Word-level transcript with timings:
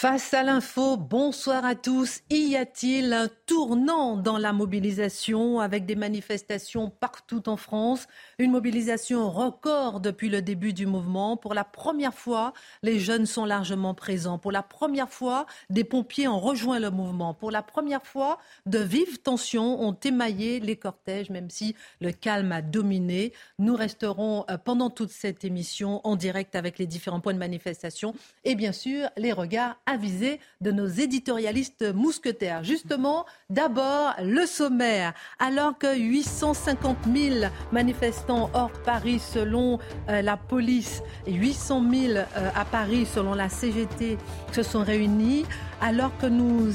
Face 0.00 0.32
à 0.32 0.42
l'info, 0.42 0.96
bonsoir 0.96 1.62
à 1.62 1.74
tous. 1.74 2.20
Y 2.30 2.56
a-t-il 2.56 3.12
un 3.12 3.28
tournant 3.44 4.16
dans 4.16 4.38
la 4.38 4.54
mobilisation 4.54 5.60
avec 5.60 5.84
des 5.84 5.94
manifestations 5.94 6.88
partout 6.88 7.50
en 7.50 7.58
France? 7.58 8.06
Une 8.38 8.50
mobilisation 8.50 9.30
record 9.30 10.00
depuis 10.00 10.30
le 10.30 10.40
début 10.40 10.72
du 10.72 10.86
mouvement. 10.86 11.36
Pour 11.36 11.52
la 11.52 11.64
première 11.64 12.14
fois, 12.14 12.54
les 12.82 12.98
jeunes 12.98 13.26
sont 13.26 13.44
largement 13.44 13.92
présents. 13.92 14.38
Pour 14.38 14.52
la 14.52 14.62
première 14.62 15.10
fois, 15.10 15.44
des 15.68 15.84
pompiers 15.84 16.28
ont 16.28 16.40
rejoint 16.40 16.78
le 16.78 16.90
mouvement. 16.90 17.34
Pour 17.34 17.50
la 17.50 17.62
première 17.62 18.06
fois, 18.06 18.38
de 18.64 18.78
vives 18.78 19.18
tensions 19.18 19.82
ont 19.82 19.92
émaillé 20.02 20.60
les 20.60 20.76
cortèges, 20.76 21.28
même 21.28 21.50
si 21.50 21.76
le 22.00 22.12
calme 22.12 22.52
a 22.52 22.62
dominé. 22.62 23.34
Nous 23.58 23.76
resterons 23.76 24.46
euh, 24.48 24.56
pendant 24.56 24.88
toute 24.88 25.10
cette 25.10 25.44
émission 25.44 26.00
en 26.04 26.16
direct 26.16 26.54
avec 26.54 26.78
les 26.78 26.86
différents 26.86 27.20
points 27.20 27.34
de 27.34 27.38
manifestation 27.38 28.14
et 28.44 28.54
bien 28.54 28.72
sûr 28.72 29.10
les 29.18 29.34
regards 29.34 29.76
avisés 29.90 30.40
de 30.60 30.70
nos 30.70 30.86
éditorialistes 30.86 31.92
mousquetaires. 31.94 32.64
Justement, 32.64 33.26
d'abord 33.48 34.14
le 34.22 34.46
sommaire. 34.46 35.12
Alors 35.38 35.76
que 35.78 35.96
850 35.96 36.96
000 37.14 37.46
manifestants 37.72 38.50
hors 38.54 38.72
Paris 38.84 39.18
selon 39.18 39.78
euh, 40.08 40.22
la 40.22 40.36
police 40.36 41.02
et 41.26 41.32
800 41.32 41.84
000 41.90 42.12
euh, 42.14 42.24
à 42.54 42.64
Paris 42.64 43.06
selon 43.06 43.34
la 43.34 43.48
CGT 43.48 44.18
se 44.52 44.62
sont 44.62 44.84
réunis, 44.84 45.44
alors 45.80 46.16
que 46.18 46.26
nous, 46.26 46.68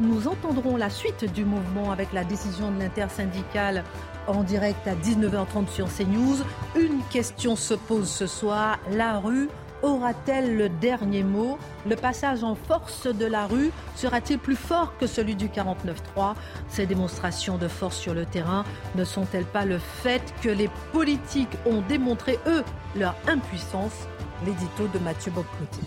nous 0.00 0.28
entendrons 0.28 0.76
la 0.76 0.90
suite 0.90 1.24
du 1.32 1.44
mouvement 1.44 1.90
avec 1.92 2.12
la 2.12 2.24
décision 2.24 2.70
de 2.70 2.78
l'intersyndicale 2.78 3.84
en 4.26 4.42
direct 4.42 4.86
à 4.86 4.94
19h30 4.94 5.68
sur 5.68 5.88
CNews, 5.88 6.38
une 6.78 7.02
question 7.10 7.56
se 7.56 7.74
pose 7.74 8.10
ce 8.10 8.26
soir, 8.26 8.78
la 8.90 9.18
rue 9.18 9.48
aura-t-elle 9.82 10.56
le 10.56 10.68
dernier 10.68 11.22
mot? 11.22 11.58
Le 11.88 11.96
passage 11.96 12.44
en 12.44 12.54
force 12.54 13.06
de 13.06 13.26
la 13.26 13.46
rue 13.46 13.70
sera-t-il 13.96 14.38
plus 14.38 14.56
fort 14.56 14.96
que 14.98 15.06
celui 15.06 15.34
du 15.34 15.48
49-3 15.48 16.34
Ces 16.68 16.86
démonstrations 16.86 17.58
de 17.58 17.68
force 17.68 17.96
sur 17.96 18.14
le 18.14 18.26
terrain 18.26 18.64
ne 18.94 19.04
sont-elles 19.04 19.44
pas 19.44 19.64
le 19.64 19.78
fait 19.78 20.22
que 20.42 20.48
les 20.48 20.70
politiques 20.92 21.56
ont 21.66 21.82
démontré, 21.88 22.38
eux, 22.46 22.64
leur 22.96 23.14
impuissance? 23.26 23.92
L'édito 24.46 24.86
de 24.92 24.98
Mathieu 25.00 25.32
Boccotti. 25.32 25.80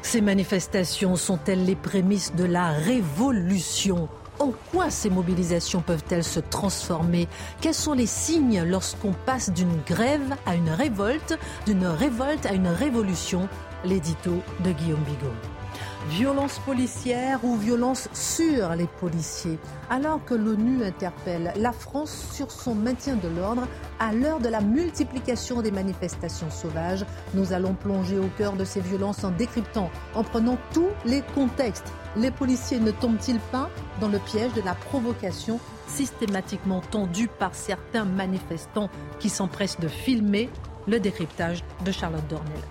Ces 0.00 0.22
manifestations 0.22 1.16
sont-elles 1.16 1.66
les 1.66 1.76
prémices 1.76 2.34
de 2.34 2.44
la 2.44 2.70
révolution? 2.70 4.08
En 4.38 4.52
quoi 4.70 4.90
ces 4.90 5.10
mobilisations 5.10 5.80
peuvent-elles 5.80 6.24
se 6.24 6.40
transformer? 6.40 7.28
Quels 7.60 7.74
sont 7.74 7.94
les 7.94 8.06
signes 8.06 8.62
lorsqu'on 8.62 9.12
passe 9.12 9.50
d'une 9.50 9.80
grève 9.86 10.36
à 10.46 10.54
une 10.54 10.70
révolte, 10.70 11.38
d'une 11.66 11.86
révolte 11.86 12.46
à 12.46 12.52
une 12.52 12.68
révolution? 12.68 13.48
L'édito 13.84 14.42
de 14.64 14.72
Guillaume 14.72 15.02
Bigot. 15.04 15.57
Violence 16.06 16.60
policière 16.60 17.44
ou 17.44 17.56
violence 17.56 18.08
sur 18.14 18.70
les 18.76 18.86
policiers. 18.86 19.58
Alors 19.90 20.24
que 20.24 20.32
l'ONU 20.32 20.82
interpelle 20.84 21.52
la 21.56 21.72
France 21.72 22.28
sur 22.32 22.50
son 22.50 22.74
maintien 22.74 23.16
de 23.16 23.28
l'ordre 23.28 23.66
à 23.98 24.12
l'heure 24.12 24.38
de 24.38 24.48
la 24.48 24.60
multiplication 24.60 25.60
des 25.60 25.72
manifestations 25.72 26.50
sauvages, 26.50 27.04
nous 27.34 27.52
allons 27.52 27.74
plonger 27.74 28.18
au 28.18 28.28
cœur 28.38 28.54
de 28.54 28.64
ces 28.64 28.80
violences 28.80 29.24
en 29.24 29.32
décryptant, 29.32 29.90
en 30.14 30.22
prenant 30.22 30.56
tous 30.72 30.88
les 31.04 31.22
contextes. 31.34 31.92
Les 32.16 32.30
policiers 32.30 32.78
ne 32.78 32.92
tombent-ils 32.92 33.40
pas 33.52 33.68
dans 34.00 34.08
le 34.08 34.18
piège 34.18 34.52
de 34.54 34.62
la 34.62 34.74
provocation 34.74 35.60
systématiquement 35.88 36.80
tendue 36.80 37.28
par 37.28 37.54
certains 37.54 38.04
manifestants 38.04 38.88
qui 39.18 39.28
s'empressent 39.28 39.80
de 39.80 39.88
filmer 39.88 40.48
le 40.86 41.00
décryptage 41.00 41.64
de 41.84 41.92
Charlotte 41.92 42.26
Dornel? 42.28 42.62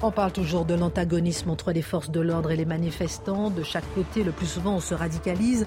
On 0.00 0.12
parle 0.12 0.30
toujours 0.30 0.64
de 0.64 0.74
l'antagonisme 0.74 1.50
entre 1.50 1.72
les 1.72 1.82
forces 1.82 2.10
de 2.10 2.20
l'ordre 2.20 2.52
et 2.52 2.56
les 2.56 2.64
manifestants. 2.64 3.50
De 3.50 3.64
chaque 3.64 3.92
côté, 3.94 4.22
le 4.22 4.30
plus 4.30 4.46
souvent, 4.46 4.76
on 4.76 4.80
se 4.80 4.94
radicalise. 4.94 5.66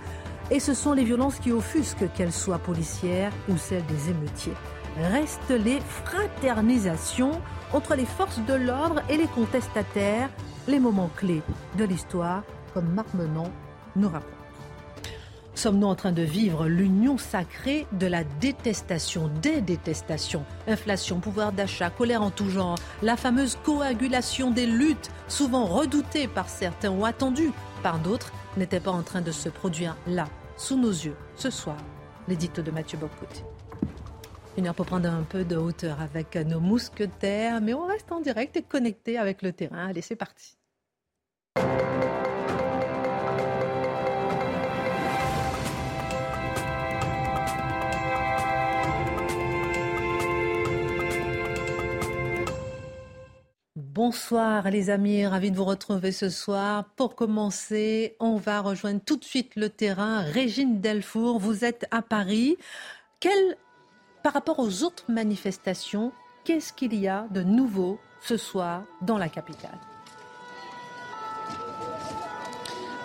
Et 0.49 0.61
ce 0.61 0.73
sont 0.73 0.93
les 0.93 1.03
violences 1.03 1.39
qui 1.39 1.51
offusquent, 1.51 2.11
qu'elles 2.13 2.31
soient 2.31 2.57
policières 2.57 3.33
ou 3.49 3.57
celles 3.57 3.85
des 3.87 4.09
émeutiers. 4.09 4.53
Restent 4.97 5.49
les 5.49 5.79
fraternisations 5.81 7.41
entre 7.73 7.95
les 7.95 8.05
forces 8.05 8.39
de 8.47 8.53
l'ordre 8.53 9.01
et 9.09 9.17
les 9.17 9.27
contestataires, 9.27 10.29
les 10.67 10.79
moments 10.79 11.11
clés 11.15 11.41
de 11.77 11.83
l'histoire, 11.83 12.43
comme 12.73 12.87
Marc 12.93 13.13
Menon 13.13 13.51
nous 13.97 14.09
raconte. 14.09 14.40
Sommes-nous 15.53 15.87
en 15.87 15.95
train 15.95 16.11
de 16.11 16.21
vivre 16.21 16.67
l'union 16.67 17.17
sacrée 17.17 17.85
de 17.91 18.07
la 18.07 18.23
détestation, 18.23 19.29
des 19.41 19.61
détestations? 19.61 20.45
Inflation, 20.67 21.19
pouvoir 21.19 21.51
d'achat, 21.51 21.89
colère 21.89 22.23
en 22.23 22.31
tout 22.31 22.49
genre, 22.49 22.77
la 23.01 23.17
fameuse 23.17 23.57
coagulation 23.63 24.51
des 24.51 24.65
luttes, 24.65 25.11
souvent 25.27 25.65
redoutées 25.65 26.27
par 26.27 26.49
certains 26.49 26.91
ou 26.91 27.05
attendues 27.05 27.51
par 27.83 27.99
d'autres, 27.99 28.31
n'était 28.57 28.79
pas 28.79 28.91
en 28.91 29.03
train 29.03 29.21
de 29.21 29.31
se 29.31 29.49
produire 29.49 29.97
là, 30.07 30.27
sous 30.57 30.77
nos 30.77 30.89
yeux, 30.89 31.15
ce 31.35 31.49
soir? 31.49 31.77
L'édito 32.27 32.61
de 32.61 32.71
Mathieu 32.71 32.97
Boccout. 32.97 33.43
Une 34.57 34.67
heure 34.67 34.75
pour 34.75 34.85
prendre 34.85 35.09
un 35.09 35.23
peu 35.23 35.43
de 35.43 35.55
hauteur 35.55 36.01
avec 36.01 36.35
nos 36.35 36.59
mousquetaires, 36.59 37.61
mais 37.61 37.73
on 37.73 37.85
reste 37.85 38.11
en 38.11 38.19
direct 38.19 38.55
et 38.57 38.61
connecté 38.61 39.17
avec 39.17 39.41
le 39.41 39.53
terrain. 39.53 39.87
Allez, 39.87 40.01
c'est 40.01 40.15
parti. 40.15 40.57
Bonsoir 53.93 54.69
les 54.71 54.89
amis, 54.89 55.25
ravi 55.25 55.51
de 55.51 55.57
vous 55.57 55.65
retrouver 55.65 56.13
ce 56.13 56.29
soir. 56.29 56.85
Pour 56.95 57.13
commencer, 57.13 58.15
on 58.21 58.37
va 58.37 58.61
rejoindre 58.61 59.01
tout 59.05 59.17
de 59.17 59.25
suite 59.25 59.57
le 59.57 59.67
terrain. 59.67 60.21
Régine 60.21 60.79
Delfour, 60.79 61.39
vous 61.39 61.65
êtes 61.65 61.85
à 61.91 62.01
Paris. 62.01 62.55
Quel, 63.19 63.57
par 64.23 64.31
rapport 64.31 64.59
aux 64.59 64.83
autres 64.83 65.03
manifestations, 65.11 66.13
qu'est-ce 66.45 66.71
qu'il 66.71 66.93
y 66.93 67.09
a 67.09 67.27
de 67.31 67.43
nouveau 67.43 67.99
ce 68.21 68.37
soir 68.37 68.85
dans 69.01 69.17
la 69.17 69.27
capitale? 69.27 69.77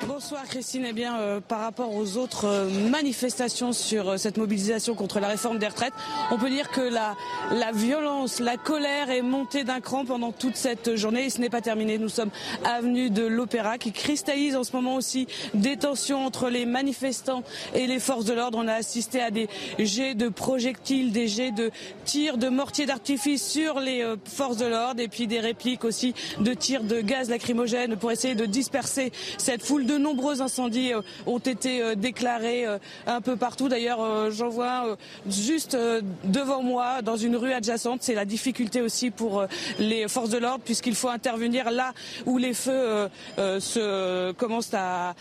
Bonsoir 0.04 0.44
Christine. 0.44 0.84
Eh 0.86 0.92
bien, 0.92 1.18
euh, 1.18 1.40
par 1.40 1.60
rapport 1.60 1.94
aux 1.94 2.18
autres 2.18 2.44
euh, 2.44 2.68
manifestations 2.90 3.72
sur 3.72 4.10
euh, 4.10 4.16
cette 4.18 4.36
mobilisation 4.36 4.94
contre 4.94 5.20
la 5.20 5.28
réforme 5.28 5.58
des 5.58 5.66
retraites, 5.66 5.94
on 6.30 6.36
peut 6.36 6.50
dire 6.50 6.70
que 6.70 6.82
la, 6.82 7.16
la 7.50 7.72
violence, 7.72 8.38
la 8.38 8.56
colère 8.58 9.10
est 9.10 9.22
montée 9.22 9.64
d'un 9.64 9.80
cran 9.80 10.04
pendant 10.04 10.32
toute 10.32 10.56
cette 10.56 10.96
journée 10.96 11.24
et 11.24 11.30
ce 11.30 11.40
n'est 11.40 11.48
pas 11.48 11.62
terminé. 11.62 11.98
Nous 11.98 12.10
sommes 12.10 12.30
avenue 12.64 13.08
de 13.08 13.24
l'Opéra 13.24 13.78
qui 13.78 13.90
cristallise 13.90 14.54
en 14.54 14.64
ce 14.64 14.72
moment 14.76 14.96
aussi 14.96 15.26
des 15.54 15.78
tensions 15.78 16.26
entre 16.26 16.50
les 16.50 16.66
manifestants 16.66 17.42
et 17.74 17.86
les 17.86 17.98
forces 17.98 18.26
de 18.26 18.34
l'ordre. 18.34 18.58
On 18.62 18.68
a 18.68 18.74
assisté 18.74 19.22
à 19.22 19.30
des 19.30 19.48
jets 19.78 20.14
de 20.14 20.28
projectiles, 20.28 21.10
des 21.10 21.26
jets 21.26 21.52
de 21.52 21.70
tirs 22.04 22.36
de 22.36 22.48
mortiers 22.48 22.86
d'artifice 22.86 23.44
sur 23.44 23.80
les 23.80 24.04
forces 24.26 24.58
de 24.58 24.66
l'ordre 24.66 25.00
et 25.00 25.08
puis 25.08 25.26
des 25.26 25.40
répliques 25.40 25.84
aussi 25.84 26.14
de 26.38 26.52
tirs 26.52 26.84
de 26.84 27.00
gaz 27.00 27.30
lacrymogène 27.30 27.96
pour 27.96 28.12
essayer 28.12 28.34
de 28.34 28.46
disperser 28.46 29.10
cette 29.38 29.62
foule 29.62 29.85
de 29.86 29.96
nombreux 29.96 30.42
incendies 30.42 30.92
euh, 30.92 31.02
ont 31.26 31.38
été 31.38 31.82
euh, 31.82 31.94
déclarés 31.94 32.66
euh, 32.66 32.78
un 33.06 33.20
peu 33.20 33.36
partout. 33.36 33.68
D'ailleurs, 33.68 34.30
j'en 34.30 34.48
vois 34.48 34.96
juste 35.28 35.76
devant 36.24 36.62
moi, 36.62 37.02
dans 37.02 37.16
une 37.16 37.36
rue 37.36 37.52
adjacente. 37.52 38.02
C'est 38.02 38.14
la 38.14 38.24
difficulté 38.24 38.80
aussi 38.80 39.10
pour 39.10 39.44
les 39.78 40.08
forces 40.08 40.30
de 40.30 40.38
l'ordre, 40.38 40.62
puisqu'il 40.64 40.94
faut 40.94 41.08
intervenir 41.08 41.70
là 41.70 41.92
où 42.26 42.38
les 42.38 42.54
feux 42.54 43.08
se, 43.36 44.32
commencent 44.32 44.74
à, 44.74 45.14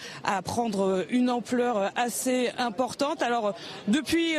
prendre 0.44 1.06
une 1.10 1.30
ampleur 1.30 1.92
assez 1.96 2.50
importante. 2.58 3.22
Alors, 3.22 3.56
depuis, 3.88 4.36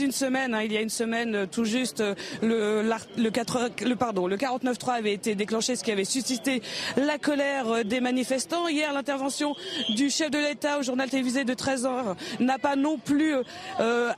une 0.00 0.12
semaine, 0.12 0.54
hein, 0.54 0.62
il 0.62 0.72
y 0.72 0.76
a 0.76 0.80
une 0.80 0.88
semaine 0.88 1.46
tout 1.50 1.64
juste, 1.64 2.02
le, 2.42 2.82
le, 3.16 3.30
4, 3.30 3.70
le, 3.80 3.88
le 3.88 4.36
49.3 4.36 4.90
avait 4.92 5.14
été 5.14 5.34
déclenché, 5.34 5.76
ce 5.76 5.84
qui 5.84 5.92
avait 5.92 6.04
suscité 6.04 6.62
la 6.96 7.18
colère 7.18 7.84
des 7.84 8.00
manifestants. 8.00 8.68
Hier, 8.68 8.92
l'intervention 8.92 9.54
du 9.90 10.10
chef 10.10 10.30
de 10.30 10.38
l'État 10.38 10.78
au 10.78 10.82
journal 10.82 11.08
télévisé 11.08 11.44
de 11.44 11.54
13 11.54 11.86
heures 11.86 12.16
n'a 12.40 12.58
pas 12.58 12.76
non 12.76 12.98
plus 12.98 13.34
euh, 13.80 14.12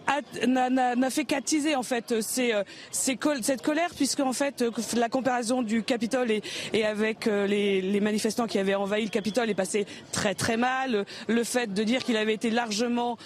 n'a 0.46 1.11
fait 1.11 1.25
qu'attiser 1.25 1.76
en 1.76 1.82
fait 1.82 2.14
cette 2.20 3.62
colère 3.62 3.91
puisque 3.94 4.20
en 4.20 4.32
fait 4.32 4.64
la 4.96 5.08
comparaison 5.08 5.62
du 5.62 5.82
Capitole 5.82 6.31
et, 6.73 6.85
avec 6.85 7.26
les, 7.26 7.81
les, 7.81 8.00
manifestants 8.00 8.46
qui 8.46 8.58
avaient 8.58 8.75
envahi 8.75 9.05
le 9.05 9.11
Capitole 9.11 9.50
est 9.50 9.55
passée 9.55 9.87
très 10.12 10.35
très 10.35 10.56
mal. 10.56 11.05
Le 11.29 11.44
fait 11.44 11.73
de 11.73 11.82
dire 11.82 12.05
qu'il 12.05 12.17
avait 12.17 12.35
été 12.35 12.50
largement 12.50 13.17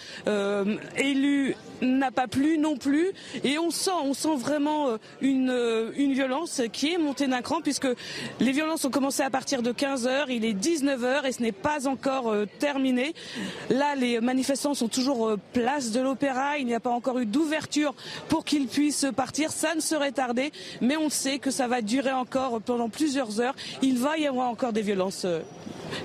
élu 0.97 1.57
n'a 1.81 2.11
pas 2.11 2.27
plu 2.27 2.59
non 2.59 2.77
plus 2.77 3.13
et 3.45 3.59
on 3.59 3.71
sent 3.71 3.91
on 4.03 4.15
sent 4.15 4.37
vraiment 4.37 4.99
une, 5.21 5.93
une 5.97 6.13
violence 6.13 6.63
qui 6.73 6.93
est 6.93 6.99
montée 6.99 7.27
d'un 7.27 7.43
cran 7.43 7.61
puisque 7.61 7.89
les 8.41 8.53
violences 8.53 8.85
ont 8.85 8.91
commencé 8.91 9.23
à 9.23 9.31
partir 9.31 9.63
de 9.63 9.73
15 9.73 10.07
heures, 10.07 10.31
il 10.31 10.45
est 10.45 10.53
19 10.53 11.05
heures 11.05 11.27
et 11.27 11.33
ce 11.33 11.43
n'est 11.43 11.53
pas 11.53 11.87
encore 11.87 12.08
euh, 12.09 12.47
terminé. 12.59 13.15
Là, 13.71 13.95
les 13.95 14.21
manifestants 14.21 14.75
sont 14.75 14.89
toujours 14.89 15.29
euh, 15.29 15.39
place 15.53 15.93
de 15.93 16.01
l'Opéra. 16.01 16.59
Il 16.59 16.67
n'y 16.67 16.75
a 16.75 16.81
pas 16.81 16.91
encore 16.91 17.19
eu 17.19 17.27
d'ouverture 17.27 17.95
pour 18.29 18.45
qu'ils 18.45 18.67
puissent 18.67 19.07
partir. 19.15 19.51
Ça 19.51 19.75
ne 19.75 19.81
serait 19.81 20.13
tardé, 20.13 20.53
mais 20.81 20.97
on 20.97 21.11
sait 21.11 21.39
que 21.39 21.51
ça 21.51 21.69
va 21.69 21.83
durer 21.83 22.13
encore 22.13 22.61
pendant 22.61 22.89
plusieurs 22.89 23.41
heures. 23.41 23.55
Il 23.83 23.99
va 23.99 24.19
y 24.19 24.27
avoir 24.27 24.49
encore 24.49 24.73
des 24.73 24.83
violences. 24.83 25.25
Euh, 25.25 25.41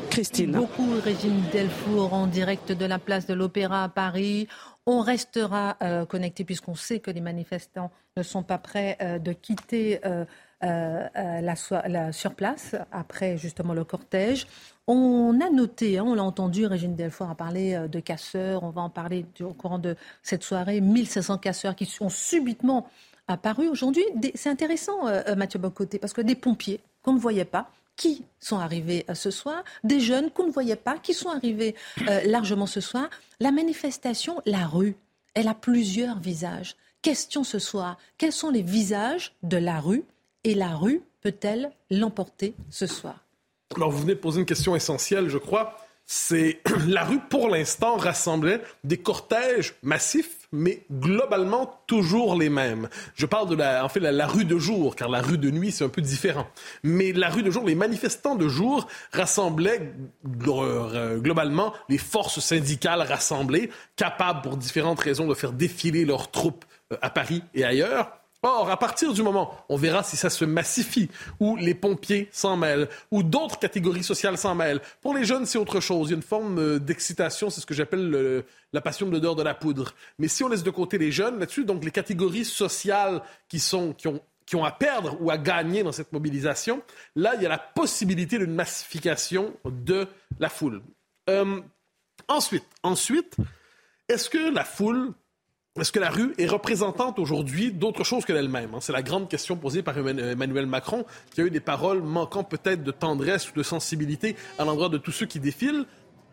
Christine. 0.09 0.51
Beaucoup, 0.51 0.87
Régine 1.03 1.43
Delfour, 1.51 2.13
en 2.13 2.27
direct 2.27 2.71
de 2.71 2.85
la 2.85 2.99
place 2.99 3.25
de 3.25 3.33
l'Opéra 3.33 3.83
à 3.83 3.89
Paris. 3.89 4.47
On 4.85 5.01
restera 5.01 5.77
connecté 6.07 6.45
puisqu'on 6.45 6.75
sait 6.75 6.99
que 6.99 7.11
les 7.11 7.19
manifestants 7.19 7.91
ne 8.15 8.23
sont 8.23 8.43
pas 8.43 8.57
prêts 8.57 8.97
de 9.21 9.33
quitter 9.33 9.99
euh, 10.63 11.07
euh, 11.17 11.41
la, 11.41 12.11
sur 12.13 12.35
place 12.35 12.75
après 12.91 13.37
justement 13.37 13.73
le 13.73 13.83
cortège. 13.83 14.47
On 14.87 15.39
a 15.39 15.49
noté, 15.49 15.97
hein, 15.97 16.03
on 16.05 16.13
l'a 16.13 16.23
entendu, 16.23 16.65
Régine 16.65 16.95
Delfour 16.95 17.29
a 17.29 17.35
parlé 17.35 17.73
euh, 17.73 17.87
de 17.87 17.99
casseurs, 17.99 18.63
on 18.63 18.69
va 18.69 18.81
en 18.81 18.89
parler 18.89 19.25
au 19.41 19.53
courant 19.53 19.79
de 19.79 19.95
cette 20.23 20.43
soirée, 20.43 20.81
1500 20.81 21.37
casseurs 21.37 21.75
qui 21.75 21.85
sont 21.85 22.09
subitement 22.09 22.89
apparus 23.27 23.69
aujourd'hui. 23.69 24.03
C'est 24.35 24.49
intéressant, 24.49 25.05
Mathieu 25.37 25.57
Bocoté, 25.57 25.97
parce 25.97 26.11
que 26.11 26.19
des 26.19 26.35
pompiers 26.35 26.81
qu'on 27.01 27.13
ne 27.13 27.19
voyait 27.19 27.45
pas, 27.45 27.69
qui 27.95 28.25
sont 28.41 28.57
arrivés 28.57 29.05
ce 29.13 29.31
soir, 29.31 29.63
des 29.85 30.01
jeunes 30.01 30.29
qu'on 30.29 30.47
ne 30.47 30.51
voyait 30.51 30.75
pas, 30.75 30.97
qui 30.97 31.13
sont 31.13 31.29
arrivés 31.29 31.73
largement 32.25 32.65
ce 32.65 32.81
soir. 32.81 33.09
La 33.39 33.51
manifestation, 33.51 34.41
la 34.45 34.67
rue, 34.67 34.97
elle 35.35 35.47
a 35.47 35.53
plusieurs 35.53 36.19
visages. 36.19 36.75
Question 37.01 37.43
ce 37.43 37.59
soir, 37.59 37.97
quels 38.17 38.31
sont 38.31 38.49
les 38.49 38.61
visages 38.61 39.33
de 39.43 39.57
la 39.57 39.79
rue? 39.79 40.03
Et 40.43 40.55
la 40.55 40.75
rue 40.75 41.01
peut-elle 41.21 41.71
l'emporter 41.89 42.53
ce 42.69 42.87
soir? 42.87 43.22
Alors, 43.75 43.91
vous 43.91 44.01
venez 44.01 44.15
de 44.15 44.19
poser 44.19 44.39
une 44.39 44.45
question 44.45 44.75
essentielle, 44.75 45.29
je 45.29 45.37
crois. 45.37 45.77
C'est 46.05 46.61
la 46.87 47.03
rue, 47.03 47.19
pour 47.19 47.49
l'instant, 47.49 47.95
rassemblait 47.95 48.61
des 48.83 48.97
cortèges 48.97 49.75
massifs, 49.83 50.47
mais 50.51 50.85
globalement 50.91 51.79
toujours 51.87 52.35
les 52.35 52.49
mêmes. 52.49 52.89
Je 53.15 53.25
parle 53.25 53.49
de 53.49 53.55
la, 53.55 53.83
en 53.85 53.89
fait, 53.89 53.99
la, 53.99 54.27
rue 54.27 54.45
de 54.45 54.57
jour, 54.57 54.95
car 54.95 55.09
la 55.09 55.21
rue 55.21 55.37
de 55.37 55.49
nuit, 55.49 55.71
c'est 55.71 55.85
un 55.85 55.89
peu 55.89 56.01
différent. 56.01 56.47
Mais 56.83 57.13
la 57.13 57.29
rue 57.29 57.43
de 57.43 57.51
jour, 57.51 57.63
les 57.63 57.75
manifestants 57.75 58.35
de 58.35 58.47
jour 58.47 58.87
rassemblaient 59.11 59.93
euh, 60.47 61.17
globalement 61.19 61.73
les 61.89 61.97
forces 61.97 62.39
syndicales 62.39 63.01
rassemblées, 63.01 63.69
capables 63.95 64.41
pour 64.41 64.57
différentes 64.57 64.99
raisons 64.99 65.27
de 65.27 65.33
faire 65.33 65.53
défiler 65.53 66.05
leurs 66.05 66.31
troupes 66.31 66.65
euh, 66.91 66.97
à 67.01 67.09
Paris 67.09 67.43
et 67.53 67.63
ailleurs. 67.63 68.22
Or, 68.45 68.69
à 68.69 68.77
partir 68.77 69.13
du 69.13 69.23
moment, 69.23 69.65
on 69.69 69.77
verra 69.77 70.03
si 70.03 70.17
ça 70.17 70.29
se 70.29 70.43
massifie, 70.43 71.09
où 71.39 71.55
les 71.55 71.73
pompiers 71.73 72.27
s'en 72.33 72.57
mêlent, 72.57 72.89
ou 73.09 73.23
d'autres 73.23 73.57
catégories 73.57 74.03
sociales 74.03 74.37
s'en 74.37 74.53
mêlent. 74.53 74.81
Pour 75.01 75.15
les 75.15 75.23
jeunes, 75.23 75.45
c'est 75.45 75.57
autre 75.57 75.79
chose. 75.79 76.09
Il 76.09 76.11
y 76.11 76.13
a 76.13 76.17
une 76.17 76.23
forme 76.23 76.59
euh, 76.59 76.79
d'excitation, 76.79 77.49
c'est 77.49 77.61
ce 77.61 77.65
que 77.65 77.73
j'appelle 77.73 78.43
la 78.73 78.81
passion 78.81 79.07
de 79.07 79.11
l'odeur 79.11 79.35
de 79.35 79.43
la 79.43 79.53
poudre. 79.53 79.93
Mais 80.19 80.27
si 80.27 80.43
on 80.43 80.49
laisse 80.49 80.63
de 80.63 80.71
côté 80.71 80.97
les 80.97 81.11
jeunes 81.11 81.39
là-dessus, 81.39 81.63
donc 81.63 81.85
les 81.85 81.91
catégories 81.91 82.43
sociales 82.43 83.21
qui, 83.47 83.59
sont, 83.59 83.93
qui, 83.93 84.07
ont, 84.09 84.19
qui 84.45 84.57
ont 84.57 84.65
à 84.65 84.71
perdre 84.71 85.17
ou 85.21 85.31
à 85.31 85.37
gagner 85.37 85.83
dans 85.83 85.93
cette 85.93 86.11
mobilisation, 86.11 86.81
là, 87.15 87.35
il 87.35 87.43
y 87.43 87.45
a 87.45 87.49
la 87.49 87.57
possibilité 87.57 88.37
d'une 88.37 88.53
massification 88.53 89.53
de 89.63 90.07
la 90.39 90.49
foule. 90.49 90.81
Euh, 91.29 91.61
ensuite, 92.27 92.65
ensuite, 92.83 93.37
est-ce 94.09 94.29
que 94.29 94.53
la 94.53 94.65
foule 94.65 95.13
est-ce 95.79 95.91
que 95.91 95.99
la 95.99 96.11
rue 96.11 96.35
est 96.37 96.45
représentante 96.45 97.17
aujourd'hui 97.17 97.71
d'autre 97.71 98.03
chose 98.03 98.25
que 98.25 98.33
d'elle-même? 98.33 98.75
Hein? 98.75 98.79
C'est 98.79 98.93
la 98.93 99.01
grande 99.01 99.27
question 99.27 99.55
posée 99.55 99.81
par 99.81 99.97
Emmanuel 99.97 100.67
Macron, 100.67 101.03
qui 101.33 101.41
a 101.41 101.45
eu 101.45 101.49
des 101.49 101.59
paroles 101.59 102.03
manquant 102.03 102.43
peut-être 102.43 102.83
de 102.83 102.91
tendresse 102.91 103.49
ou 103.49 103.53
de 103.55 103.63
sensibilité 103.63 104.35
à 104.59 104.65
l'endroit 104.65 104.89
de 104.89 104.99
tous 104.99 105.11
ceux 105.11 105.25
qui 105.25 105.39
défilent. 105.39 105.85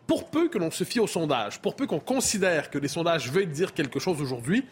Pour 0.05 0.29
peu 0.29 0.47
que 0.47 0.59
l'on 0.59 0.69
se 0.69 0.83
fie 0.83 0.99
aux 0.99 1.07
sondages, 1.07 1.59
pour 1.59 1.75
peu 1.75 1.87
qu'on 1.87 1.99
considère 1.99 2.69
que 2.69 2.77
les 2.77 2.87
sondages 2.87 3.31
veulent 3.31 3.49
dire 3.49 3.73
quelque 3.73 3.99
chose 3.99 4.21
aujourd'hui, 4.21 4.63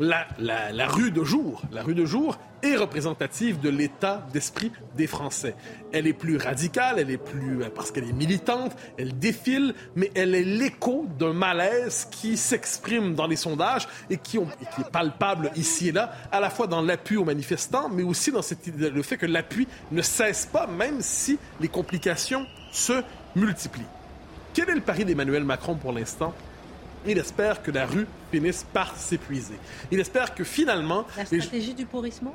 la, 0.00 0.88
rue 0.88 1.10
de 1.10 1.22
jour, 1.22 1.62
la 1.72 1.82
rue 1.82 1.94
de 1.94 2.04
jour 2.04 2.38
est 2.62 2.76
représentative 2.76 3.60
de 3.60 3.68
l'état 3.68 4.26
d'esprit 4.32 4.72
des 4.96 5.06
Français. 5.06 5.54
Elle 5.92 6.06
est 6.06 6.12
plus 6.14 6.36
radicale, 6.36 6.98
elle 6.98 7.10
est 7.10 7.18
plus 7.18 7.60
parce 7.74 7.90
qu'elle 7.90 8.08
est 8.08 8.12
militante, 8.12 8.74
elle 8.98 9.18
défile, 9.18 9.74
mais 9.94 10.10
elle 10.14 10.34
est 10.34 10.42
l'écho 10.42 11.06
d'un 11.18 11.32
malaise 11.32 12.08
qui 12.10 12.36
s'exprime 12.36 13.14
dans 13.14 13.26
les 13.26 13.36
sondages 13.36 13.86
et 14.10 14.16
qui 14.16 14.38
est 14.38 14.90
palpable 14.90 15.50
ici 15.56 15.88
et 15.88 15.92
là, 15.92 16.12
à 16.32 16.40
la 16.40 16.50
fois 16.50 16.66
dans 16.66 16.82
l'appui 16.82 17.16
aux 17.16 17.24
manifestants, 17.24 17.88
mais 17.88 18.02
aussi 18.02 18.32
dans 18.32 18.42
cette, 18.42 18.66
le 18.66 19.02
fait 19.02 19.16
que 19.16 19.26
l'appui 19.26 19.68
ne 19.92 20.02
cesse 20.02 20.46
pas, 20.46 20.66
même 20.66 21.00
si 21.00 21.38
les 21.60 21.68
complications 21.68 22.46
se 22.72 23.02
multiplient. 23.36 23.82
Quel 24.54 24.70
est 24.70 24.74
le 24.74 24.80
pari 24.80 25.04
d'Emmanuel 25.04 25.44
Macron 25.44 25.74
pour 25.74 25.92
l'instant? 25.92 26.32
Il 27.06 27.18
espère 27.18 27.62
que 27.62 27.70
la 27.70 27.86
rue 27.86 28.06
finisse 28.30 28.64
par 28.72 28.96
s'épuiser. 28.96 29.54
Il 29.90 30.00
espère 30.00 30.34
que 30.34 30.44
finalement... 30.44 31.06
La 31.16 31.24
stratégie 31.24 31.74
du 31.74 31.86
pourrissement? 31.86 32.34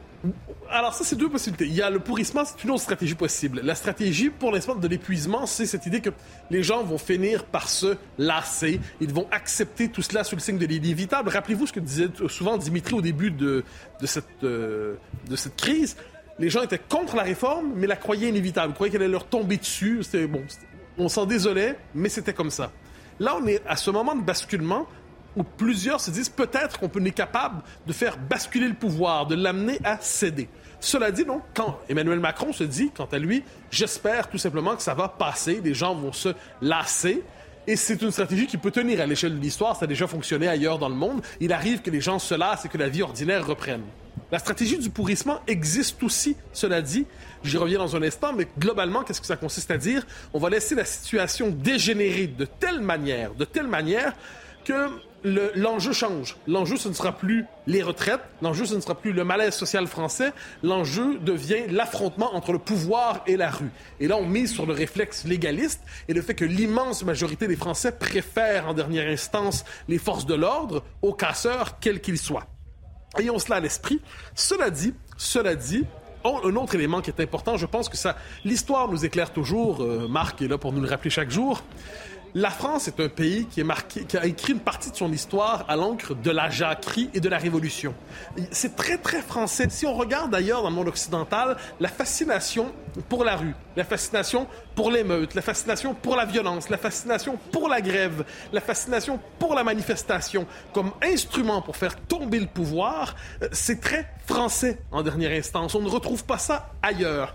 Alors 0.70 0.94
ça, 0.94 1.04
c'est 1.04 1.16
deux 1.16 1.30
possibilités. 1.30 1.66
Il 1.66 1.74
y 1.74 1.82
a 1.82 1.90
le 1.90 2.00
pourrissement, 2.00 2.44
c'est 2.46 2.64
une 2.64 2.72
autre 2.72 2.84
stratégie 2.84 3.16
possible. 3.16 3.62
La 3.64 3.76
stratégie, 3.76 4.30
pour 4.30 4.52
l'instant, 4.52 4.76
de 4.76 4.88
l'épuisement, 4.88 5.46
c'est 5.46 5.66
cette 5.66 5.86
idée 5.86 6.02
que 6.02 6.12
les 6.50 6.64
gens 6.64 6.84
vont 6.84 6.98
finir 6.98 7.46
par 7.46 7.70
se 7.70 7.98
lasser. 8.18 8.80
Ils 9.02 9.14
vont 9.14 9.28
accepter 9.32 9.90
tout 9.90 10.02
cela 10.02 10.24
sous 10.24 10.36
le 10.36 10.42
signe 10.42 10.58
de 10.58 10.66
l'inévitable. 10.66 11.30
Rappelez-vous 11.30 11.68
ce 11.68 11.74
que 11.74 11.80
disait 11.80 12.10
souvent 12.28 12.58
Dimitri 12.58 12.94
au 12.94 13.02
début 13.02 13.32
de, 13.32 13.64
de, 14.00 14.06
cette, 14.06 14.26
euh, 14.44 14.96
de 15.30 15.36
cette 15.36 15.56
crise. 15.56 15.98
Les 16.38 16.50
gens 16.50 16.62
étaient 16.62 16.80
contre 16.80 17.16
la 17.16 17.24
réforme, 17.24 17.74
mais 17.76 17.88
la 17.88 17.98
croyaient 17.98 18.30
inévitable. 18.30 18.72
Ils 18.72 18.76
croyaient 18.76 18.92
qu'elle 18.92 19.02
allait 19.02 19.12
leur 19.12 19.28
tomber 19.28 19.58
dessus. 19.58 20.04
C'était 20.04 20.28
bon. 20.28 20.44
On 20.98 21.10
s'en 21.10 21.26
désolait, 21.26 21.78
mais 21.96 22.10
c'était 22.10 22.34
comme 22.34 22.50
ça. 22.50 22.72
Là, 23.20 23.38
on 23.42 23.46
est 23.48 23.62
à 23.68 23.76
ce 23.76 23.92
moment 23.92 24.16
de 24.16 24.22
basculement 24.22 24.88
où 25.36 25.44
plusieurs 25.44 26.02
se 26.02 26.12
disent 26.12 26.30
peut-être 26.30 26.80
qu'on 26.80 26.90
peut 26.90 27.06
est 27.06 27.12
capable 27.12 27.62
de 27.86 27.94
faire 27.94 28.18
basculer 28.18 28.68
le 28.68 28.74
pouvoir, 28.74 29.28
de 29.28 29.36
l'amener 29.36 29.80
à 29.84 29.98
céder. 30.00 30.50
Cela 30.80 31.12
dit, 31.12 31.26
donc, 31.26 31.44
quand 31.54 31.80
Emmanuel 31.90 32.20
Macron 32.20 32.54
se 32.54 32.64
dit, 32.64 32.92
quant 32.96 33.08
à 33.12 33.20
lui, 33.20 33.44
j'espère 33.70 34.30
tout 34.30 34.38
simplement 34.38 34.76
que 34.76 34.82
ça 34.82 34.94
va 34.94 35.10
passer, 35.10 35.62
les 35.64 35.74
gens 35.74 35.94
vont 35.94 36.14
se 36.14 36.30
lasser. 36.62 37.24
Et 37.68 37.76
c'est 37.76 38.02
une 38.02 38.12
stratégie 38.12 38.48
qui 38.48 38.58
peut 38.58 38.72
tenir 38.72 39.02
à 39.02 39.06
l'échelle 39.06 39.36
de 39.36 39.42
l'histoire, 39.42 39.76
ça 39.76 39.86
a 39.86 39.88
déjà 39.88 40.08
fonctionné 40.08 40.48
ailleurs 40.48 40.80
dans 40.80 40.90
le 40.90 40.96
monde. 40.96 41.22
Il 41.40 41.54
arrive 41.54 41.82
que 41.82 41.92
les 41.92 42.02
gens 42.02 42.18
se 42.18 42.34
lassent 42.34 42.66
et 42.66 42.70
que 42.70 42.78
la 42.78 42.90
vie 42.90 43.04
ordinaire 43.04 43.46
reprenne. 43.46 43.84
La 44.32 44.40
stratégie 44.40 44.78
du 44.78 44.90
pourrissement 44.90 45.40
existe 45.48 46.04
aussi, 46.04 46.36
cela 46.54 46.82
dit. 46.82 47.06
J'y 47.44 47.58
reviens 47.58 47.80
dans 47.80 47.96
un 47.96 48.04
instant, 48.04 48.34
mais 48.34 48.48
globalement, 48.60 49.04
qu'est-ce 49.04 49.22
que 49.22 49.28
ça 49.28 49.38
consiste 49.38 49.72
à 49.72 49.78
dire? 49.78 50.06
On 50.34 50.40
va 50.40 50.50
laisser 50.50 50.76
la 50.76 50.86
situation 50.86 51.50
dégénérer 51.50 52.28
de 52.28 52.46
telle 52.46 52.82
manière, 52.82 53.34
de 53.34 53.46
telle 53.46 53.68
manière 53.68 54.14
que 54.66 54.90
l'enjeu 55.24 55.94
change. 55.94 56.38
L'enjeu, 56.48 56.78
ce 56.78 56.90
ne 56.90 56.94
sera 56.94 57.18
plus 57.18 57.46
les 57.66 57.82
retraites, 57.82 58.22
l'enjeu, 58.42 58.66
ce 58.66 58.76
ne 58.76 58.82
sera 58.82 58.96
plus 58.96 59.14
le 59.14 59.24
malaise 59.24 59.54
social 59.54 59.88
français, 59.88 60.32
l'enjeu 60.64 61.18
devient 61.20 61.68
l'affrontement 61.70 62.36
entre 62.36 62.52
le 62.52 62.60
pouvoir 62.60 63.24
et 63.26 63.36
la 63.36 63.50
rue. 63.50 63.72
Et 64.00 64.08
là, 64.08 64.18
on 64.18 64.26
mise 64.26 64.54
sur 64.54 64.66
le 64.66 64.74
réflexe 64.74 65.26
légaliste 65.26 65.82
et 66.08 66.14
le 66.14 66.22
fait 66.22 66.36
que 66.36 66.46
l'immense 66.46 67.04
majorité 67.04 67.48
des 67.48 67.56
Français 67.56 67.92
préfèrent 67.92 68.68
en 68.68 68.74
dernière 68.74 69.10
instance 69.10 69.66
les 69.88 69.98
forces 69.98 70.26
de 70.26 70.36
l'ordre 70.36 70.84
aux 71.02 71.14
casseurs, 71.14 71.80
quels 71.80 72.00
qu'ils 72.00 72.20
soient. 72.20 72.48
Ayons 73.18 73.40
cela 73.40 73.58
à 73.58 73.60
l'esprit. 73.60 74.02
Cela 74.36 74.70
dit, 74.70 74.94
cela 75.18 75.56
dit, 75.56 75.86
un 76.24 76.56
autre 76.56 76.76
élément 76.76 77.02
qui 77.02 77.10
est 77.10 77.22
important, 77.22 77.58
je 77.58 77.66
pense 77.66 77.90
que 77.90 77.98
ça, 77.98 78.16
l'histoire 78.44 78.90
nous 78.90 79.06
éclaire 79.06 79.32
toujours. 79.32 79.82
Euh, 79.82 80.08
Marc 80.08 80.42
est 80.42 80.48
là 80.48 80.58
pour 80.58 80.74
nous 80.74 80.82
le 80.82 80.88
rappeler 80.88 81.10
chaque 81.10 81.32
jour. 81.32 81.64
La 82.36 82.52
France 82.52 82.88
est 82.88 83.00
un 83.00 83.10
pays 83.10 83.48
qui, 83.48 83.60
est 83.60 83.64
marqué, 83.64 84.06
qui 84.06 84.16
a 84.16 84.26
écrit 84.26 84.54
une 84.54 84.60
partie 84.60 84.92
de 84.92 84.96
son 84.96 85.12
histoire 85.12 85.66
à 85.68 85.76
l'encre 85.76 86.14
de 86.14 86.30
la 86.30 86.50
jacquerie 86.50 87.10
et 87.14 87.20
de 87.20 87.28
la 87.28 87.40
révolution. 87.40 87.96
C'est 88.52 88.76
très, 88.76 88.98
très 88.98 89.22
français. 89.22 89.68
Si 89.70 89.88
on 89.88 89.96
regarde 89.96 90.32
d'ailleurs 90.32 90.62
dans 90.62 90.70
le 90.70 90.76
monde 90.76 90.88
occidental, 90.88 91.58
la 91.80 91.88
fascination 91.88 92.72
pour 93.08 93.24
la 93.24 93.36
rue, 93.36 93.56
la 93.76 93.84
fascination 93.84 94.48
pour 94.76 94.92
l'émeute, 94.92 95.34
la 95.34 95.42
fascination 95.42 95.96
pour 95.96 96.16
la 96.16 96.26
violence, 96.26 96.70
la 96.70 96.78
fascination 96.78 97.38
pour 97.52 97.68
la 97.68 97.82
grève, 97.82 98.24
la 98.54 98.62
fascination 98.62 99.20
pour 99.40 99.56
la 99.56 99.64
manifestation 99.64 100.46
comme 100.74 100.92
instrument 101.02 101.62
pour 101.62 101.78
faire 101.78 101.96
tomber 101.96 102.40
le 102.40 102.48
pouvoir, 102.48 103.16
euh, 103.42 103.50
c'est 103.52 103.82
très 103.82 104.08
français 104.28 104.80
en 104.92 105.02
dernière 105.02 105.32
instance. 105.32 105.74
On 105.74 105.82
ne 105.82 105.90
retrouve 105.90 106.24
pas 106.24 106.38
ça 106.38 106.72
ailleurs. 106.84 107.34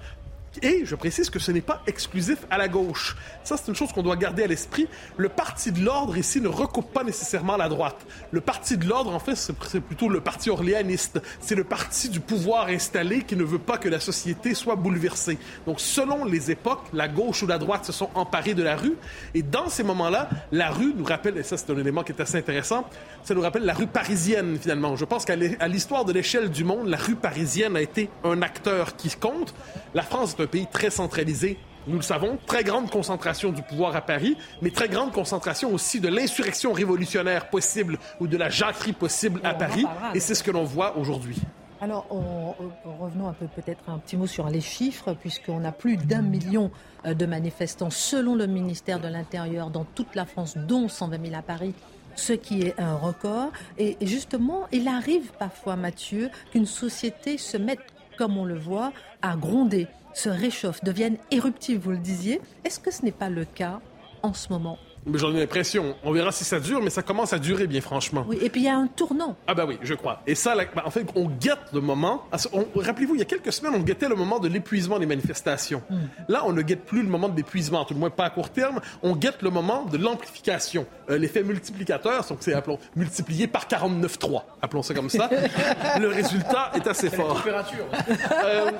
Et 0.62 0.84
je 0.84 0.94
précise 0.94 1.30
que 1.30 1.38
ce 1.38 1.50
n'est 1.52 1.60
pas 1.60 1.82
exclusif 1.86 2.38
à 2.50 2.58
la 2.58 2.68
gauche. 2.68 3.16
Ça, 3.42 3.56
c'est 3.56 3.68
une 3.68 3.74
chose 3.74 3.92
qu'on 3.92 4.02
doit 4.02 4.16
garder 4.16 4.44
à 4.44 4.46
l'esprit. 4.46 4.88
Le 5.16 5.28
parti 5.28 5.72
de 5.72 5.84
l'ordre 5.84 6.16
ici 6.16 6.40
ne 6.40 6.48
recoupe 6.48 6.92
pas 6.92 7.04
nécessairement 7.04 7.56
la 7.56 7.68
droite. 7.68 7.96
Le 8.30 8.40
parti 8.40 8.76
de 8.76 8.86
l'ordre, 8.86 9.14
en 9.14 9.18
fait, 9.18 9.34
c'est 9.34 9.80
plutôt 9.80 10.08
le 10.08 10.20
parti 10.20 10.50
orléaniste. 10.50 11.20
C'est 11.40 11.54
le 11.54 11.64
parti 11.64 12.08
du 12.08 12.20
pouvoir 12.20 12.68
installé 12.68 13.22
qui 13.22 13.36
ne 13.36 13.44
veut 13.44 13.58
pas 13.58 13.78
que 13.78 13.88
la 13.88 14.00
société 14.00 14.54
soit 14.54 14.76
bouleversée. 14.76 15.38
Donc, 15.66 15.80
selon 15.80 16.24
les 16.24 16.50
époques, 16.50 16.84
la 16.92 17.08
gauche 17.08 17.42
ou 17.42 17.46
la 17.46 17.58
droite 17.58 17.84
se 17.84 17.92
sont 17.92 18.10
emparés 18.14 18.54
de 18.54 18.62
la 18.62 18.76
rue. 18.76 18.96
Et 19.34 19.42
dans 19.42 19.68
ces 19.68 19.82
moments-là, 19.82 20.28
la 20.52 20.70
rue 20.70 20.94
nous 20.96 21.04
rappelle, 21.04 21.36
et 21.36 21.42
ça, 21.42 21.56
c'est 21.56 21.70
un 21.70 21.78
élément 21.78 22.02
qui 22.02 22.12
est 22.12 22.20
assez 22.20 22.38
intéressant, 22.38 22.88
ça 23.24 23.34
nous 23.34 23.40
rappelle 23.40 23.64
la 23.64 23.74
rue 23.74 23.86
parisienne, 23.86 24.58
finalement. 24.60 24.96
Je 24.96 25.04
pense 25.04 25.24
qu'à 25.24 25.36
l'histoire 25.36 26.04
de 26.04 26.12
l'échelle 26.12 26.50
du 26.50 26.64
monde, 26.64 26.88
la 26.88 26.96
rue 26.96 27.16
parisienne 27.16 27.76
a 27.76 27.80
été 27.80 28.08
un 28.22 28.42
acteur 28.42 28.96
qui 28.96 29.10
compte. 29.10 29.54
La 29.94 30.02
France 30.02 30.36
est 30.38 30.42
un 30.42 30.43
pays 30.46 30.66
très 30.70 30.90
centralisé, 30.90 31.58
nous 31.86 31.96
le 31.96 32.02
savons, 32.02 32.38
très 32.46 32.64
grande 32.64 32.90
concentration 32.90 33.52
du 33.52 33.62
pouvoir 33.62 33.94
à 33.94 34.00
Paris, 34.00 34.36
mais 34.62 34.70
très 34.70 34.88
grande 34.88 35.12
concentration 35.12 35.72
aussi 35.72 36.00
de 36.00 36.08
l'insurrection 36.08 36.72
révolutionnaire 36.72 37.50
possible 37.50 37.98
ou 38.20 38.26
de 38.26 38.36
la 38.36 38.48
jacquerie 38.48 38.94
possible 38.94 39.40
à 39.44 39.54
Paris. 39.54 39.84
Et 40.14 40.20
c'est 40.20 40.34
ce 40.34 40.42
que 40.42 40.50
l'on 40.50 40.64
voit 40.64 40.96
aujourd'hui. 40.96 41.36
Alors, 41.80 42.06
revenons 42.98 43.28
un 43.28 43.34
peu 43.34 43.46
peut-être 43.46 43.90
un 43.90 43.98
petit 43.98 44.16
mot 44.16 44.26
sur 44.26 44.48
les 44.48 44.62
chiffres, 44.62 45.12
puisqu'on 45.12 45.64
a 45.64 45.72
plus 45.72 45.98
d'un 45.98 46.22
million 46.22 46.70
euh, 47.04 47.12
de 47.12 47.26
manifestants 47.26 47.90
selon 47.90 48.36
le 48.36 48.46
ministère 48.46 49.00
de 49.00 49.08
l'Intérieur 49.08 49.68
dans 49.68 49.84
toute 49.84 50.14
la 50.14 50.24
France, 50.24 50.56
dont 50.56 50.88
120 50.88 51.26
000 51.26 51.36
à 51.36 51.42
Paris 51.42 51.74
ce 52.16 52.32
qui 52.32 52.62
est 52.62 52.78
un 52.78 52.94
record. 52.94 53.50
Et 53.76 53.96
justement, 54.00 54.66
il 54.72 54.88
arrive 54.88 55.32
parfois, 55.38 55.76
Mathieu, 55.76 56.30
qu'une 56.52 56.64
société 56.64 57.38
se 57.38 57.56
mette, 57.56 57.80
comme 58.16 58.38
on 58.38 58.44
le 58.44 58.58
voit, 58.58 58.92
à 59.20 59.36
gronder, 59.36 59.88
se 60.14 60.28
réchauffe, 60.28 60.82
devienne 60.82 61.16
éruptive, 61.30 61.80
vous 61.80 61.90
le 61.90 61.98
disiez. 61.98 62.40
Est-ce 62.64 62.80
que 62.80 62.90
ce 62.90 63.04
n'est 63.04 63.12
pas 63.12 63.28
le 63.28 63.44
cas 63.44 63.80
en 64.22 64.32
ce 64.32 64.48
moment? 64.50 64.78
J'en 65.12 65.34
ai 65.34 65.40
l'impression. 65.40 65.96
On 66.02 66.12
verra 66.12 66.32
si 66.32 66.44
ça 66.44 66.60
dure, 66.60 66.80
mais 66.82 66.88
ça 66.88 67.02
commence 67.02 67.34
à 67.34 67.38
durer, 67.38 67.66
bien 67.66 67.82
franchement. 67.82 68.24
Oui, 68.26 68.38
et 68.40 68.48
puis 68.48 68.62
il 68.62 68.64
y 68.64 68.68
a 68.68 68.76
un 68.76 68.86
tournant. 68.86 69.36
Ah 69.46 69.54
bah 69.54 69.66
oui, 69.68 69.78
je 69.82 69.92
crois. 69.92 70.22
Et 70.26 70.34
ça, 70.34 70.54
ben, 70.56 70.82
en 70.84 70.90
fait, 70.90 71.06
on 71.14 71.28
guette 71.28 71.72
le 71.74 71.80
moment. 71.80 72.24
Rappelez-vous, 72.74 73.14
il 73.14 73.18
y 73.18 73.22
a 73.22 73.26
quelques 73.26 73.52
semaines, 73.52 73.74
on 73.74 73.80
guettait 73.80 74.08
le 74.08 74.14
moment 74.14 74.38
de 74.38 74.48
l'épuisement 74.48 74.98
des 74.98 75.06
manifestations. 75.06 75.82
Hmm. 75.90 75.98
Là, 76.28 76.44
on 76.46 76.52
ne 76.52 76.62
guette 76.62 76.86
plus 76.86 77.02
le 77.02 77.08
moment 77.08 77.28
de 77.28 77.36
l'épuisement, 77.36 77.84
tout 77.84 77.92
le 77.92 78.00
moins 78.00 78.10
pas 78.10 78.24
à 78.24 78.30
court 78.30 78.48
terme. 78.48 78.80
On 79.02 79.14
guette 79.14 79.42
le 79.42 79.50
moment 79.50 79.84
de 79.84 79.98
l'amplification. 79.98 80.86
Euh, 81.10 81.18
l'effet 81.18 81.42
multiplicateur, 81.42 82.24
donc 82.26 82.38
c'est, 82.40 82.54
appelons, 82.54 82.78
multiplié 82.96 83.46
par 83.46 83.66
49,3. 83.66 84.42
Appelons 84.62 84.82
ça 84.82 84.94
comme 84.94 85.10
ça. 85.10 85.28
le 86.00 86.08
résultat 86.08 86.72
est 86.74 86.86
assez 86.86 87.10
fort. 87.10 87.28
La 87.28 87.34
température. 87.34 87.86
Euh, 88.44 88.70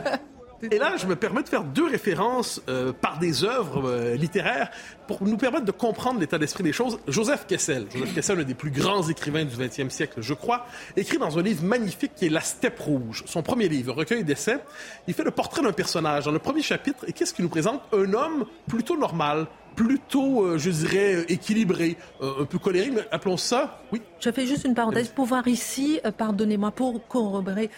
et 0.70 0.78
là, 0.78 0.96
je 0.96 1.06
me 1.06 1.16
permets 1.16 1.42
de 1.42 1.48
faire 1.48 1.64
deux 1.64 1.86
références 1.86 2.62
euh, 2.68 2.92
par 2.92 3.18
des 3.18 3.44
œuvres 3.44 3.88
euh, 3.88 4.14
littéraires 4.14 4.70
pour 5.06 5.22
nous 5.22 5.36
permettre 5.36 5.64
de 5.64 5.72
comprendre 5.72 6.20
l'état 6.20 6.38
d'esprit 6.38 6.64
des 6.64 6.72
choses. 6.72 6.98
Joseph 7.08 7.46
Kessel, 7.46 7.86
Joseph 7.92 8.14
Kessel, 8.14 8.40
un 8.40 8.44
des 8.44 8.54
plus 8.54 8.70
grands 8.70 9.06
écrivains 9.08 9.44
du 9.44 9.54
20e 9.54 9.90
siècle, 9.90 10.20
je 10.20 10.34
crois, 10.34 10.66
écrit 10.96 11.18
dans 11.18 11.38
un 11.38 11.42
livre 11.42 11.64
magnifique 11.64 12.12
qui 12.14 12.26
est 12.26 12.30
La 12.30 12.40
Steppe 12.40 12.78
rouge, 12.78 13.24
son 13.26 13.42
premier 13.42 13.68
livre, 13.68 13.94
recueil 13.94 14.24
d'essais. 14.24 14.58
Il 15.06 15.14
fait 15.14 15.24
le 15.24 15.30
portrait 15.30 15.62
d'un 15.62 15.72
personnage 15.72 16.24
dans 16.24 16.32
le 16.32 16.38
premier 16.38 16.62
chapitre 16.62 17.04
et 17.06 17.12
qu'est-ce 17.12 17.34
qu'il 17.34 17.44
nous 17.44 17.50
présente? 17.50 17.82
Un 17.92 18.12
homme 18.14 18.46
plutôt 18.68 18.96
normal, 18.96 19.46
plutôt, 19.74 20.44
euh, 20.44 20.58
je 20.58 20.70
dirais, 20.70 21.14
euh, 21.14 21.32
équilibré, 21.32 21.96
euh, 22.22 22.42
un 22.42 22.44
peu 22.44 22.58
colérique, 22.58 22.92
mais 22.94 23.06
appelons 23.10 23.36
ça, 23.36 23.80
oui. 23.92 24.00
Je 24.20 24.30
fais 24.30 24.46
juste 24.46 24.64
une 24.64 24.74
parenthèse 24.74 25.08
pour 25.08 25.26
voir 25.26 25.46
ici, 25.46 26.00
pardonnez-moi, 26.16 26.70
pour 26.70 27.06
corroborer 27.06 27.68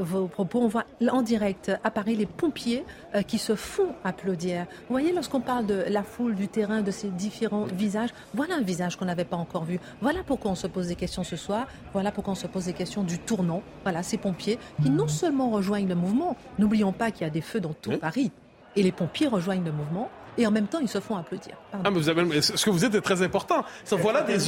vos 0.00 0.26
propos, 0.26 0.60
on 0.60 0.68
voit 0.68 0.84
en 1.08 1.22
direct 1.22 1.72
à 1.82 1.90
Paris 1.90 2.14
les 2.14 2.26
pompiers 2.26 2.84
qui 3.26 3.38
se 3.38 3.54
font 3.54 3.94
applaudir. 4.04 4.66
Vous 4.82 4.90
voyez, 4.90 5.14
lorsqu'on 5.14 5.40
parle 5.40 5.64
de 5.64 5.84
la 5.88 6.02
foule, 6.02 6.34
du 6.34 6.46
terrain, 6.46 6.82
de 6.82 6.90
ces 6.90 7.08
différents 7.08 7.64
visages, 7.64 8.10
voilà 8.34 8.56
un 8.56 8.60
visage 8.60 8.96
qu'on 8.96 9.06
n'avait 9.06 9.24
pas 9.24 9.38
encore 9.38 9.64
vu. 9.64 9.80
Voilà 10.02 10.20
pourquoi 10.22 10.50
on 10.50 10.54
se 10.54 10.66
pose 10.66 10.88
des 10.88 10.94
questions 10.94 11.24
ce 11.24 11.36
soir, 11.36 11.66
voilà 11.94 12.12
pourquoi 12.12 12.32
on 12.32 12.36
se 12.36 12.46
pose 12.46 12.66
des 12.66 12.74
questions 12.74 13.02
du 13.02 13.18
tournant. 13.18 13.62
Voilà, 13.82 14.02
ces 14.02 14.18
pompiers 14.18 14.58
qui 14.82 14.90
non 14.90 15.08
seulement 15.08 15.48
rejoignent 15.48 15.88
le 15.88 15.94
mouvement, 15.94 16.36
n'oublions 16.58 16.92
pas 16.92 17.10
qu'il 17.10 17.22
y 17.22 17.26
a 17.26 17.32
des 17.32 17.40
feux 17.40 17.60
dans 17.60 17.72
tout 17.72 17.96
Paris, 17.96 18.30
et 18.76 18.82
les 18.82 18.92
pompiers 18.92 19.26
rejoignent 19.26 19.64
le 19.64 19.72
mouvement, 19.72 20.10
et 20.36 20.46
en 20.46 20.50
même 20.50 20.66
temps, 20.66 20.80
ils 20.80 20.88
se 20.88 21.00
font 21.00 21.16
applaudir. 21.16 21.54
Ah, 21.72 21.78
mais 21.84 21.98
vous 21.98 22.08
avez, 22.08 22.42
ce 22.42 22.64
que 22.64 22.70
vous 22.70 22.78
dites 22.78 22.94
est 22.94 23.00
très 23.00 23.22
important. 23.22 23.64
voilà, 23.90 24.22
des, 24.22 24.38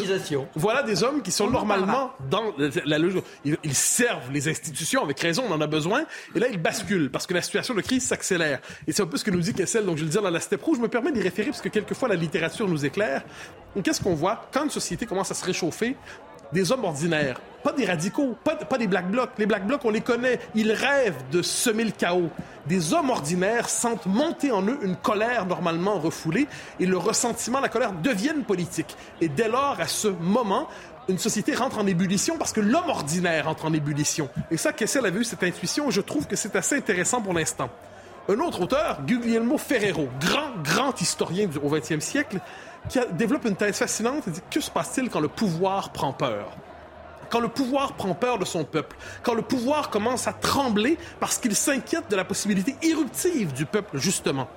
voilà 0.54 0.82
des 0.82 1.02
hommes 1.02 1.22
qui 1.22 1.30
sont 1.30 1.48
normalement 1.48 2.12
dans 2.30 2.54
la, 2.84 2.98
logique. 2.98 3.24
Ils, 3.44 3.74
servent 3.74 4.30
les 4.32 4.48
institutions 4.48 5.02
avec 5.02 5.20
raison, 5.20 5.44
on 5.48 5.52
en 5.52 5.60
a 5.60 5.66
besoin. 5.66 6.04
Et 6.34 6.40
là, 6.40 6.46
ils 6.50 6.60
basculent 6.60 7.10
parce 7.10 7.26
que 7.26 7.34
la 7.34 7.42
situation 7.42 7.74
de 7.74 7.80
crise 7.80 8.04
s'accélère. 8.04 8.60
Et 8.86 8.92
c'est 8.92 9.02
un 9.02 9.06
peu 9.06 9.16
ce 9.16 9.24
que 9.24 9.30
nous 9.30 9.40
dit 9.40 9.54
Kessel. 9.54 9.84
Donc, 9.84 9.98
je 9.98 10.04
le 10.04 10.10
dis 10.10 10.16
dans 10.16 10.28
la 10.28 10.40
Steppe 10.40 10.62
Rouge. 10.62 10.78
Je 10.78 10.82
me 10.82 10.88
permets 10.88 11.12
d'y 11.12 11.22
référer 11.22 11.50
parce 11.50 11.62
que 11.62 11.68
quelquefois, 11.68 12.08
la 12.08 12.16
littérature 12.16 12.68
nous 12.68 12.84
éclaire. 12.84 13.22
Qu'est-ce 13.82 14.02
qu'on 14.02 14.14
voit 14.14 14.48
quand 14.52 14.64
une 14.64 14.70
société 14.70 15.06
commence 15.06 15.30
à 15.30 15.34
se 15.34 15.44
réchauffer? 15.44 15.96
Des 16.52 16.72
hommes 16.72 16.84
ordinaires, 16.84 17.40
pas 17.62 17.72
des 17.72 17.84
radicaux, 17.84 18.36
pas, 18.44 18.78
des 18.78 18.86
black 18.86 19.10
blocs. 19.10 19.30
Les 19.38 19.46
black 19.46 19.66
blocs, 19.66 19.84
on 19.84 19.90
les 19.90 20.00
connaît, 20.00 20.38
ils 20.54 20.70
rêvent 20.70 21.24
de 21.32 21.42
semer 21.42 21.84
le 21.84 21.90
chaos. 21.90 22.30
Des 22.66 22.94
hommes 22.94 23.10
ordinaires 23.10 23.68
sentent 23.68 24.06
monter 24.06 24.52
en 24.52 24.62
eux 24.62 24.78
une 24.82 24.96
colère 24.96 25.46
normalement 25.46 25.98
refoulée 25.98 26.46
et 26.78 26.86
le 26.86 26.96
ressentiment, 26.96 27.60
la 27.60 27.68
colère 27.68 27.92
deviennent 27.92 28.44
politiques. 28.44 28.96
Et 29.20 29.28
dès 29.28 29.48
lors, 29.48 29.80
à 29.80 29.88
ce 29.88 30.06
moment, 30.06 30.68
une 31.08 31.18
société 31.18 31.54
rentre 31.54 31.78
en 31.78 31.86
ébullition 31.86 32.38
parce 32.38 32.52
que 32.52 32.60
l'homme 32.60 32.88
ordinaire 32.88 33.48
entre 33.48 33.64
en 33.64 33.72
ébullition. 33.72 34.28
Et 34.50 34.56
ça, 34.56 34.72
Kessel 34.72 35.04
avait 35.04 35.20
eu 35.20 35.24
cette 35.24 35.42
intuition, 35.42 35.90
je 35.90 36.00
trouve 36.00 36.26
que 36.26 36.36
c'est 36.36 36.56
assez 36.56 36.76
intéressant 36.76 37.20
pour 37.20 37.32
l'instant. 37.32 37.70
Un 38.28 38.40
autre 38.40 38.62
auteur, 38.62 39.02
Guglielmo 39.06 39.56
Ferrero, 39.56 40.08
grand, 40.20 40.50
grand 40.64 41.00
historien 41.00 41.46
du, 41.46 41.60
XXe 41.60 42.04
siècle, 42.04 42.40
qui 42.88 42.98
développe 43.12 43.44
une 43.44 43.56
thèse 43.56 43.76
fascinante. 43.76 44.24
Il 44.26 44.32
dit 44.32 44.40
Que 44.50 44.60
se 44.60 44.70
passe-t-il 44.70 45.10
quand 45.10 45.20
le 45.20 45.28
pouvoir 45.28 45.90
prend 45.90 46.12
peur? 46.12 46.56
Quand 47.30 47.40
le 47.40 47.48
pouvoir 47.48 47.94
prend 47.94 48.14
peur 48.14 48.38
de 48.38 48.44
son 48.44 48.64
peuple, 48.64 48.96
quand 49.22 49.34
le 49.34 49.42
pouvoir 49.42 49.90
commence 49.90 50.28
à 50.28 50.32
trembler 50.32 50.96
parce 51.18 51.38
qu'il 51.38 51.56
s'inquiète 51.56 52.08
de 52.08 52.16
la 52.16 52.24
possibilité 52.24 52.76
irruptive 52.82 53.52
du 53.52 53.66
peuple, 53.66 53.98
justement. 53.98 54.48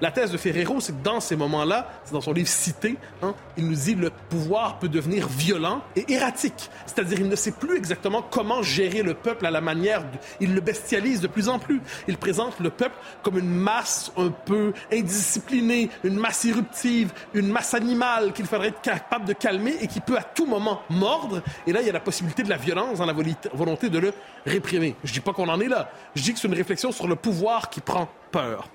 La 0.00 0.12
thèse 0.12 0.30
de 0.30 0.36
Ferrero, 0.36 0.80
c'est 0.80 0.92
que 0.92 1.02
dans 1.02 1.20
ces 1.20 1.34
moments-là, 1.34 1.90
c'est 2.04 2.12
dans 2.12 2.20
son 2.20 2.32
livre 2.32 2.48
Cité, 2.48 2.96
hein, 3.22 3.34
il 3.56 3.66
nous 3.66 3.74
dit 3.74 3.94
le 3.94 4.10
pouvoir 4.30 4.78
peut 4.78 4.88
devenir 4.88 5.26
violent 5.26 5.82
et 5.96 6.12
erratique. 6.12 6.70
C'est-à-dire, 6.86 7.20
il 7.20 7.28
ne 7.28 7.36
sait 7.36 7.50
plus 7.50 7.76
exactement 7.76 8.22
comment 8.22 8.62
gérer 8.62 9.02
le 9.02 9.14
peuple 9.14 9.46
à 9.46 9.50
la 9.50 9.60
manière. 9.60 10.04
Il 10.40 10.54
le 10.54 10.60
bestialise 10.60 11.20
de 11.20 11.26
plus 11.26 11.48
en 11.48 11.58
plus. 11.58 11.80
Il 12.06 12.16
présente 12.16 12.60
le 12.60 12.70
peuple 12.70 12.94
comme 13.22 13.38
une 13.38 13.50
masse 13.50 14.12
un 14.16 14.30
peu 14.30 14.72
indisciplinée, 14.92 15.90
une 16.04 16.16
masse 16.16 16.44
irruptive, 16.44 17.12
une 17.34 17.48
masse 17.48 17.74
animale 17.74 18.32
qu'il 18.32 18.46
faudrait 18.46 18.68
être 18.68 18.80
capable 18.80 19.24
de 19.24 19.32
calmer 19.32 19.76
et 19.80 19.88
qui 19.88 20.00
peut 20.00 20.16
à 20.16 20.22
tout 20.22 20.46
moment 20.46 20.82
mordre. 20.90 21.42
Et 21.66 21.72
là, 21.72 21.80
il 21.80 21.86
y 21.86 21.90
a 21.90 21.92
la 21.92 22.00
possibilité 22.00 22.42
de 22.44 22.50
la 22.50 22.56
violence 22.56 22.98
dans 22.98 23.06
la 23.06 23.14
volonté 23.52 23.90
de 23.90 23.98
le 23.98 24.12
réprimer. 24.46 24.94
Je 25.02 25.12
dis 25.12 25.20
pas 25.20 25.32
qu'on 25.32 25.48
en 25.48 25.60
est 25.60 25.68
là. 25.68 25.90
Je 26.14 26.22
dis 26.22 26.32
que 26.32 26.38
c'est 26.38 26.48
une 26.48 26.54
réflexion 26.54 26.92
sur 26.92 27.08
le 27.08 27.16
pouvoir 27.16 27.68
qui 27.70 27.80
prend 27.80 28.08
peur. 28.30 28.68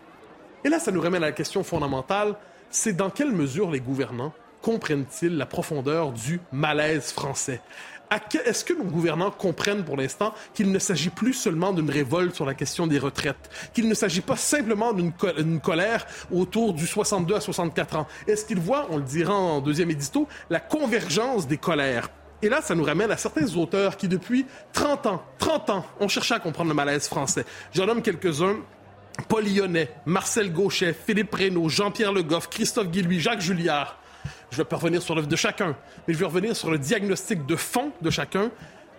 Et 0.66 0.70
là, 0.70 0.80
ça 0.80 0.92
nous 0.92 1.02
ramène 1.02 1.24
à 1.24 1.28
la 1.28 1.32
question 1.34 1.64
fondamentale, 1.64 2.36
c'est 2.70 2.94
dans 2.94 3.10
quelle 3.10 3.32
mesure 3.32 3.70
les 3.70 3.80
gouvernants 3.80 4.34
comprennent-ils 4.62 5.36
la 5.38 5.46
profondeur 5.46 6.14
du 6.14 6.40
malaise 6.54 7.12
français? 7.12 7.62
Est-ce 8.46 8.64
que 8.64 8.74
nos 8.74 8.84
gouvernants 8.84 9.32
comprennent 9.32 9.84
pour 9.84 9.98
l'instant 9.98 10.34
qu'il 10.54 10.72
ne 10.72 10.80
s'agit 10.80 11.10
plus 11.10 11.34
seulement 11.34 11.74
d'une 11.74 11.90
révolte 11.90 12.36
sur 12.36 12.46
la 12.46 12.54
question 12.54 12.86
des 12.88 13.00
retraites, 13.00 13.50
qu'il 13.74 13.90
ne 13.90 13.94
s'agit 13.94 14.22
pas 14.22 14.36
simplement 14.36 14.94
d'une 14.94 15.60
colère 15.60 16.06
autour 16.32 16.74
du 16.74 16.86
62 16.86 17.36
à 17.36 17.42
64 17.42 17.96
ans? 17.98 18.08
Est-ce 18.28 18.46
qu'ils 18.46 18.60
voient, 18.60 18.88
on 18.92 18.98
le 18.98 19.04
dira 19.04 19.34
en 19.34 19.62
deuxième 19.62 19.90
édito, 19.92 20.28
la 20.50 20.60
convergence 20.60 21.48
des 21.48 21.58
colères? 21.58 22.10
Et 22.42 22.50
là, 22.50 22.62
ça 22.62 22.76
nous 22.76 22.84
ramène 22.84 23.10
à 23.10 23.18
certains 23.18 23.56
auteurs 23.56 23.98
qui, 23.98 24.08
depuis 24.08 24.46
30 24.74 25.08
ans, 25.08 25.24
30 25.40 25.70
ans, 25.72 25.86
ont 26.00 26.08
cherché 26.08 26.36
à 26.36 26.40
comprendre 26.40 26.70
le 26.70 26.76
malaise 26.76 27.08
français. 27.08 27.46
J'en 27.74 27.86
nomme 27.88 28.02
quelques-uns. 28.02 28.58
Paul 29.28 29.46
Lyonnais, 29.46 29.90
Marcel 30.06 30.52
Gauchet, 30.52 30.94
Philippe 30.94 31.34
Reynaud, 31.34 31.70
Jean-Pierre 31.70 32.14
Le 32.14 32.24
Goff, 32.24 32.50
Christophe 32.50 32.90
Guillouis, 32.90 33.20
Jacques 33.20 33.42
Julliard. 33.42 33.98
Je 34.52 34.58
vais 34.58 34.64
pas 34.64 34.76
revenir 34.76 35.02
sur 35.02 35.16
l'œuvre 35.16 35.28
de 35.28 35.36
chacun, 35.36 35.76
mais 36.08 36.14
je 36.14 36.20
vais 36.20 36.26
revenir 36.26 36.56
sur 36.56 36.70
le 36.70 36.78
diagnostic 36.78 37.46
de 37.46 37.56
fond 37.56 37.92
de 38.02 38.10
chacun. 38.10 38.52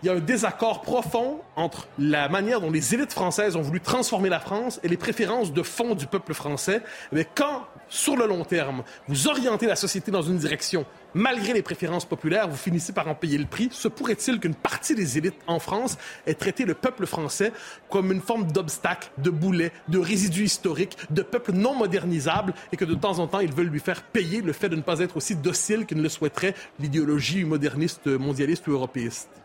Il 0.02 0.06
y 0.06 0.10
a 0.10 0.14
un 0.14 0.20
désaccord 0.20 0.82
profond 0.82 1.40
entre 1.56 1.88
la 1.98 2.28
manière 2.28 2.60
dont 2.60 2.70
les 2.70 2.94
élites 2.94 3.12
françaises 3.12 3.56
ont 3.56 3.62
voulu 3.62 3.80
transformer 3.80 4.28
la 4.28 4.40
France 4.40 4.80
et 4.82 4.88
les 4.88 4.96
préférences 4.96 5.52
de 5.52 5.62
fond 5.62 5.94
du 5.94 6.06
peuple 6.06 6.34
français. 6.34 6.82
Mais 7.12 7.26
quand, 7.34 7.66
sur 7.88 8.16
le 8.16 8.26
long 8.26 8.44
terme, 8.44 8.82
vous 9.08 9.28
orientez 9.28 9.66
la 9.66 9.76
société 9.76 10.10
dans 10.10 10.22
une 10.22 10.38
direction 10.38 10.86
malgré 11.14 11.52
les 11.52 11.62
préférences 11.62 12.04
populaires, 12.04 12.48
vous 12.48 12.56
finissez 12.56 12.92
par 12.92 13.08
en 13.08 13.14
payer 13.14 13.38
le 13.38 13.46
prix. 13.46 13.68
Se 13.72 13.88
pourrait-il 13.88 14.40
qu'une 14.40 14.54
partie 14.54 14.94
des 14.94 15.16
élites 15.16 15.40
en 15.46 15.58
France 15.58 15.96
ait 16.26 16.34
traité 16.34 16.64
le 16.64 16.74
peuple 16.74 17.06
français 17.06 17.52
comme 17.88 18.12
une 18.12 18.20
forme 18.20 18.50
d'obstacle, 18.50 19.10
de 19.18 19.30
boulet, 19.30 19.72
de 19.88 19.98
résidu 19.98 20.44
historique, 20.44 20.96
de 21.10 21.22
peuple 21.22 21.52
non 21.52 21.74
modernisable 21.74 22.52
et 22.72 22.76
que 22.76 22.84
de 22.84 22.94
temps 22.94 23.18
en 23.20 23.26
temps, 23.26 23.40
ils 23.40 23.54
veulent 23.54 23.68
lui 23.68 23.80
faire 23.80 24.02
payer 24.02 24.42
le 24.42 24.52
fait 24.52 24.68
de 24.68 24.76
ne 24.76 24.82
pas 24.82 24.98
être 24.98 25.16
aussi 25.16 25.36
docile 25.36 25.86
que 25.86 25.94
ne 25.94 26.02
le 26.02 26.08
souhaiterait 26.08 26.54
l'idéologie 26.80 27.44
moderniste, 27.44 28.06
mondialiste 28.06 28.66
ou 28.66 28.72
européiste? 28.72 29.43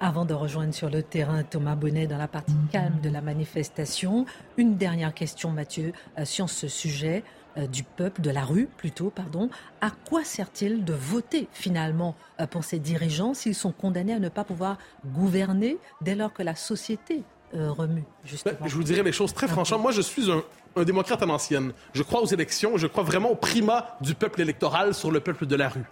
Avant 0.00 0.24
de 0.24 0.32
rejoindre 0.32 0.72
sur 0.72 0.90
le 0.90 1.02
terrain 1.02 1.42
Thomas 1.42 1.74
Bonnet 1.74 2.06
dans 2.06 2.18
la 2.18 2.28
partie 2.28 2.54
calme 2.70 3.00
de 3.02 3.10
la 3.10 3.20
manifestation, 3.20 4.26
une 4.56 4.76
dernière 4.76 5.12
question, 5.12 5.50
Mathieu, 5.50 5.92
euh, 6.18 6.24
sur 6.24 6.48
ce 6.50 6.68
sujet 6.68 7.24
euh, 7.56 7.66
du 7.66 7.82
peuple, 7.82 8.20
de 8.20 8.30
la 8.30 8.44
rue 8.44 8.68
plutôt, 8.76 9.10
pardon. 9.10 9.50
À 9.80 9.90
quoi 9.90 10.22
sert-il 10.22 10.84
de 10.84 10.92
voter 10.92 11.48
finalement 11.52 12.14
euh, 12.38 12.46
pour 12.46 12.62
ces 12.62 12.78
dirigeants 12.78 13.34
s'ils 13.34 13.56
sont 13.56 13.72
condamnés 13.72 14.12
à 14.12 14.20
ne 14.20 14.28
pas 14.28 14.44
pouvoir 14.44 14.78
gouverner 15.04 15.78
dès 16.00 16.14
lors 16.14 16.32
que 16.32 16.44
la 16.44 16.54
société 16.54 17.24
remue 17.52 18.04
justement? 18.24 18.54
Ben, 18.60 18.68
Je 18.68 18.76
vous 18.76 18.84
dirais 18.84 19.02
les 19.02 19.10
choses 19.10 19.34
très 19.34 19.48
franchement. 19.48 19.80
Moi, 19.80 19.90
je 19.90 20.02
suis 20.02 20.30
un, 20.30 20.44
un 20.76 20.84
démocrate 20.84 21.22
à 21.22 21.26
l'ancienne. 21.26 21.72
Je 21.92 22.04
crois 22.04 22.20
aux 22.20 22.26
élections, 22.26 22.76
je 22.76 22.86
crois 22.86 23.02
vraiment 23.02 23.30
au 23.30 23.34
primat 23.34 23.96
du 24.00 24.14
peuple 24.14 24.42
électoral 24.42 24.94
sur 24.94 25.10
le 25.10 25.18
peuple 25.18 25.46
de 25.46 25.56
la 25.56 25.68
rue. 25.68 25.84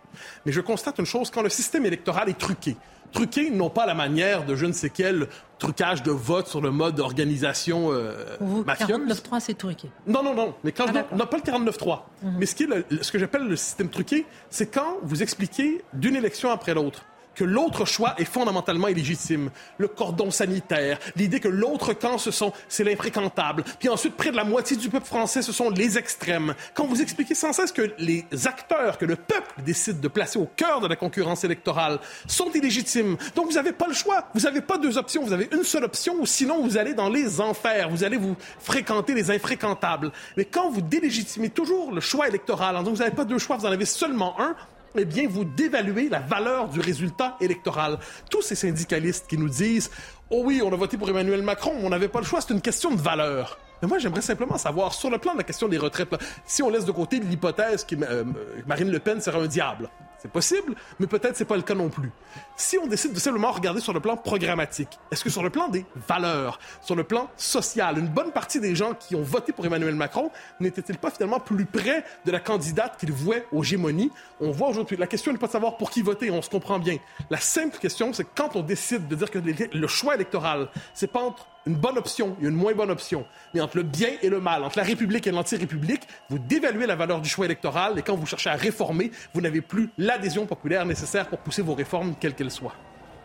Mais 0.44 0.52
je 0.52 0.60
constate 0.60 0.98
une 1.00 1.06
chose, 1.06 1.30
quand 1.30 1.42
le 1.42 1.48
système 1.48 1.86
électoral 1.86 2.28
est 2.28 2.38
truqué, 2.38 2.76
truqué 3.16 3.50
non 3.50 3.70
pas 3.70 3.86
la 3.86 3.94
manière 3.94 4.44
de 4.44 4.54
je 4.54 4.66
ne 4.66 4.72
sais 4.72 4.90
quel 4.90 5.28
trucage 5.58 6.02
de 6.02 6.10
vote 6.10 6.48
sur 6.48 6.60
le 6.60 6.70
mode 6.70 6.96
d'organisation 6.96 7.90
euh, 7.90 8.36
mafieuse. 8.66 8.90
49.3, 8.90 9.40
c'est 9.40 9.56
truqué. 9.56 9.88
Non, 10.06 10.22
non, 10.22 10.34
non. 10.34 10.54
Mais 10.64 10.72
quand 10.72 10.84
ah, 10.88 11.04
je, 11.10 11.16
non, 11.16 11.26
pas 11.26 11.38
le 11.38 11.42
49.3. 11.42 12.00
Mhm. 12.22 12.36
Mais 12.38 12.46
ce, 12.46 12.54
qui 12.54 12.64
est 12.64 13.02
ce 13.02 13.10
que 13.10 13.18
j'appelle 13.18 13.44
le 13.44 13.56
système 13.56 13.88
truqué, 13.88 14.26
c'est 14.50 14.66
quand 14.66 14.98
vous 15.02 15.22
expliquez 15.22 15.82
d'une 15.94 16.14
élection 16.14 16.50
après 16.50 16.74
l'autre 16.74 17.04
que 17.36 17.44
l'autre 17.44 17.84
choix 17.84 18.14
est 18.18 18.24
fondamentalement 18.24 18.88
illégitime. 18.88 19.50
Le 19.78 19.86
cordon 19.86 20.30
sanitaire, 20.32 20.98
l'idée 21.14 21.38
que 21.38 21.48
l'autre 21.48 21.92
camp, 21.92 22.18
ce 22.18 22.32
sont, 22.32 22.52
c'est 22.68 22.82
l'infréquentable. 22.82 23.62
Puis 23.78 23.88
ensuite, 23.88 24.16
près 24.16 24.32
de 24.32 24.36
la 24.36 24.44
moitié 24.44 24.76
du 24.76 24.88
peuple 24.88 25.06
français, 25.06 25.42
ce 25.42 25.52
sont 25.52 25.70
les 25.70 25.98
extrêmes. 25.98 26.54
Quand 26.74 26.86
vous 26.86 27.00
expliquez 27.00 27.34
sans 27.34 27.52
cesse 27.52 27.70
que 27.70 27.92
les 27.98 28.24
acteurs 28.46 28.98
que 28.98 29.04
le 29.04 29.16
peuple 29.16 29.62
décide 29.64 30.00
de 30.00 30.08
placer 30.08 30.38
au 30.38 30.48
cœur 30.56 30.80
de 30.80 30.88
la 30.88 30.96
concurrence 30.96 31.44
électorale 31.44 32.00
sont 32.26 32.50
illégitimes, 32.50 33.16
donc 33.34 33.46
vous 33.46 33.54
n'avez 33.54 33.72
pas 33.72 33.86
le 33.86 33.94
choix. 33.94 34.28
Vous 34.34 34.40
n'avez 34.40 34.62
pas 34.62 34.78
deux 34.78 34.98
options. 34.98 35.22
Vous 35.22 35.32
avez 35.32 35.48
une 35.52 35.64
seule 35.64 35.84
option, 35.84 36.24
sinon 36.24 36.62
vous 36.62 36.78
allez 36.78 36.94
dans 36.94 37.10
les 37.10 37.40
enfers. 37.40 37.90
Vous 37.90 38.02
allez 38.02 38.16
vous 38.16 38.36
fréquenter 38.58 39.14
les 39.14 39.30
infréquentables. 39.30 40.10
Mais 40.36 40.46
quand 40.46 40.70
vous 40.70 40.80
délégitimez 40.80 41.50
toujours 41.50 41.92
le 41.92 42.00
choix 42.00 42.28
électoral, 42.28 42.76
donc 42.76 42.94
vous 42.94 43.02
n'avez 43.02 43.14
pas 43.14 43.24
deux 43.24 43.38
choix, 43.38 43.56
vous 43.56 43.66
en 43.66 43.72
avez 43.72 43.84
seulement 43.84 44.40
un, 44.40 44.56
eh 44.98 45.04
bien, 45.04 45.28
vous 45.28 45.44
dévaluez 45.44 46.08
la 46.08 46.20
valeur 46.20 46.68
du 46.68 46.80
résultat 46.80 47.36
électoral. 47.40 47.98
Tous 48.30 48.42
ces 48.42 48.54
syndicalistes 48.54 49.26
qui 49.28 49.38
nous 49.38 49.48
disent 49.48 49.90
Oh 50.30 50.42
oui, 50.44 50.60
on 50.64 50.72
a 50.72 50.76
voté 50.76 50.96
pour 50.96 51.08
Emmanuel 51.08 51.42
Macron, 51.42 51.72
on 51.82 51.88
n'avait 51.88 52.08
pas 52.08 52.20
le 52.20 52.26
choix, 52.26 52.40
c'est 52.40 52.52
une 52.52 52.60
question 52.60 52.90
de 52.90 53.00
valeur. 53.00 53.58
Mais 53.82 53.88
moi, 53.88 53.98
j'aimerais 53.98 54.22
simplement 54.22 54.56
savoir, 54.56 54.94
sur 54.94 55.10
le 55.10 55.18
plan 55.18 55.32
de 55.32 55.38
la 55.38 55.44
question 55.44 55.68
des 55.68 55.78
retraites, 55.78 56.08
si 56.46 56.62
on 56.62 56.70
laisse 56.70 56.84
de 56.84 56.92
côté 56.92 57.20
l'hypothèse 57.20 57.84
que 57.84 57.94
euh, 58.02 58.24
Marine 58.66 58.90
Le 58.90 58.98
Pen 58.98 59.20
serait 59.20 59.38
un 59.38 59.46
diable, 59.46 59.90
c'est 60.18 60.30
possible, 60.30 60.74
mais 60.98 61.06
peut-être 61.06 61.36
c'est 61.36 61.44
pas 61.44 61.56
le 61.56 61.62
cas 61.62 61.74
non 61.74 61.88
plus. 61.88 62.10
Si 62.56 62.78
on 62.78 62.86
décide 62.86 63.12
de 63.12 63.18
simplement 63.18 63.50
regarder 63.50 63.80
sur 63.80 63.92
le 63.92 64.00
plan 64.00 64.16
programmatique, 64.16 64.98
est-ce 65.10 65.22
que 65.22 65.30
sur 65.30 65.42
le 65.42 65.50
plan 65.50 65.68
des 65.68 65.84
valeurs, 66.08 66.58
sur 66.82 66.96
le 66.96 67.04
plan 67.04 67.28
social, 67.36 67.98
une 67.98 68.08
bonne 68.08 68.32
partie 68.32 68.60
des 68.60 68.74
gens 68.74 68.94
qui 68.94 69.14
ont 69.14 69.22
voté 69.22 69.52
pour 69.52 69.66
Emmanuel 69.66 69.94
Macron 69.94 70.30
n'étaient-ils 70.60 70.98
pas 70.98 71.10
finalement 71.10 71.40
plus 71.40 71.66
près 71.66 72.04
de 72.24 72.30
la 72.30 72.40
candidate 72.40 72.98
qu'ils 72.98 73.12
vouaient 73.12 73.46
aux 73.52 73.62
gémonies? 73.62 74.10
On 74.40 74.50
voit 74.50 74.68
aujourd'hui, 74.68 74.96
la 74.96 75.06
question 75.06 75.32
n'est 75.32 75.38
pas 75.38 75.46
de 75.46 75.52
savoir 75.52 75.76
pour 75.76 75.90
qui 75.90 76.02
voter, 76.02 76.30
on 76.30 76.42
se 76.42 76.50
comprend 76.50 76.78
bien. 76.78 76.98
La 77.30 77.38
simple 77.38 77.78
question, 77.78 78.12
c'est 78.12 78.26
quand 78.34 78.56
on 78.56 78.62
décide 78.62 79.08
de 79.08 79.14
dire 79.14 79.30
que 79.30 79.38
le 79.38 79.86
choix 79.86 80.14
électoral, 80.14 80.68
c'est 80.94 81.10
pas 81.10 81.20
entre 81.20 81.46
une 81.66 81.74
bonne 81.74 81.98
option 81.98 82.36
et 82.40 82.46
une 82.46 82.54
moins 82.54 82.74
bonne 82.74 82.90
option. 82.90 83.26
Mais 83.52 83.60
entre 83.60 83.76
le 83.76 83.82
bien 83.82 84.10
et 84.22 84.28
le 84.28 84.40
mal, 84.40 84.64
entre 84.64 84.78
la 84.78 84.84
République 84.84 85.26
et 85.26 85.32
l'anti-République, 85.32 86.06
vous 86.30 86.38
dévaluez 86.38 86.86
la 86.86 86.96
valeur 86.96 87.20
du 87.20 87.28
choix 87.28 87.44
électoral 87.44 87.98
et 87.98 88.02
quand 88.02 88.16
vous 88.16 88.26
cherchez 88.26 88.50
à 88.50 88.54
réformer, 88.54 89.10
vous 89.34 89.40
n'avez 89.40 89.60
plus 89.60 89.90
l'adhésion 89.98 90.46
populaire 90.46 90.86
nécessaire 90.86 91.26
pour 91.28 91.38
pousser 91.38 91.62
vos 91.62 91.74
réformes, 91.74 92.14
quelles 92.18 92.34
qu'elles 92.34 92.50
soient. 92.50 92.74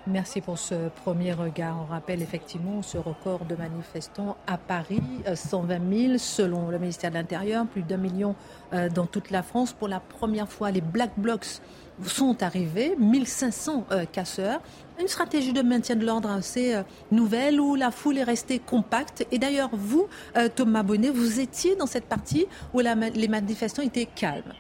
Merci 0.08 0.42
pour 0.42 0.58
ce 0.58 0.90
premier 0.90 1.32
regard. 1.32 1.78
On 1.80 1.86
rappelle 1.86 2.24
effectivement 2.24 2.82
ce 2.82 2.98
record 2.98 3.46
de 3.46 3.56
manifestants 3.56 4.36
à 4.48 4.58
Paris, 4.58 5.02
120 5.32 5.76
euh, 5.76 6.08
000 6.08 6.18
selon 6.18 6.70
le 6.70 6.80
ministère 6.80 7.12
de 7.12 7.16
l'Intérieur, 7.18 7.68
plus 7.68 7.84
d'un 7.84 7.98
million 7.98 8.36
euh, 8.74 8.90
dans 8.90 9.06
toute 9.06 9.30
la 9.30 9.44
France. 9.44 9.74
Pour 9.74 9.88
la 9.88 10.00
première 10.00 10.50
fois, 10.50 10.72
les 10.72 10.82
Black 10.82 11.12
Blocs 11.18 11.62
sont 12.06 12.42
arrivés, 12.44 12.96
1500 13.00 13.86
euh, 13.92 14.06
casseurs. 14.06 14.62
Une 15.00 15.08
stratégie 15.08 15.54
de 15.54 15.62
maintien 15.62 15.96
de 15.96 16.06
l'ordre 16.06 16.30
assez 16.30 16.80
nouvelle 17.12 17.60
où 17.60 17.74
la 17.74 17.90
foule 17.90 18.20
est 18.20 18.24
restée 18.24 18.60
compacte. 18.60 19.26
Et 19.32 19.40
d'ailleurs, 19.40 19.72
vous, 19.74 20.08
Thomas 20.56 20.84
Bonnet, 20.84 21.10
vous 21.10 21.40
étiez 21.40 21.76
dans 21.76 21.88
cette 21.88 22.06
partie 22.06 22.46
où 22.76 22.82
les 22.82 23.28
manifestants 23.28 23.82
étaient 23.82 24.06
calmes. 24.06 24.54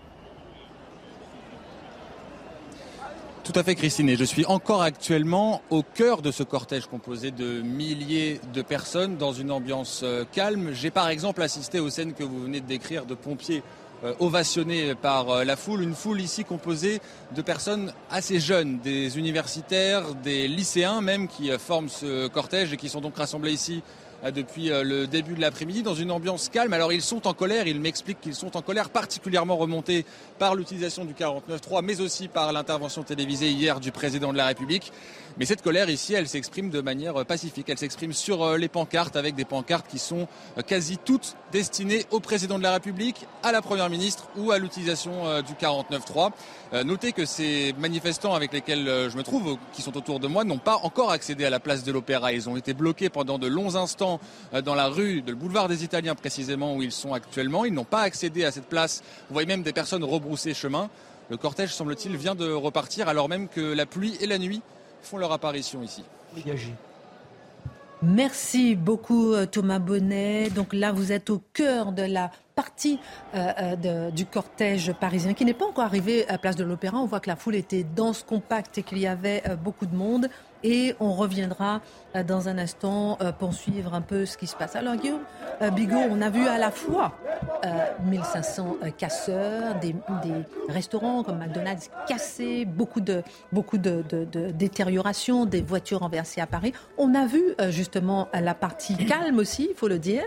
Tout 3.43 3.59
à 3.59 3.63
fait, 3.63 3.73
Christine. 3.73 4.07
Et 4.07 4.15
je 4.15 4.23
suis 4.23 4.45
encore 4.45 4.83
actuellement 4.83 5.63
au 5.71 5.81
cœur 5.81 6.21
de 6.21 6.29
ce 6.31 6.43
cortège 6.43 6.85
composé 6.85 7.31
de 7.31 7.61
milliers 7.61 8.39
de 8.53 8.61
personnes 8.61 9.17
dans 9.17 9.33
une 9.33 9.51
ambiance 9.51 10.01
euh, 10.03 10.23
calme. 10.31 10.71
J'ai 10.73 10.91
par 10.91 11.09
exemple 11.09 11.41
assisté 11.41 11.79
aux 11.79 11.89
scènes 11.89 12.13
que 12.13 12.23
vous 12.23 12.43
venez 12.43 12.61
de 12.61 12.67
décrire 12.67 13.05
de 13.05 13.15
pompiers 13.15 13.63
euh, 14.03 14.13
ovationnés 14.19 14.95
par 14.95 15.29
euh, 15.29 15.43
la 15.43 15.55
foule. 15.55 15.83
Une 15.83 15.95
foule 15.95 16.21
ici 16.21 16.43
composée 16.43 17.01
de 17.35 17.41
personnes 17.41 17.93
assez 18.09 18.39
jeunes, 18.39 18.79
des 18.79 19.17
universitaires, 19.17 20.15
des 20.15 20.47
lycéens 20.47 21.01
même 21.01 21.27
qui 21.27 21.49
forment 21.57 21.89
ce 21.89 22.27
cortège 22.27 22.73
et 22.73 22.77
qui 22.77 22.89
sont 22.89 23.01
donc 23.01 23.17
rassemblés 23.17 23.53
ici 23.53 23.83
euh, 24.23 24.31
depuis 24.31 24.71
euh, 24.71 24.83
le 24.83 25.07
début 25.07 25.33
de 25.33 25.41
l'après-midi 25.41 25.81
dans 25.81 25.95
une 25.95 26.11
ambiance 26.11 26.49
calme. 26.49 26.73
Alors 26.73 26.93
ils 26.93 27.01
sont 27.01 27.27
en 27.27 27.33
colère, 27.33 27.67
ils 27.67 27.79
m'expliquent 27.79 28.21
qu'ils 28.21 28.35
sont 28.35 28.55
en 28.55 28.61
colère 28.61 28.89
particulièrement 28.89 29.57
remontés 29.57 30.05
par 30.37 30.53
l'utilisation 30.53 31.05
du 31.05 31.13
49.3 31.13 31.81
mais 31.83 32.01
aussi 32.01 32.27
par 32.27 32.53
l'intervention 32.53 33.03
télévisée 33.03 33.49
hier 33.49 33.79
du 33.79 33.91
président 33.91 34.31
de 34.31 34.37
la 34.37 34.45
République. 34.47 34.91
Mais 35.37 35.45
cette 35.45 35.61
colère 35.61 35.89
ici, 35.89 36.13
elle 36.13 36.27
s'exprime 36.27 36.69
de 36.69 36.81
manière 36.81 37.25
pacifique. 37.25 37.69
Elle 37.69 37.77
s'exprime 37.77 38.13
sur 38.13 38.43
euh, 38.43 38.57
les 38.57 38.67
pancartes 38.67 39.15
avec 39.15 39.35
des 39.35 39.45
pancartes 39.45 39.87
qui 39.87 39.99
sont 39.99 40.27
quasi 40.67 40.97
toutes 40.97 41.35
destinées 41.51 42.05
au 42.11 42.19
président 42.19 42.57
de 42.57 42.63
la 42.63 42.73
République, 42.73 43.27
à 43.43 43.51
la 43.51 43.61
première 43.61 43.89
ministre 43.89 44.27
ou 44.37 44.51
à 44.51 44.57
l'utilisation 44.57 45.41
du 45.41 45.53
49.3. 45.53 46.31
Notez 46.83 47.11
que 47.11 47.25
ces 47.25 47.73
manifestants 47.77 48.33
avec 48.33 48.53
lesquels 48.53 48.85
je 48.85 49.17
me 49.17 49.23
trouve, 49.23 49.57
qui 49.73 49.81
sont 49.81 49.97
autour 49.97 50.19
de 50.19 50.27
moi, 50.27 50.43
n'ont 50.43 50.57
pas 50.57 50.77
encore 50.83 51.11
accédé 51.11 51.45
à 51.45 51.49
la 51.49 51.59
place 51.59 51.83
de 51.83 51.91
l'Opéra. 51.91 52.31
Ils 52.33 52.49
ont 52.49 52.57
été 52.57 52.73
bloqués 52.73 53.09
pendant 53.09 53.37
de 53.37 53.47
longs 53.47 53.75
instants 53.75 54.19
euh, 54.53 54.61
dans 54.61 54.75
la 54.75 54.87
rue 54.87 55.21
de 55.21 55.31
le 55.31 55.37
boulevard 55.37 55.67
des 55.67 55.83
Italiens 55.83 56.15
précisément 56.15 56.75
où 56.75 56.81
ils 56.81 56.91
sont 56.91 57.13
actuellement. 57.13 57.65
Ils 57.65 57.73
n'ont 57.73 57.83
pas 57.83 58.01
accédé 58.01 58.45
à 58.45 58.51
cette 58.51 58.65
place. 58.65 59.03
Vous 59.27 59.33
voyez 59.33 59.47
même 59.47 59.63
des 59.63 59.73
personnes 59.73 60.03
rebrousser 60.03 60.53
chemin. 60.53 60.89
Le 61.29 61.37
cortège, 61.37 61.73
semble-t-il, 61.73 62.15
vient 62.17 62.35
de 62.35 62.51
repartir 62.51 63.07
alors 63.07 63.29
même 63.29 63.47
que 63.47 63.61
la 63.61 63.85
pluie 63.85 64.17
et 64.19 64.27
la 64.27 64.37
nuit 64.37 64.61
font 65.01 65.17
leur 65.17 65.31
apparition 65.31 65.81
ici. 65.81 66.03
Merci 68.03 68.75
beaucoup 68.75 69.33
euh, 69.33 69.45
Thomas 69.45 69.77
Bonnet. 69.77 70.49
Donc 70.49 70.73
là, 70.73 70.91
vous 70.91 71.11
êtes 71.11 71.29
au 71.29 71.41
cœur 71.53 71.91
de 71.91 72.01
la 72.01 72.31
partie 72.55 72.99
euh, 73.35 74.09
du 74.09 74.25
cortège 74.25 74.93
parisien 74.93 75.33
qui 75.33 75.45
n'est 75.45 75.53
pas 75.53 75.65
encore 75.65 75.83
arrivé 75.83 76.27
à 76.27 76.37
Place 76.37 76.55
de 76.55 76.63
l'Opéra. 76.63 76.97
On 76.97 77.05
voit 77.05 77.19
que 77.19 77.29
la 77.29 77.35
foule 77.35 77.55
était 77.55 77.83
dense, 77.83 78.23
compacte 78.23 78.79
et 78.79 78.83
qu'il 78.83 78.97
y 78.97 79.07
avait 79.07 79.43
beaucoup 79.63 79.85
de 79.85 79.95
monde 79.95 80.29
et 80.63 80.95
on 80.99 81.13
reviendra 81.13 81.81
euh, 82.15 82.23
dans 82.23 82.49
un 82.49 82.57
instant 82.57 83.17
euh, 83.21 83.31
pour 83.31 83.53
suivre 83.53 83.93
un 83.93 84.01
peu 84.01 84.25
ce 84.25 84.37
qui 84.37 84.47
se 84.47 84.55
passe. 84.55 84.75
Alors 84.75 84.95
Guillaume 84.95 85.21
euh, 85.61 85.69
Bigot, 85.69 85.97
on 86.09 86.21
a 86.21 86.29
vu 86.29 86.47
à 86.47 86.57
la 86.57 86.71
fois 86.71 87.13
1500 88.05 88.77
casseurs, 88.97 89.75
des, 89.79 89.95
restaurants 90.69 91.23
comme 91.23 91.39
McDonald's 91.39 91.89
cassés, 92.07 92.65
beaucoup 92.65 93.01
de, 93.01 93.23
beaucoup 93.51 93.77
de, 93.77 94.03
détérioration, 94.51 95.45
des 95.45 95.61
voitures 95.61 95.99
renversées 95.99 96.41
à 96.41 96.47
Paris. 96.47 96.73
On 96.97 97.13
a 97.13 97.25
vu 97.25 97.41
justement 97.69 98.27
la 98.33 98.53
partie 98.53 98.95
calme 99.05 99.37
aussi, 99.37 99.67
il 99.71 99.75
faut 99.75 99.87
le 99.87 99.99
dire, 99.99 100.23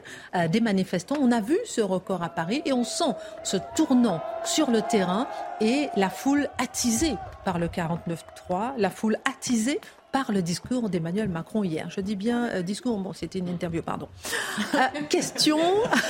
des 0.48 0.60
manifestants. 0.60 1.16
On 1.20 1.32
a 1.32 1.40
vu 1.40 1.58
ce 1.64 1.80
record 1.80 2.22
à 2.22 2.28
Paris 2.28 2.62
et 2.64 2.72
on 2.72 2.84
sent 2.84 3.14
ce 3.42 3.56
tournant 3.74 4.20
sur 4.44 4.70
le 4.70 4.82
terrain 4.82 5.26
et 5.60 5.88
la 5.96 6.10
foule 6.10 6.48
attisée 6.58 7.16
par 7.44 7.58
le 7.58 7.66
49-3, 7.66 8.74
la 8.78 8.90
foule 8.90 9.18
attisée 9.24 9.80
par 10.14 10.30
le 10.30 10.42
discours 10.42 10.90
d'Emmanuel 10.90 11.28
Macron 11.28 11.64
hier. 11.64 11.90
Je 11.90 12.00
dis 12.00 12.14
bien 12.14 12.48
euh, 12.50 12.62
discours, 12.62 12.96
bon, 12.98 13.12
c'était 13.12 13.40
une 13.40 13.48
interview, 13.48 13.82
pardon. 13.82 14.06
Euh, 14.76 14.78
question, 15.10 15.58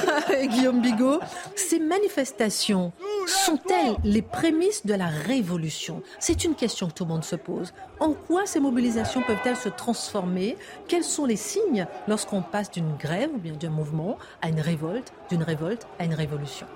Guillaume 0.43 0.83
Bigot, 0.83 1.21
ces 1.57 1.79
manifestations 1.79 2.93
sont-elles 3.27 3.97
les 4.05 4.21
prémices 4.21 4.85
de 4.85 4.93
la 4.93 5.07
révolution? 5.07 6.03
C'est 6.19 6.45
une 6.45 6.55
question 6.55 6.89
que 6.89 6.93
tout 6.93 7.05
le 7.05 7.13
monde 7.13 7.25
se 7.25 7.37
pose. 7.37 7.73
En 7.99 8.13
quoi 8.13 8.45
ces 8.45 8.61
mobilisations 8.61 9.23
peuvent-elles 9.23 9.57
se 9.57 9.71
transformer? 9.71 10.59
Quels 10.87 11.03
sont 11.03 11.25
les 11.25 11.37
signes 11.37 11.87
lorsqu'on 12.07 12.43
passe 12.43 12.71
d'une 12.71 12.95
grève 12.99 13.31
ou 13.35 13.39
bien 13.39 13.55
d'un 13.55 13.71
mouvement 13.71 14.19
à 14.43 14.51
une 14.51 14.61
révolte, 14.61 15.15
d'une 15.31 15.43
révolte 15.43 15.87
à 15.99 16.05
une 16.05 16.13
révolution? 16.13 16.67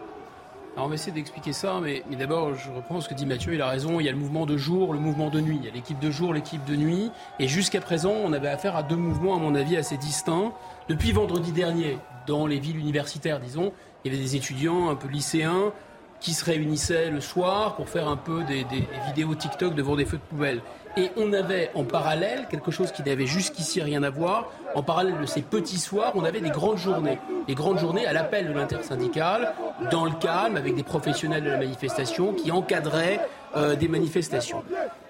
Alors 0.78 0.86
on 0.86 0.90
va 0.90 0.94
essayer 0.94 1.10
d'expliquer 1.10 1.52
ça, 1.52 1.80
mais, 1.82 2.04
d'abord, 2.16 2.54
je 2.54 2.70
reprends 2.70 3.00
ce 3.00 3.08
que 3.08 3.14
dit 3.14 3.26
Mathieu, 3.26 3.52
il 3.52 3.60
a 3.60 3.66
raison, 3.66 3.98
il 3.98 4.06
y 4.06 4.08
a 4.08 4.12
le 4.12 4.16
mouvement 4.16 4.46
de 4.46 4.56
jour, 4.56 4.92
le 4.92 5.00
mouvement 5.00 5.28
de 5.28 5.40
nuit. 5.40 5.58
Il 5.60 5.66
y 5.66 5.68
a 5.68 5.72
l'équipe 5.72 5.98
de 5.98 6.12
jour, 6.12 6.32
l'équipe 6.32 6.64
de 6.66 6.76
nuit. 6.76 7.10
Et 7.40 7.48
jusqu'à 7.48 7.80
présent, 7.80 8.12
on 8.12 8.32
avait 8.32 8.46
affaire 8.46 8.76
à 8.76 8.84
deux 8.84 8.94
mouvements, 8.94 9.34
à 9.34 9.40
mon 9.40 9.56
avis, 9.56 9.76
assez 9.76 9.96
distincts. 9.96 10.52
Depuis 10.88 11.10
vendredi 11.10 11.50
dernier, 11.50 11.98
dans 12.28 12.46
les 12.46 12.60
villes 12.60 12.78
universitaires, 12.78 13.40
disons, 13.40 13.72
il 14.04 14.12
y 14.12 14.14
avait 14.14 14.22
des 14.22 14.36
étudiants 14.36 14.88
un 14.88 14.94
peu 14.94 15.08
lycéens 15.08 15.72
qui 16.20 16.32
se 16.32 16.44
réunissaient 16.44 17.10
le 17.10 17.20
soir 17.20 17.74
pour 17.74 17.88
faire 17.88 18.06
un 18.06 18.16
peu 18.16 18.44
des, 18.44 18.62
des 18.62 18.86
vidéos 19.08 19.34
TikTok 19.34 19.74
devant 19.74 19.96
des 19.96 20.04
feux 20.04 20.18
de 20.18 20.22
poubelle. 20.22 20.62
Et 20.98 21.12
on 21.16 21.32
avait 21.32 21.70
en 21.76 21.84
parallèle 21.84 22.48
quelque 22.50 22.72
chose 22.72 22.90
qui 22.90 23.04
n'avait 23.04 23.26
jusqu'ici 23.26 23.80
rien 23.80 24.02
à 24.02 24.11
voir. 24.11 24.50
En 24.74 24.82
parallèle 24.82 25.20
de 25.20 25.26
ces 25.26 25.42
petits 25.42 25.78
soirs, 25.78 26.11
on 26.16 26.24
avait 26.24 26.40
des 26.40 26.50
grandes 26.50 26.78
journées. 26.78 27.20
Des 27.46 27.54
grandes 27.54 27.78
journées 27.78 28.04
à 28.04 28.12
l'appel 28.12 28.48
de 28.48 28.52
l'intersyndicale, 28.52 29.54
dans 29.92 30.04
le 30.04 30.11
calme, 30.11 30.56
avec 30.56 30.74
des 30.74 30.82
professionnels 30.82 31.44
de 31.44 31.50
la 31.50 31.56
manifestation 31.56 32.32
qui 32.32 32.50
encadraient 32.50 33.20
euh, 33.56 33.76
des 33.76 33.87
manifestations. 33.87 34.64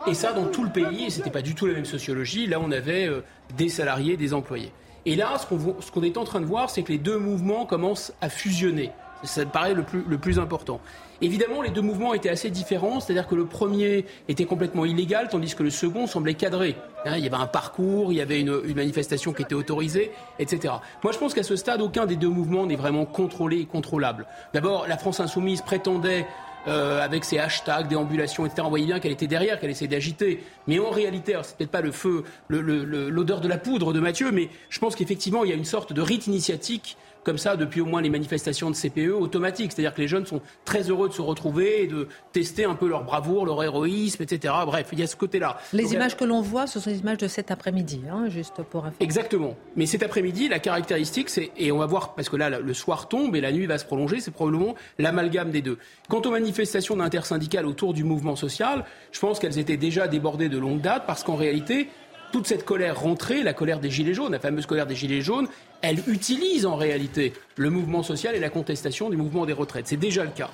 Et 0.06 0.12
ça 0.12 0.34
dans 0.34 0.44
tout 0.44 0.62
le 0.62 0.68
pays, 0.70 1.06
et 1.06 1.10
c'était 1.10 1.30
pas 1.30 1.40
du 1.40 1.54
tout 1.54 1.64
la 1.64 1.72
même 1.72 1.86
sociologie. 1.86 2.46
Là, 2.46 2.58
on 2.60 2.70
avait 2.70 3.08
euh, 3.08 3.24
des 3.56 3.70
salariés, 3.70 4.18
des 4.18 4.34
employés. 4.34 4.72
Et 5.06 5.16
là, 5.16 5.36
ce 5.38 5.90
qu'on 5.90 6.02
est 6.02 6.18
en 6.18 6.24
train 6.24 6.42
de 6.42 6.46
voir, 6.46 6.68
c'est 6.68 6.82
que 6.82 6.92
les 6.92 6.98
deux 6.98 7.18
mouvements 7.18 7.64
commencent 7.64 8.12
à 8.20 8.28
fusionner. 8.28 8.92
Ça 9.22 9.46
me 9.46 9.50
paraît 9.50 9.72
le 9.72 9.84
plus, 9.84 10.04
le 10.06 10.18
plus 10.18 10.38
important. 10.38 10.80
Évidemment, 11.20 11.62
les 11.62 11.70
deux 11.70 11.80
mouvements 11.80 12.14
étaient 12.14 12.28
assez 12.28 12.48
différents, 12.48 13.00
c'est-à-dire 13.00 13.26
que 13.26 13.34
le 13.34 13.44
premier 13.44 14.04
était 14.28 14.44
complètement 14.44 14.84
illégal, 14.84 15.28
tandis 15.28 15.54
que 15.54 15.64
le 15.64 15.70
second 15.70 16.06
semblait 16.06 16.34
cadré. 16.34 16.76
Hein, 17.04 17.14
il 17.16 17.24
y 17.24 17.26
avait 17.26 17.42
un 17.42 17.46
parcours, 17.46 18.12
il 18.12 18.16
y 18.16 18.20
avait 18.20 18.40
une, 18.40 18.60
manifestation 18.74 19.32
qui 19.32 19.42
était 19.42 19.54
autorisée, 19.54 20.12
etc. 20.38 20.74
Moi, 21.02 21.12
je 21.12 21.18
pense 21.18 21.34
qu'à 21.34 21.42
ce 21.42 21.56
stade, 21.56 21.80
aucun 21.80 22.06
des 22.06 22.14
deux 22.14 22.28
mouvements 22.28 22.66
n'est 22.66 22.76
vraiment 22.76 23.04
contrôlé 23.04 23.58
et 23.58 23.66
contrôlable. 23.66 24.26
D'abord, 24.54 24.86
la 24.86 24.96
France 24.96 25.18
insoumise 25.18 25.60
prétendait 25.62 26.24
euh, 26.68 27.00
avec 27.00 27.24
ses 27.24 27.38
hashtags, 27.38 27.88
déambulations, 27.88 28.46
etc. 28.46 28.62
On 28.64 28.68
voyait 28.68 28.86
bien 28.86 29.00
qu'elle 29.00 29.12
était 29.12 29.26
derrière, 29.26 29.58
qu'elle 29.58 29.70
essayait 29.70 29.88
d'agiter. 29.88 30.44
Mais 30.68 30.78
en 30.78 30.90
réalité, 30.90 31.36
c'est 31.42 31.56
peut-être 31.56 31.70
pas 31.70 31.80
le 31.80 31.92
feu, 31.92 32.24
l'odeur 32.48 33.40
de 33.40 33.48
la 33.48 33.58
poudre 33.58 33.92
de 33.92 34.00
Mathieu, 34.00 34.30
mais 34.30 34.50
je 34.68 34.78
pense 34.78 34.94
qu'effectivement, 34.94 35.44
il 35.44 35.50
y 35.50 35.52
a 35.52 35.56
une 35.56 35.64
sorte 35.64 35.92
de 35.92 36.02
rite 36.02 36.26
initiatique 36.26 36.96
comme 37.28 37.36
ça 37.36 37.56
depuis 37.56 37.82
au 37.82 37.84
moins 37.84 38.00
les 38.00 38.08
manifestations 38.08 38.70
de 38.70 38.74
CPE 38.74 39.12
automatiques. 39.12 39.72
C'est-à-dire 39.72 39.92
que 39.92 40.00
les 40.00 40.08
jeunes 40.08 40.24
sont 40.24 40.40
très 40.64 40.88
heureux 40.88 41.10
de 41.10 41.12
se 41.12 41.20
retrouver 41.20 41.82
et 41.82 41.86
de 41.86 42.08
tester 42.32 42.64
un 42.64 42.74
peu 42.74 42.88
leur 42.88 43.04
bravoure, 43.04 43.44
leur 43.44 43.62
héroïsme, 43.62 44.22
etc. 44.22 44.54
Bref, 44.64 44.88
il 44.92 45.00
y 45.00 45.02
a 45.02 45.06
ce 45.06 45.14
côté-là. 45.14 45.58
Les 45.74 45.92
images 45.92 46.16
que 46.16 46.24
l'on 46.24 46.40
voit, 46.40 46.66
ce 46.66 46.80
sont 46.80 46.88
les 46.88 47.00
images 47.00 47.18
de 47.18 47.28
cet 47.28 47.50
après-midi, 47.50 48.00
hein, 48.10 48.30
juste 48.30 48.62
pour 48.62 48.86
information. 48.86 49.04
Exactement. 49.04 49.56
Mais 49.76 49.84
cet 49.84 50.02
après-midi, 50.02 50.48
la 50.48 50.58
caractéristique, 50.58 51.28
c'est, 51.28 51.50
et 51.58 51.70
on 51.70 51.76
va 51.76 51.84
voir, 51.84 52.14
parce 52.14 52.30
que 52.30 52.36
là, 52.36 52.48
le 52.48 52.72
soir 52.72 53.08
tombe 53.08 53.36
et 53.36 53.42
la 53.42 53.52
nuit 53.52 53.66
va 53.66 53.76
se 53.76 53.84
prolonger, 53.84 54.20
c'est 54.20 54.30
probablement 54.30 54.74
l'amalgame 54.98 55.50
des 55.50 55.60
deux. 55.60 55.76
Quant 56.08 56.22
aux 56.22 56.30
manifestations 56.30 56.96
d'intersyndicales 56.96 57.66
autour 57.66 57.92
du 57.92 58.04
mouvement 58.04 58.36
social, 58.36 58.86
je 59.12 59.20
pense 59.20 59.38
qu'elles 59.38 59.58
étaient 59.58 59.76
déjà 59.76 60.08
débordées 60.08 60.48
de 60.48 60.56
longue 60.56 60.80
date 60.80 61.02
parce 61.06 61.24
qu'en 61.24 61.36
réalité, 61.36 61.90
toute 62.32 62.46
cette 62.46 62.64
colère 62.64 63.00
rentrée, 63.00 63.42
la 63.42 63.54
colère 63.54 63.80
des 63.80 63.90
Gilets 63.90 64.14
jaunes, 64.14 64.32
la 64.32 64.38
fameuse 64.38 64.66
colère 64.66 64.86
des 64.86 64.94
Gilets 64.94 65.20
jaunes, 65.20 65.48
elle 65.82 66.02
utilise 66.08 66.66
en 66.66 66.76
réalité 66.76 67.32
le 67.56 67.70
mouvement 67.70 68.02
social 68.02 68.34
et 68.34 68.40
la 68.40 68.50
contestation 68.50 69.10
du 69.10 69.16
mouvement 69.16 69.46
des 69.46 69.52
retraites. 69.52 69.86
C'est 69.88 69.96
déjà 69.96 70.24
le 70.24 70.30
cas. 70.30 70.50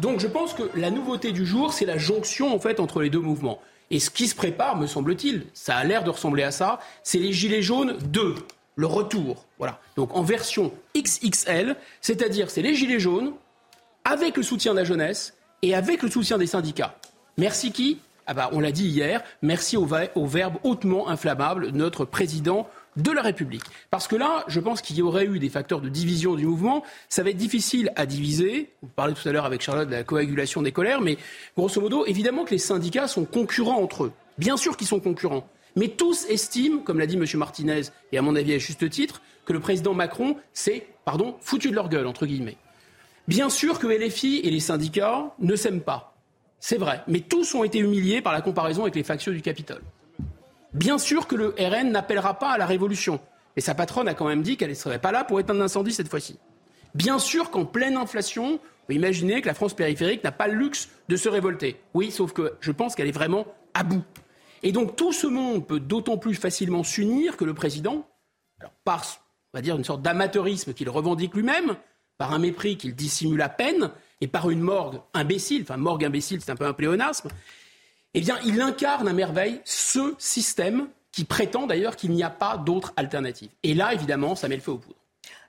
Donc 0.00 0.20
je 0.20 0.26
pense 0.26 0.54
que 0.54 0.62
la 0.76 0.90
nouveauté 0.90 1.32
du 1.32 1.44
jour, 1.44 1.72
c'est 1.72 1.84
la 1.84 1.98
jonction 1.98 2.54
en 2.54 2.58
fait 2.58 2.80
entre 2.80 3.00
les 3.00 3.10
deux 3.10 3.20
mouvements. 3.20 3.60
Et 3.90 4.00
ce 4.00 4.10
qui 4.10 4.28
se 4.28 4.34
prépare, 4.34 4.76
me 4.76 4.86
semble-t-il, 4.86 5.46
ça 5.54 5.76
a 5.76 5.84
l'air 5.84 6.04
de 6.04 6.10
ressembler 6.10 6.42
à 6.42 6.50
ça, 6.50 6.78
c'est 7.02 7.18
les 7.18 7.32
Gilets 7.32 7.62
jaunes 7.62 7.96
2, 7.98 8.34
le 8.76 8.86
retour. 8.86 9.46
Voilà. 9.58 9.80
Donc 9.96 10.14
en 10.14 10.22
version 10.22 10.72
XXL, 10.96 11.74
c'est-à-dire 12.00 12.50
c'est 12.50 12.62
les 12.62 12.74
Gilets 12.74 13.00
jaunes 13.00 13.32
avec 14.04 14.36
le 14.36 14.42
soutien 14.42 14.72
de 14.72 14.78
la 14.78 14.84
jeunesse 14.84 15.34
et 15.62 15.74
avec 15.74 16.02
le 16.02 16.10
soutien 16.10 16.38
des 16.38 16.46
syndicats. 16.46 16.96
Merci 17.36 17.72
qui? 17.72 17.98
Ah 18.26 18.34
bah, 18.34 18.50
On 18.52 18.60
l'a 18.60 18.72
dit 18.72 18.86
hier, 18.86 19.22
merci 19.40 19.76
au, 19.76 19.88
au 20.14 20.26
verbe 20.26 20.56
hautement 20.62 21.08
inflammable, 21.08 21.70
notre 21.70 22.04
président 22.04 22.68
de 22.98 23.10
la 23.10 23.22
République. 23.22 23.64
Parce 23.90 24.06
que 24.06 24.16
là, 24.16 24.44
je 24.48 24.60
pense 24.60 24.82
qu'il 24.82 24.96
y 24.96 25.02
aurait 25.02 25.24
eu 25.24 25.38
des 25.38 25.48
facteurs 25.48 25.80
de 25.80 25.88
division 25.88 26.34
du 26.34 26.46
mouvement. 26.46 26.82
Ça 27.08 27.22
va 27.22 27.30
être 27.30 27.36
difficile 27.36 27.90
à 27.96 28.04
diviser. 28.04 28.70
Vous 28.82 28.88
parlez 28.88 29.14
tout 29.14 29.26
à 29.26 29.32
l'heure 29.32 29.46
avec 29.46 29.62
Charlotte 29.62 29.88
de 29.88 29.94
la 29.94 30.04
coagulation 30.04 30.60
des 30.60 30.72
colères, 30.72 31.00
mais 31.00 31.16
grosso 31.56 31.80
modo, 31.80 32.04
évidemment 32.06 32.44
que 32.44 32.50
les 32.50 32.58
syndicats 32.58 33.08
sont 33.08 33.24
concurrents 33.24 33.80
entre 33.80 34.04
eux. 34.04 34.12
Bien 34.36 34.56
sûr 34.56 34.76
qu'ils 34.76 34.86
sont 34.86 35.00
concurrents. 35.00 35.48
Mais 35.76 35.88
tous 35.88 36.26
estiment, 36.28 36.80
comme 36.80 36.98
l'a 36.98 37.06
dit 37.06 37.16
M. 37.16 37.24
Martinez, 37.34 37.82
et 38.12 38.18
à 38.18 38.22
mon 38.22 38.34
avis 38.34 38.54
à 38.54 38.58
juste 38.58 38.88
titre, 38.90 39.22
que 39.44 39.52
le 39.52 39.60
président 39.60 39.94
Macron 39.94 40.36
s'est, 40.52 40.86
pardon, 41.04 41.36
foutu 41.40 41.70
de 41.70 41.74
leur 41.74 41.88
gueule, 41.88 42.06
entre 42.06 42.26
guillemets. 42.26 42.56
Bien 43.28 43.48
sûr 43.48 43.78
que 43.78 43.86
LFI 43.86 44.40
et 44.42 44.50
les 44.50 44.60
syndicats 44.60 45.34
ne 45.38 45.54
s'aiment 45.54 45.82
pas. 45.82 46.16
C'est 46.60 46.78
vrai. 46.78 47.02
Mais 47.06 47.20
tous 47.20 47.54
ont 47.54 47.62
été 47.62 47.78
humiliés 47.78 48.20
par 48.22 48.32
la 48.32 48.40
comparaison 48.40 48.82
avec 48.82 48.96
les 48.96 49.04
factions 49.04 49.32
du 49.32 49.42
Capitole. 49.42 49.82
Bien 50.72 50.98
sûr 50.98 51.26
que 51.26 51.34
le 51.34 51.54
RN 51.58 51.90
n'appellera 51.90 52.38
pas 52.38 52.50
à 52.50 52.58
la 52.58 52.66
révolution. 52.66 53.20
Et 53.56 53.60
sa 53.60 53.74
patronne 53.74 54.08
a 54.08 54.14
quand 54.14 54.28
même 54.28 54.42
dit 54.42 54.56
qu'elle 54.56 54.70
ne 54.70 54.74
serait 54.74 55.00
pas 55.00 55.12
là 55.12 55.24
pour 55.24 55.40
éteindre 55.40 55.60
l'incendie 55.60 55.92
cette 55.92 56.08
fois-ci. 56.08 56.38
Bien 56.94 57.18
sûr 57.18 57.50
qu'en 57.50 57.64
pleine 57.64 57.96
inflation, 57.96 58.60
imaginez 58.88 59.40
que 59.40 59.46
la 59.46 59.54
France 59.54 59.74
périphérique 59.74 60.24
n'a 60.24 60.32
pas 60.32 60.48
le 60.48 60.54
luxe 60.54 60.88
de 61.08 61.16
se 61.16 61.28
révolter. 61.28 61.80
Oui, 61.94 62.10
sauf 62.10 62.32
que 62.32 62.54
je 62.60 62.72
pense 62.72 62.94
qu'elle 62.94 63.08
est 63.08 63.12
vraiment 63.12 63.46
à 63.74 63.82
bout. 63.82 64.04
Et 64.62 64.72
donc 64.72 64.96
tout 64.96 65.12
ce 65.12 65.26
monde 65.26 65.66
peut 65.66 65.80
d'autant 65.80 66.18
plus 66.18 66.34
facilement 66.34 66.82
s'unir 66.84 67.36
que 67.36 67.44
le 67.44 67.54
président, 67.54 68.06
par, 68.84 69.04
on 69.52 69.58
va 69.58 69.62
dire, 69.62 69.76
une 69.76 69.84
sorte 69.84 70.02
d'amateurisme 70.02 70.74
qu'il 70.74 70.90
revendique 70.90 71.34
lui-même, 71.34 71.76
par 72.16 72.32
un 72.32 72.38
mépris 72.38 72.76
qu'il 72.76 72.94
dissimule 72.96 73.42
à 73.42 73.48
peine, 73.48 73.90
et 74.20 74.26
par 74.26 74.50
une 74.50 74.60
morgue 74.60 75.00
imbécile, 75.14 75.62
enfin 75.62 75.76
morgue 75.76 76.04
imbécile, 76.04 76.40
c'est 76.40 76.50
un 76.50 76.56
peu 76.56 76.66
un 76.66 76.72
pléonasme, 76.72 77.28
eh 78.14 78.20
bien, 78.20 78.38
il 78.44 78.60
incarne 78.60 79.08
à 79.08 79.12
merveille 79.12 79.60
ce 79.64 80.14
système 80.18 80.88
qui 81.12 81.24
prétend 81.24 81.66
d'ailleurs 81.66 81.96
qu'il 81.96 82.10
n'y 82.12 82.22
a 82.22 82.30
pas 82.30 82.56
d'autre 82.56 82.92
alternative. 82.96 83.50
Et 83.62 83.74
là, 83.74 83.92
évidemment, 83.92 84.34
ça 84.34 84.48
met 84.48 84.56
le 84.56 84.62
feu 84.62 84.72
aux 84.72 84.78
poudres. 84.78 84.96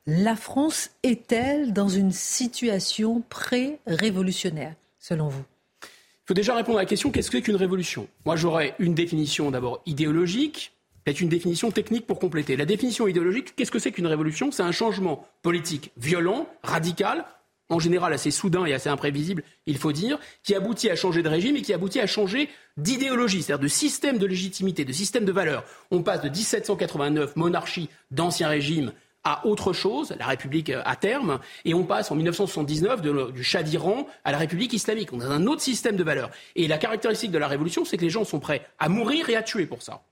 La 0.08 0.36
France 0.36 0.90
est-elle 1.04 1.74
dans 1.74 1.90
une 1.90 2.12
situation 2.12 3.22
pré-révolutionnaire, 3.30 4.74
selon 4.98 5.28
vous? 5.28 5.44
Il 5.84 6.28
faut 6.28 6.34
déjà 6.34 6.56
répondre 6.56 6.80
à 6.80 6.82
la 6.82 6.88
question 6.88 7.12
qu'est-ce 7.12 7.30
que 7.30 7.38
c'est 7.38 7.44
qu'une 7.44 7.56
révolution? 7.56 8.08
Moi, 8.26 8.36
j'aurais 8.36 8.76
une 8.80 8.96
définition 8.96 9.52
d'abord 9.52 9.82
idéologique, 9.86 10.74
peut-être 11.04 11.22
une 11.22 11.30
définition 11.30 11.72
technique 11.72 12.08
pour 12.08 12.20
compléter. 12.20 12.56
La 12.56 12.66
définition 12.66 13.08
idéologique, 13.08 13.56
qu'est-ce 13.56 13.72
que 13.72 13.80
c'est 13.80 13.92
qu'une 13.92 14.08
révolution? 14.08 14.52
C'est 14.52 14.64
un 14.64 14.72
changement 14.72 15.28
politique 15.42 15.92
violent, 15.98 16.48
radical, 16.64 17.26
en 17.70 17.80
général 17.80 18.14
assez 18.14 18.32
soudain 18.32 18.66
et 18.66 18.74
assez 18.74 18.90
imprévisible, 18.90 19.44
il 19.66 19.78
faut 19.78 19.92
dire, 19.92 20.20
qui 20.44 20.56
aboutit 20.56 20.90
à 20.90 20.96
changer 20.96 21.22
de 21.22 21.30
régime 21.30 21.56
et 21.56 21.62
qui 21.62 21.74
aboutit 21.74 22.00
à 22.00 22.08
changer 22.08 22.50
d'idéologie, 22.78 23.44
c'est-à-dire 23.44 23.64
de 23.64 23.68
système 23.68 24.18
de 24.18 24.26
légitimité, 24.26 24.86
de 24.86 24.94
système 24.94 25.26
de 25.26 25.32
valeurs. 25.32 25.64
On 25.92 26.02
passe 26.02 26.22
de 26.22 26.30
1789, 26.30 27.36
monarchie 27.36 27.90
d'ancien 28.12 28.48
régime, 28.48 28.92
à 29.24 29.46
autre 29.46 29.74
chose, 29.74 30.16
la 30.18 30.28
République 30.28 30.70
à 30.70 30.96
terme, 30.96 31.40
et 31.66 31.74
on 31.74 31.84
passe 31.84 32.10
en 32.10 32.16
1979 32.16 33.02
du 33.34 33.44
Shah 33.44 33.64
d'Iran 33.64 34.08
à 34.24 34.32
la 34.32 34.38
République 34.38 34.74
islamique. 34.74 35.12
On 35.12 35.20
a 35.20 35.26
un 35.26 35.46
autre 35.46 35.62
système 35.62 35.98
de 35.98 36.04
valeurs. 36.04 36.32
Et 36.56 36.68
la 36.68 36.78
caractéristique 36.78 37.32
de 37.32 37.38
la 37.38 37.48
révolution, 37.48 37.84
c'est 37.84 37.98
que 37.98 38.04
les 38.04 38.10
gens 38.10 38.24
sont 38.24 38.40
prêts 38.40 38.66
à 38.80 38.88
mourir 38.88 39.30
et 39.30 39.36
à 39.36 39.44
tuer 39.44 39.66
pour 39.66 39.82
ça. 39.82 40.04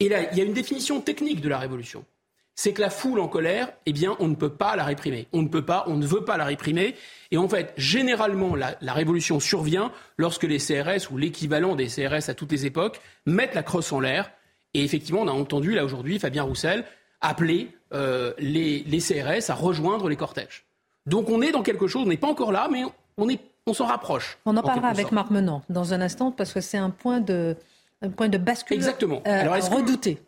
Et 0.00 0.08
là, 0.08 0.32
il 0.32 0.38
y 0.38 0.40
a 0.40 0.44
une 0.44 0.54
définition 0.54 1.00
technique 1.00 1.40
de 1.40 1.48
la 1.48 1.58
révolution 1.58 2.04
c'est 2.58 2.72
que 2.72 2.80
la 2.80 2.90
foule 2.90 3.20
en 3.20 3.28
colère, 3.28 3.70
eh 3.86 3.92
bien, 3.92 4.16
on 4.18 4.26
ne 4.26 4.34
peut 4.34 4.48
pas 4.48 4.74
la 4.74 4.82
réprimer. 4.82 5.28
On 5.32 5.42
ne 5.42 5.48
peut 5.48 5.64
pas, 5.64 5.84
on 5.86 5.94
ne 5.94 6.04
veut 6.04 6.24
pas 6.24 6.36
la 6.36 6.44
réprimer. 6.44 6.96
Et 7.30 7.36
en 7.36 7.48
fait, 7.48 7.72
généralement, 7.76 8.56
la, 8.56 8.92
révolution 8.92 9.38
survient 9.38 9.92
lorsque 10.16 10.42
les 10.42 10.58
CRS 10.58 11.12
ou 11.12 11.18
l'équivalent 11.18 11.76
des 11.76 11.86
CRS 11.86 12.28
à 12.28 12.34
toutes 12.34 12.50
les 12.50 12.66
époques 12.66 13.00
mettent 13.26 13.54
la 13.54 13.62
crosse 13.62 13.92
en 13.92 14.00
l'air. 14.00 14.32
Et 14.74 14.82
effectivement, 14.82 15.20
on 15.20 15.28
a 15.28 15.32
entendu 15.32 15.72
là 15.72 15.84
aujourd'hui 15.84 16.18
Fabien 16.18 16.42
Roussel 16.42 16.84
appeler 17.20 17.70
euh, 17.94 18.32
les, 18.40 18.82
CRS 18.98 19.50
à 19.50 19.54
rejoindre 19.54 20.08
les 20.08 20.16
cortèges. 20.16 20.66
Donc 21.06 21.30
on 21.30 21.40
est 21.42 21.52
dans 21.52 21.62
quelque 21.62 21.86
chose, 21.86 22.06
on 22.06 22.08
n'est 22.08 22.16
pas 22.16 22.26
encore 22.26 22.50
là, 22.50 22.68
mais 22.72 22.82
on, 23.18 23.28
est, 23.28 23.38
on 23.68 23.72
s'en 23.72 23.86
rapproche. 23.86 24.36
On 24.46 24.56
en, 24.56 24.62
parlera 24.62 24.88
avec 24.88 25.12
Marc 25.12 25.30
Menant 25.30 25.62
dans 25.68 25.94
un 25.94 26.00
instant 26.00 26.32
parce 26.32 26.52
que 26.52 26.60
c'est 26.60 26.76
un 26.76 26.90
point 26.90 27.20
de, 27.20 27.54
un 28.02 28.10
point 28.10 28.28
de 28.28 28.36
bascule 28.36 28.78
Exactement. 28.78 29.22
Euh, 29.28 29.42
Alors, 29.42 29.54
redouté. 29.54 30.18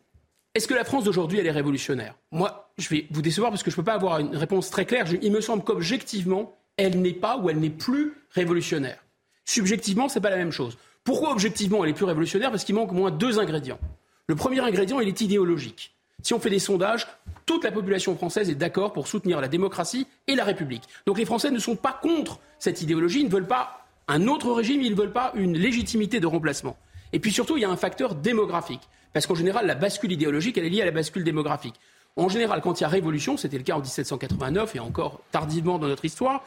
Est-ce 0.52 0.66
que 0.66 0.74
la 0.74 0.82
France 0.82 1.04
d'aujourd'hui, 1.04 1.38
est 1.38 1.50
révolutionnaire? 1.50 2.16
Moi, 2.32 2.72
je 2.76 2.88
vais 2.88 3.06
vous 3.12 3.22
décevoir 3.22 3.52
parce 3.52 3.62
que 3.62 3.70
je 3.70 3.76
ne 3.76 3.82
peux 3.82 3.84
pas 3.84 3.94
avoir 3.94 4.18
une 4.18 4.36
réponse 4.36 4.68
très 4.68 4.84
claire. 4.84 5.06
il 5.22 5.30
me 5.30 5.40
semble 5.40 5.62
qu'objectivement, 5.62 6.58
elle 6.76 7.00
n'est 7.00 7.12
pas 7.12 7.36
ou 7.38 7.50
elle 7.50 7.60
n'est 7.60 7.70
plus 7.70 8.14
révolutionnaire. 8.32 8.98
Subjectivement, 9.44 10.08
ce 10.08 10.18
n'est 10.18 10.22
pas 10.22 10.30
la 10.30 10.36
même 10.36 10.50
chose. 10.50 10.76
Pourquoi 11.04 11.30
objectivement 11.30 11.84
elle 11.84 11.90
est 11.90 11.94
plus 11.94 12.04
révolutionnaire? 12.04 12.50
Parce 12.50 12.64
qu'il 12.64 12.74
manque 12.74 12.90
au 12.90 12.96
moins 12.96 13.12
deux 13.12 13.38
ingrédients. 13.38 13.78
Le 14.26 14.34
premier 14.34 14.58
ingrédient, 14.58 14.98
il 14.98 15.06
est 15.06 15.20
idéologique. 15.20 15.94
Si 16.20 16.34
on 16.34 16.40
fait 16.40 16.50
des 16.50 16.58
sondages, 16.58 17.06
toute 17.46 17.62
la 17.62 17.70
population 17.70 18.16
française 18.16 18.50
est 18.50 18.56
d'accord 18.56 18.92
pour 18.92 19.06
soutenir 19.06 19.40
la 19.40 19.46
démocratie 19.48 20.08
et 20.26 20.34
la 20.34 20.44
République. 20.44 20.82
Donc 21.06 21.18
les 21.18 21.24
Français 21.26 21.52
ne 21.52 21.60
sont 21.60 21.76
pas 21.76 21.92
contre 21.92 22.40
cette 22.58 22.82
idéologie, 22.82 23.20
ils 23.20 23.26
ne 23.26 23.30
veulent 23.30 23.46
pas 23.46 23.86
un 24.08 24.26
autre 24.26 24.50
régime, 24.50 24.82
ils 24.82 24.90
ne 24.90 24.96
veulent 24.96 25.12
pas 25.12 25.32
une 25.36 25.56
légitimité 25.56 26.18
de 26.18 26.26
remplacement. 26.26 26.76
Et 27.12 27.20
puis 27.20 27.30
surtout, 27.30 27.56
il 27.56 27.60
y 27.60 27.64
a 27.64 27.70
un 27.70 27.76
facteur 27.76 28.16
démographique. 28.16 28.82
Parce 29.12 29.26
qu'en 29.26 29.34
général, 29.34 29.66
la 29.66 29.74
bascule 29.74 30.12
idéologique, 30.12 30.56
elle 30.58 30.64
est 30.64 30.70
liée 30.70 30.82
à 30.82 30.86
la 30.86 30.90
bascule 30.90 31.24
démographique. 31.24 31.74
En 32.16 32.28
général, 32.28 32.60
quand 32.60 32.80
il 32.80 32.82
y 32.82 32.86
a 32.86 32.88
révolution, 32.88 33.36
c'était 33.36 33.58
le 33.58 33.64
cas 33.64 33.74
en 33.74 33.80
1789 33.80 34.76
et 34.76 34.80
encore 34.80 35.20
tardivement 35.30 35.78
dans 35.78 35.88
notre 35.88 36.04
histoire, 36.04 36.44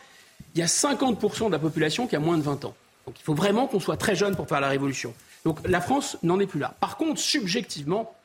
il 0.56 0.60
y 0.60 0.62
a 0.62 0.68
50% 0.68 1.48
de 1.48 1.52
la 1.52 1.60
population 1.60 2.08
qui 2.08 2.16
a 2.16 2.20
moins 2.20 2.38
de 2.38 2.44
20 2.44 2.66
ans. 2.66 2.76
Donc 3.06 3.20
il 3.20 3.24
faut 3.24 3.34
vraiment 3.34 3.68
qu'on 3.68 3.80
soit 3.80 3.98
très 3.98 4.16
jeune 4.16 4.36
pour 4.36 4.48
faire 4.48 4.62
la 4.62 4.70
révolution. 4.70 5.14
Donc 5.46 5.60
la 5.68 5.82
France 5.82 6.18
n'en 6.24 6.40
est 6.40 6.46
plus 6.46 6.60
là. 6.60 6.76
Par 6.80 6.98
contre, 6.98 7.20
subjectivement, 7.20 8.16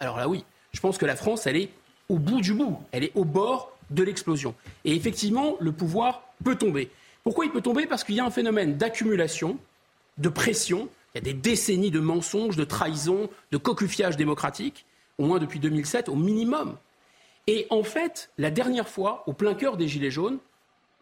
alors 0.00 0.16
là 0.16 0.28
oui, 0.28 0.44
je 0.72 0.80
pense 0.80 0.98
que 0.98 1.06
la 1.06 1.16
France, 1.16 1.46
elle 1.46 1.56
est 1.56 1.70
au 2.08 2.18
bout 2.18 2.40
du 2.40 2.54
bout, 2.54 2.78
elle 2.92 3.04
est 3.04 3.12
au 3.14 3.24
bord 3.24 3.72
de 3.90 4.02
l'explosion. 4.02 4.54
Et 4.84 4.94
effectivement, 4.94 5.56
le 5.60 5.72
pouvoir 5.72 6.22
peut 6.44 6.56
tomber. 6.56 6.90
Pourquoi 7.24 7.44
il 7.44 7.50
peut 7.50 7.60
tomber? 7.60 7.86
Parce 7.86 8.04
qu'il 8.04 8.14
y 8.14 8.20
a 8.20 8.24
un 8.24 8.30
phénomène 8.30 8.76
d'accumulation, 8.76 9.58
de 10.18 10.28
pression, 10.28 10.88
Il 11.16 11.20
y 11.26 11.30
a 11.30 11.32
des 11.32 11.40
décennies 11.40 11.90
de 11.90 11.98
mensonges, 11.98 12.56
de 12.56 12.64
trahisons, 12.64 13.30
de 13.50 13.56
cocufiage 13.56 14.18
démocratique, 14.18 14.84
au 15.16 15.24
moins 15.24 15.38
depuis 15.38 15.58
2007, 15.58 16.10
au 16.10 16.14
minimum. 16.14 16.76
Et 17.46 17.66
en 17.70 17.82
fait, 17.82 18.28
la 18.36 18.50
dernière 18.50 18.86
fois, 18.86 19.24
au 19.26 19.32
plein 19.32 19.54
cœur 19.54 19.78
des 19.78 19.88
Gilets 19.88 20.10
jaunes, 20.10 20.36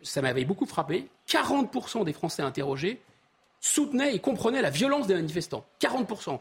ça 0.03 0.23
m'avait 0.23 0.45
beaucoup 0.45 0.67
frappé, 0.67 1.09
40% 1.29 2.05
des 2.05 2.13
Français 2.13 2.43
interrogés 2.43 3.01
soutenaient 3.59 4.15
et 4.15 4.21
comprenaient 4.21 4.63
la 4.63 4.71
violence 4.71 5.09
des 5.09 5.15
manifestants. 5.15 5.65
40%. 5.81 6.39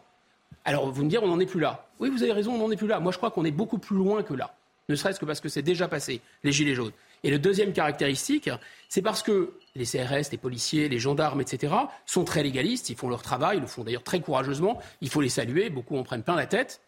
Alors 0.66 0.92
vous 0.92 1.04
me 1.04 1.10
direz, 1.10 1.26
on 1.26 1.30
n'en 1.30 1.40
est 1.40 1.48
plus 1.48 1.60
là. 1.60 1.88
Oui, 2.00 2.12
vous 2.12 2.22
avez 2.22 2.34
raison, 2.34 2.54
on 2.54 2.60
n'en 2.60 2.70
est 2.70 2.76
plus 2.76 2.86
là. 2.86 3.00
Moi, 3.00 3.12
je 3.12 3.18
crois 3.18 3.32
qu'on 3.32 3.44
est 3.44 3.50
beaucoup 3.52 3.80
plus 3.80 3.96
loin 3.96 4.22
que 4.22 4.36
là. 4.36 4.54
Ne 4.88 4.96
serait-ce 4.96 5.20
que 5.20 5.26
parce 5.26 5.40
que 5.40 5.50
c'est 5.50 5.64
déjà 5.64 5.88
passé, 5.88 6.22
les 6.44 6.52
Gilets 6.52 6.76
jaunes. 6.76 6.92
Et 7.24 7.32
le 7.32 7.40
deuxième 7.40 7.74
caractéristique, 7.74 8.52
c'est 8.88 9.02
parce 9.02 9.24
que 9.24 9.54
les 9.76 9.86
CRS, 9.86 10.32
les 10.32 10.38
policiers, 10.38 10.90
les 10.90 11.00
gendarmes, 11.00 11.42
etc., 11.42 11.74
sont 12.06 12.24
très 12.24 12.44
légalistes, 12.44 12.90
ils 12.90 12.96
font 12.96 13.10
leur 13.10 13.22
travail, 13.22 13.58
ils 13.58 13.62
le 13.62 13.68
font 13.68 13.84
d'ailleurs 13.84 14.04
très 14.04 14.22
courageusement, 14.22 14.80
il 15.02 15.10
faut 15.10 15.22
les 15.22 15.30
saluer, 15.30 15.70
beaucoup 15.70 15.98
en 15.98 16.04
prennent 16.04 16.24
plein 16.24 16.36
la 16.36 16.46
tête, 16.46 16.82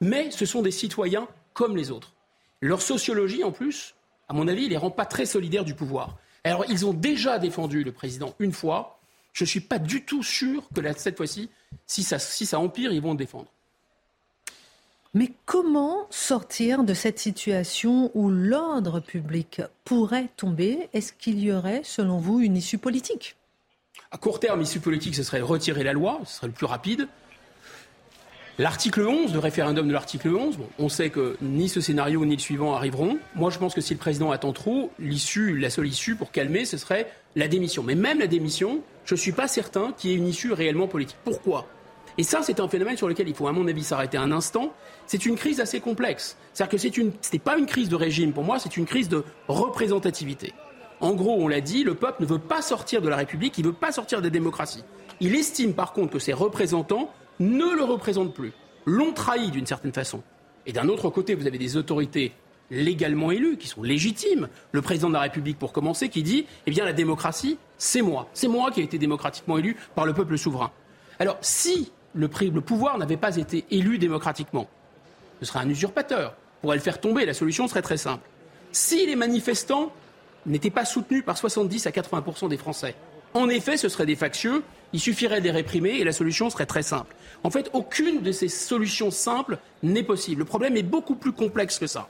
mais 0.00 0.30
ce 0.30 0.46
sont 0.46 0.62
des 0.62 0.70
citoyens 0.70 1.26
comme 1.52 1.76
les 1.76 1.90
autres. 1.90 2.12
Leur 2.60 2.82
sociologie, 2.82 3.44
en 3.44 3.52
plus, 3.52 3.94
à 4.28 4.32
mon 4.32 4.46
avis, 4.46 4.64
ne 4.64 4.70
les 4.70 4.76
rend 4.76 4.90
pas 4.90 5.06
très 5.06 5.26
solidaires 5.26 5.64
du 5.64 5.74
pouvoir. 5.74 6.16
Alors, 6.44 6.64
ils 6.68 6.86
ont 6.86 6.92
déjà 6.92 7.38
défendu 7.38 7.82
le 7.82 7.92
président 7.92 8.34
une 8.38 8.52
fois. 8.52 9.00
Je 9.32 9.44
ne 9.44 9.48
suis 9.48 9.60
pas 9.60 9.78
du 9.78 10.04
tout 10.04 10.22
sûr 10.22 10.68
que 10.74 10.80
cette 10.96 11.16
fois-ci, 11.16 11.50
si 11.86 12.02
ça, 12.02 12.18
si 12.18 12.46
ça 12.46 12.60
empire, 12.60 12.92
ils 12.92 13.02
vont 13.02 13.12
le 13.12 13.18
défendre. 13.18 13.50
Mais 15.14 15.32
comment 15.46 16.06
sortir 16.10 16.84
de 16.84 16.92
cette 16.92 17.18
situation 17.18 18.10
où 18.14 18.28
l'ordre 18.28 19.00
public 19.00 19.62
pourrait 19.84 20.28
tomber? 20.36 20.88
Est-ce 20.92 21.12
qu'il 21.14 21.38
y 21.38 21.50
aurait, 21.50 21.80
selon 21.82 22.18
vous, 22.18 22.40
une 22.40 22.56
issue 22.56 22.78
politique? 22.78 23.36
À 24.10 24.18
court 24.18 24.38
terme, 24.38 24.60
issue 24.60 24.80
politique, 24.80 25.14
ce 25.14 25.22
serait 25.22 25.40
retirer 25.40 25.82
la 25.82 25.94
loi, 25.94 26.20
ce 26.24 26.36
serait 26.36 26.46
le 26.48 26.52
plus 26.52 26.66
rapide. 26.66 27.08
L'article 28.58 29.06
11, 29.06 29.32
le 29.32 29.38
référendum 29.38 29.86
de 29.86 29.92
l'article 29.92 30.28
11, 30.34 30.58
on 30.78 30.88
sait 30.88 31.10
que 31.10 31.36
ni 31.40 31.68
ce 31.68 31.80
scénario 31.80 32.24
ni 32.24 32.34
le 32.34 32.40
suivant 32.40 32.74
arriveront. 32.74 33.18
Moi, 33.34 33.50
je 33.50 33.58
pense 33.58 33.72
que 33.72 33.80
si 33.80 33.94
le 33.94 34.00
président 34.00 34.30
attend 34.30 34.52
trop, 34.52 34.90
l'issue, 34.98 35.56
la 35.56 35.70
seule 35.70 35.86
issue 35.86 36.16
pour 36.16 36.32
calmer, 36.32 36.64
ce 36.64 36.76
serait 36.76 37.10
la 37.36 37.48
démission. 37.48 37.82
Mais 37.82 37.94
même 37.94 38.18
la 38.18 38.26
démission, 38.26 38.82
je 39.04 39.14
ne 39.14 39.18
suis 39.18 39.32
pas 39.32 39.46
certain 39.46 39.92
qu'il 39.92 40.10
y 40.10 40.12
ait 40.12 40.16
une 40.16 40.26
issue 40.26 40.52
réellement 40.52 40.88
politique. 40.88 41.16
Pourquoi? 41.24 41.68
Et 42.18 42.24
ça, 42.24 42.40
c'est 42.42 42.58
un 42.58 42.66
phénomène 42.66 42.96
sur 42.96 43.08
lequel 43.08 43.28
il 43.28 43.34
faut, 43.34 43.46
à 43.46 43.52
mon 43.52 43.68
avis, 43.68 43.84
s'arrêter 43.84 44.18
un 44.18 44.32
instant. 44.32 44.74
C'est 45.06 45.24
une 45.24 45.36
crise 45.36 45.60
assez 45.60 45.78
complexe. 45.78 46.36
C'est-à-dire 46.52 46.72
que 46.72 46.86
ce 47.22 47.32
n'est 47.32 47.38
pas 47.38 47.56
une 47.56 47.66
crise 47.66 47.88
de 47.88 47.94
régime 47.94 48.32
pour 48.32 48.42
moi, 48.42 48.58
c'est 48.58 48.76
une 48.76 48.86
crise 48.86 49.08
de 49.08 49.24
représentativité. 49.46 50.52
En 51.00 51.14
gros, 51.14 51.36
on 51.38 51.46
l'a 51.46 51.60
dit, 51.60 51.84
le 51.84 51.94
peuple 51.94 52.22
ne 52.22 52.26
veut 52.26 52.40
pas 52.40 52.60
sortir 52.60 53.00
de 53.00 53.08
la 53.08 53.14
République, 53.14 53.56
il 53.56 53.62
ne 53.62 53.68
veut 53.68 53.74
pas 53.74 53.92
sortir 53.92 54.20
des 54.20 54.30
démocraties. 54.30 54.82
Il 55.20 55.36
estime 55.36 55.74
par 55.74 55.92
contre 55.92 56.12
que 56.12 56.18
ses 56.18 56.32
représentants 56.32 57.08
ne 57.38 57.72
le 57.72 57.84
représentent 57.84 58.34
plus, 58.34 58.52
l'ont 58.84 59.12
trahi 59.12 59.52
d'une 59.52 59.66
certaine 59.66 59.92
façon. 59.92 60.22
Et 60.66 60.72
d'un 60.72 60.88
autre 60.88 61.10
côté, 61.10 61.36
vous 61.36 61.46
avez 61.46 61.58
des 61.58 61.76
autorités 61.76 62.32
légalement 62.72 63.30
élues, 63.30 63.58
qui 63.58 63.68
sont 63.68 63.84
légitimes. 63.84 64.48
Le 64.72 64.82
président 64.82 65.08
de 65.08 65.14
la 65.14 65.20
République, 65.20 65.58
pour 65.58 65.72
commencer, 65.72 66.08
qui 66.08 66.24
dit 66.24 66.46
Eh 66.66 66.72
bien, 66.72 66.84
la 66.84 66.92
démocratie, 66.92 67.58
c'est 67.78 68.02
moi. 68.02 68.28
C'est 68.34 68.48
moi 68.48 68.72
qui 68.72 68.80
ai 68.80 68.84
été 68.84 68.98
démocratiquement 68.98 69.56
élu 69.56 69.76
par 69.94 70.04
le 70.04 70.14
peuple 70.14 70.36
souverain. 70.36 70.72
Alors, 71.20 71.38
si 71.40 71.92
le, 72.18 72.60
pouvoir 72.60 72.98
n'avait 72.98 73.16
pas 73.16 73.36
été 73.36 73.64
élu 73.70 73.98
démocratiquement, 73.98 74.68
ce 75.40 75.46
serait 75.46 75.60
un 75.60 75.68
usurpateur. 75.68 76.34
Pourrait 76.60 76.76
le 76.76 76.82
faire 76.82 77.00
tomber. 77.00 77.24
La 77.24 77.34
solution 77.34 77.68
serait 77.68 77.82
très 77.82 77.96
simple. 77.96 78.28
Si 78.72 79.06
les 79.06 79.14
manifestants 79.14 79.92
n'étaient 80.44 80.70
pas 80.70 80.84
soutenus 80.84 81.24
par 81.24 81.38
70 81.38 81.86
à 81.86 81.90
80% 81.90 82.48
des 82.48 82.56
Français, 82.56 82.96
en 83.34 83.48
effet, 83.48 83.76
ce 83.76 83.88
seraient 83.88 84.06
des 84.06 84.16
factieux, 84.16 84.64
il 84.92 84.98
suffirait 84.98 85.40
de 85.40 85.44
les 85.44 85.52
réprimer 85.52 85.90
et 85.90 86.04
la 86.04 86.12
solution 86.12 86.50
serait 86.50 86.66
très 86.66 86.82
simple. 86.82 87.14
En 87.44 87.50
fait, 87.50 87.70
aucune 87.72 88.22
de 88.22 88.32
ces 88.32 88.48
solutions 88.48 89.12
simples 89.12 89.58
n'est 89.84 90.02
possible. 90.02 90.40
Le 90.40 90.44
problème 90.44 90.76
est 90.76 90.82
beaucoup 90.82 91.14
plus 91.14 91.32
complexe 91.32 91.78
que 91.78 91.86
ça. 91.86 92.08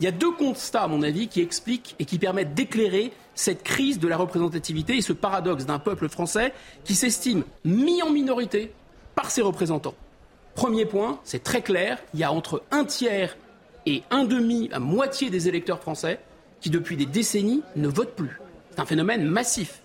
Il 0.00 0.04
y 0.04 0.06
a 0.06 0.12
deux 0.12 0.30
constats, 0.30 0.84
à 0.84 0.88
mon 0.88 1.02
avis, 1.02 1.28
qui 1.28 1.42
expliquent 1.42 1.94
et 1.98 2.06
qui 2.06 2.18
permettent 2.18 2.54
d'éclairer 2.54 3.12
cette 3.34 3.62
crise 3.62 3.98
de 3.98 4.08
la 4.08 4.16
représentativité 4.16 4.96
et 4.96 5.02
ce 5.02 5.12
paradoxe 5.12 5.66
d'un 5.66 5.78
peuple 5.78 6.08
français 6.08 6.54
qui 6.84 6.94
s'estime 6.94 7.44
mis 7.64 8.02
en 8.02 8.10
minorité 8.10 8.72
par 9.16 9.32
ses 9.32 9.42
représentants. 9.42 9.96
Premier 10.54 10.86
point, 10.86 11.18
c'est 11.24 11.42
très 11.42 11.62
clair, 11.62 11.98
il 12.14 12.20
y 12.20 12.24
a 12.24 12.30
entre 12.30 12.62
un 12.70 12.84
tiers 12.84 13.36
et 13.86 14.02
un 14.10 14.24
demi, 14.24 14.68
à 14.72 14.78
moitié 14.78 15.30
des 15.30 15.48
électeurs 15.48 15.80
français 15.80 16.20
qui, 16.60 16.70
depuis 16.70 16.96
des 16.96 17.06
décennies, 17.06 17.62
ne 17.74 17.88
votent 17.88 18.14
plus. 18.14 18.40
C'est 18.70 18.80
un 18.80 18.86
phénomène 18.86 19.24
massif. 19.24 19.80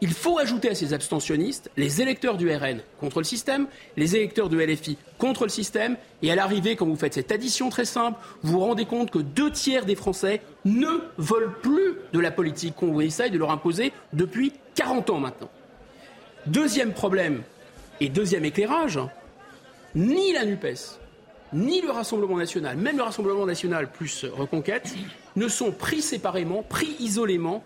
Il 0.00 0.12
faut 0.12 0.38
ajouter 0.38 0.68
à 0.68 0.74
ces 0.74 0.94
abstentionnistes 0.94 1.70
les 1.76 2.02
électeurs 2.02 2.36
du 2.36 2.52
RN 2.52 2.80
contre 2.98 3.18
le 3.18 3.24
système, 3.24 3.68
les 3.96 4.16
électeurs 4.16 4.48
du 4.48 4.58
LFI 4.58 4.98
contre 5.16 5.44
le 5.44 5.48
système, 5.48 5.96
et 6.22 6.32
à 6.32 6.34
l'arrivée, 6.34 6.74
quand 6.74 6.86
vous 6.86 6.96
faites 6.96 7.14
cette 7.14 7.30
addition 7.30 7.68
très 7.68 7.84
simple, 7.84 8.18
vous 8.42 8.52
vous 8.52 8.60
rendez 8.60 8.84
compte 8.84 9.12
que 9.12 9.20
deux 9.20 9.52
tiers 9.52 9.84
des 9.84 9.94
Français 9.94 10.40
ne 10.64 10.88
veulent 11.18 11.54
plus 11.62 11.94
de 12.12 12.18
la 12.18 12.32
politique 12.32 12.74
qu'on 12.74 12.98
essaye 13.00 13.30
de 13.30 13.38
leur 13.38 13.52
imposer 13.52 13.92
depuis 14.12 14.52
40 14.74 15.10
ans 15.10 15.20
maintenant. 15.20 15.50
Deuxième 16.46 16.92
problème 16.92 17.42
et 18.02 18.08
deuxième 18.08 18.44
éclairage, 18.44 18.98
ni 19.94 20.32
la 20.32 20.44
NUPES, 20.44 20.98
ni 21.52 21.80
le 21.80 21.90
Rassemblement 21.90 22.36
national, 22.36 22.76
même 22.76 22.96
le 22.96 23.02
Rassemblement 23.04 23.46
national 23.46 23.90
plus 23.92 24.24
Reconquête, 24.24 24.94
ne 25.36 25.46
sont 25.46 25.70
pris 25.70 26.02
séparément, 26.02 26.62
pris 26.62 26.96
isolément, 26.98 27.62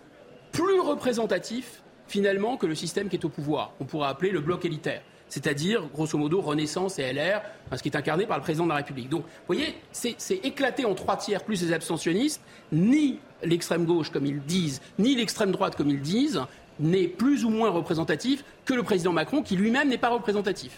plus 0.51 0.79
représentatifs 0.79 1.81
finalement 2.07 2.55
que 2.57 2.67
le 2.67 2.75
système 2.75 3.09
qui 3.09 3.15
est 3.15 3.25
au 3.25 3.29
pouvoir. 3.29 3.73
On 3.79 3.85
pourrait 3.85 4.09
appeler 4.09 4.31
le 4.31 4.39
bloc 4.39 4.63
élitaire 4.65 5.01
c'est-à-dire, 5.29 5.87
grosso 5.93 6.17
modo, 6.17 6.41
Renaissance 6.41 6.99
et 6.99 7.11
LR, 7.11 7.41
ce 7.75 7.81
qui 7.81 7.89
est 7.89 7.97
incarné 7.97 8.25
par 8.25 8.37
le 8.37 8.43
président 8.43 8.63
de 8.63 8.69
la 8.69 8.77
République. 8.77 9.09
Donc, 9.09 9.23
vous 9.23 9.55
voyez, 9.55 9.75
c'est 9.91 10.45
éclaté 10.45 10.85
en 10.85 10.95
trois 10.95 11.17
tiers, 11.17 11.43
plus 11.43 11.61
les 11.63 11.73
abstentionnistes, 11.73 12.41
ni 12.71 13.19
l'extrême 13.43 13.85
gauche, 13.85 14.09
comme 14.09 14.25
ils 14.25 14.39
disent, 14.41 14.81
ni 14.97 15.15
l'extrême 15.15 15.51
droite, 15.51 15.75
comme 15.75 15.89
ils 15.89 16.01
disent, 16.01 16.41
n'est 16.79 17.07
plus 17.07 17.45
ou 17.45 17.49
moins 17.49 17.69
représentatif 17.69 18.43
que 18.65 18.73
le 18.73 18.83
président 18.83 19.11
Macron, 19.11 19.41
qui 19.41 19.55
lui-même 19.55 19.89
n'est 19.89 19.97
pas 19.97 20.09
représentatif. 20.09 20.71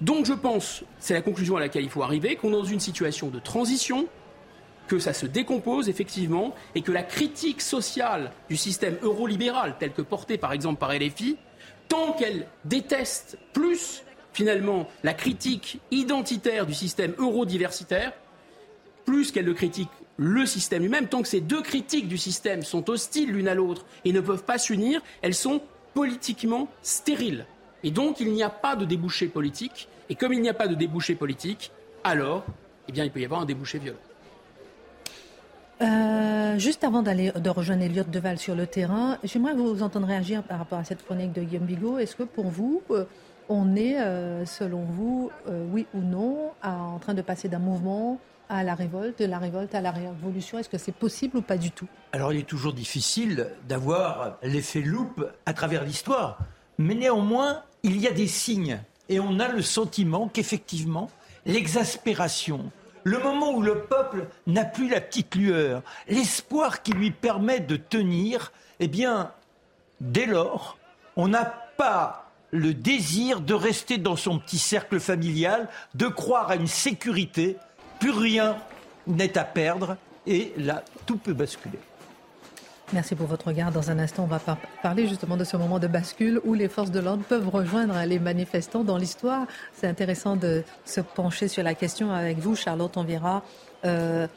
Donc, 0.00 0.26
je 0.26 0.32
pense, 0.32 0.82
c'est 0.98 1.14
la 1.14 1.22
conclusion 1.22 1.56
à 1.56 1.60
laquelle 1.60 1.84
il 1.84 1.90
faut 1.90 2.02
arriver, 2.02 2.36
qu'on 2.36 2.48
est 2.48 2.52
dans 2.52 2.64
une 2.64 2.80
situation 2.80 3.28
de 3.28 3.38
transition, 3.38 4.06
que 4.88 4.98
ça 4.98 5.12
se 5.12 5.26
décompose 5.26 5.88
effectivement 5.88 6.54
et 6.74 6.82
que 6.82 6.92
la 6.92 7.02
critique 7.02 7.60
sociale 7.60 8.32
du 8.48 8.56
système 8.56 8.96
eurolibéral, 9.02 9.76
tel 9.78 9.92
que 9.92 10.02
porté 10.02 10.36
par 10.36 10.52
exemple 10.52 10.78
par 10.78 10.92
LFI, 10.92 11.36
tant 11.88 12.12
qu'elle 12.12 12.46
déteste 12.64 13.38
plus 13.52 14.02
finalement 14.32 14.88
la 15.02 15.14
critique 15.14 15.80
identitaire 15.90 16.66
du 16.66 16.74
système 16.74 17.14
eurodiversitaire, 17.18 18.12
plus 19.04 19.32
qu'elle 19.32 19.44
le 19.44 19.54
critique 19.54 19.90
le 20.16 20.46
système 20.46 20.82
lui-même, 20.82 21.08
tant 21.08 21.22
que 21.22 21.28
ces 21.28 21.40
deux 21.40 21.62
critiques 21.62 22.08
du 22.08 22.18
système 22.18 22.62
sont 22.62 22.88
hostiles 22.88 23.32
l'une 23.32 23.48
à 23.48 23.54
l'autre 23.54 23.84
et 24.04 24.12
ne 24.12 24.20
peuvent 24.20 24.44
pas 24.44 24.58
s'unir, 24.58 25.02
elles 25.22 25.34
sont 25.34 25.60
politiquement 25.94 26.68
stériles. 26.82 27.46
Et 27.82 27.90
donc 27.90 28.20
il 28.20 28.32
n'y 28.32 28.42
a 28.42 28.50
pas 28.50 28.76
de 28.76 28.84
débouché 28.84 29.26
politique. 29.26 29.88
Et 30.08 30.14
comme 30.14 30.32
il 30.32 30.40
n'y 30.40 30.48
a 30.48 30.54
pas 30.54 30.68
de 30.68 30.74
débouché 30.74 31.14
politique, 31.14 31.72
alors, 32.04 32.44
eh 32.88 32.92
bien, 32.92 33.04
il 33.04 33.10
peut 33.10 33.20
y 33.20 33.24
avoir 33.24 33.40
un 33.40 33.46
débouché 33.46 33.78
violent. 33.78 33.98
Euh, 35.80 36.58
juste 36.58 36.84
avant 36.84 37.02
d'aller 37.02 37.32
de 37.32 37.50
rejoindre 37.50 37.82
Elliot 37.82 38.04
Deval 38.04 38.38
sur 38.38 38.54
le 38.54 38.66
terrain, 38.66 39.18
j'aimerais 39.24 39.54
vous 39.54 39.82
entendre 39.82 40.06
réagir 40.06 40.42
par 40.42 40.58
rapport 40.58 40.78
à 40.78 40.84
cette 40.84 41.04
chronique 41.04 41.32
de 41.32 41.42
Guillaume 41.42 41.64
Bigot. 41.64 41.98
Est-ce 41.98 42.14
que 42.14 42.22
pour 42.22 42.46
vous, 42.46 42.82
euh, 42.90 43.04
on 43.48 43.76
est, 43.76 44.00
euh, 44.00 44.44
selon 44.46 44.84
vous, 44.84 45.30
oui 45.72 45.86
ou 45.94 46.00
non, 46.00 46.52
en 46.62 46.98
train 46.98 47.14
de 47.14 47.22
passer 47.22 47.48
d'un 47.48 47.58
mouvement 47.58 48.18
à 48.48 48.62
la 48.62 48.74
révolte, 48.74 49.20
de 49.20 49.24
la 49.24 49.38
révolte 49.38 49.74
à 49.74 49.80
la 49.80 49.90
révolution? 49.90 50.58
Est-ce 50.58 50.68
que 50.68 50.78
c'est 50.78 50.94
possible 50.94 51.38
ou 51.38 51.42
pas 51.42 51.56
du 51.56 51.70
tout? 51.70 51.88
Alors 52.12 52.32
il 52.32 52.40
est 52.40 52.48
toujours 52.48 52.72
difficile 52.72 53.48
d'avoir 53.68 54.38
l'effet 54.42 54.80
loupe 54.80 55.26
à 55.46 55.52
travers 55.52 55.84
l'histoire. 55.84 56.38
Mais 56.78 56.94
néanmoins, 56.94 57.62
il 57.82 58.00
y 58.00 58.06
a 58.06 58.12
des 58.12 58.26
signes. 58.26 58.80
Et 59.08 59.20
on 59.20 59.38
a 59.38 59.48
le 59.48 59.62
sentiment 59.62 60.28
qu'effectivement, 60.28 61.10
l'exaspération, 61.46 62.70
le 63.02 63.18
moment 63.18 63.52
où 63.52 63.62
le 63.62 63.82
peuple 63.82 64.28
n'a 64.46 64.64
plus 64.64 64.88
la 64.88 65.00
petite 65.00 65.34
lueur, 65.34 65.82
l'espoir 66.08 66.82
qui 66.82 66.92
lui 66.92 67.10
permet 67.10 67.60
de 67.60 67.76
tenir, 67.76 68.52
eh 68.80 68.88
bien, 68.88 69.30
dès 70.00 70.26
lors, 70.26 70.78
on 71.16 71.28
n'a 71.28 71.44
pas 71.76 72.23
le 72.54 72.72
désir 72.72 73.40
de 73.40 73.52
rester 73.52 73.98
dans 73.98 74.14
son 74.14 74.38
petit 74.38 74.58
cercle 74.58 75.00
familial, 75.00 75.68
de 75.94 76.06
croire 76.06 76.50
à 76.50 76.54
une 76.54 76.68
sécurité, 76.68 77.56
plus 77.98 78.12
rien 78.12 78.56
n'est 79.08 79.36
à 79.36 79.44
perdre, 79.44 79.96
et 80.26 80.52
là, 80.56 80.84
tout 81.04 81.16
peut 81.16 81.32
basculer. 81.32 81.80
Merci 82.92 83.16
pour 83.16 83.26
votre 83.26 83.48
regard. 83.48 83.72
Dans 83.72 83.90
un 83.90 83.98
instant, 83.98 84.22
on 84.22 84.26
va 84.26 84.40
parler 84.82 85.08
justement 85.08 85.36
de 85.36 85.42
ce 85.42 85.56
moment 85.56 85.80
de 85.80 85.88
bascule 85.88 86.40
où 86.44 86.54
les 86.54 86.68
forces 86.68 86.92
de 86.92 87.00
l'ordre 87.00 87.24
peuvent 87.24 87.48
rejoindre 87.48 88.00
les 88.06 88.20
manifestants 88.20 88.84
dans 88.84 88.98
l'histoire. 88.98 89.46
C'est 89.72 89.88
intéressant 89.88 90.36
de 90.36 90.62
se 90.84 91.00
pencher 91.00 91.48
sur 91.48 91.64
la 91.64 91.74
question 91.74 92.12
avec 92.12 92.38
vous, 92.38 92.54
Charlotte. 92.54 92.96
On 92.96 93.02
verra. 93.04 93.42
Euh, 93.84 94.28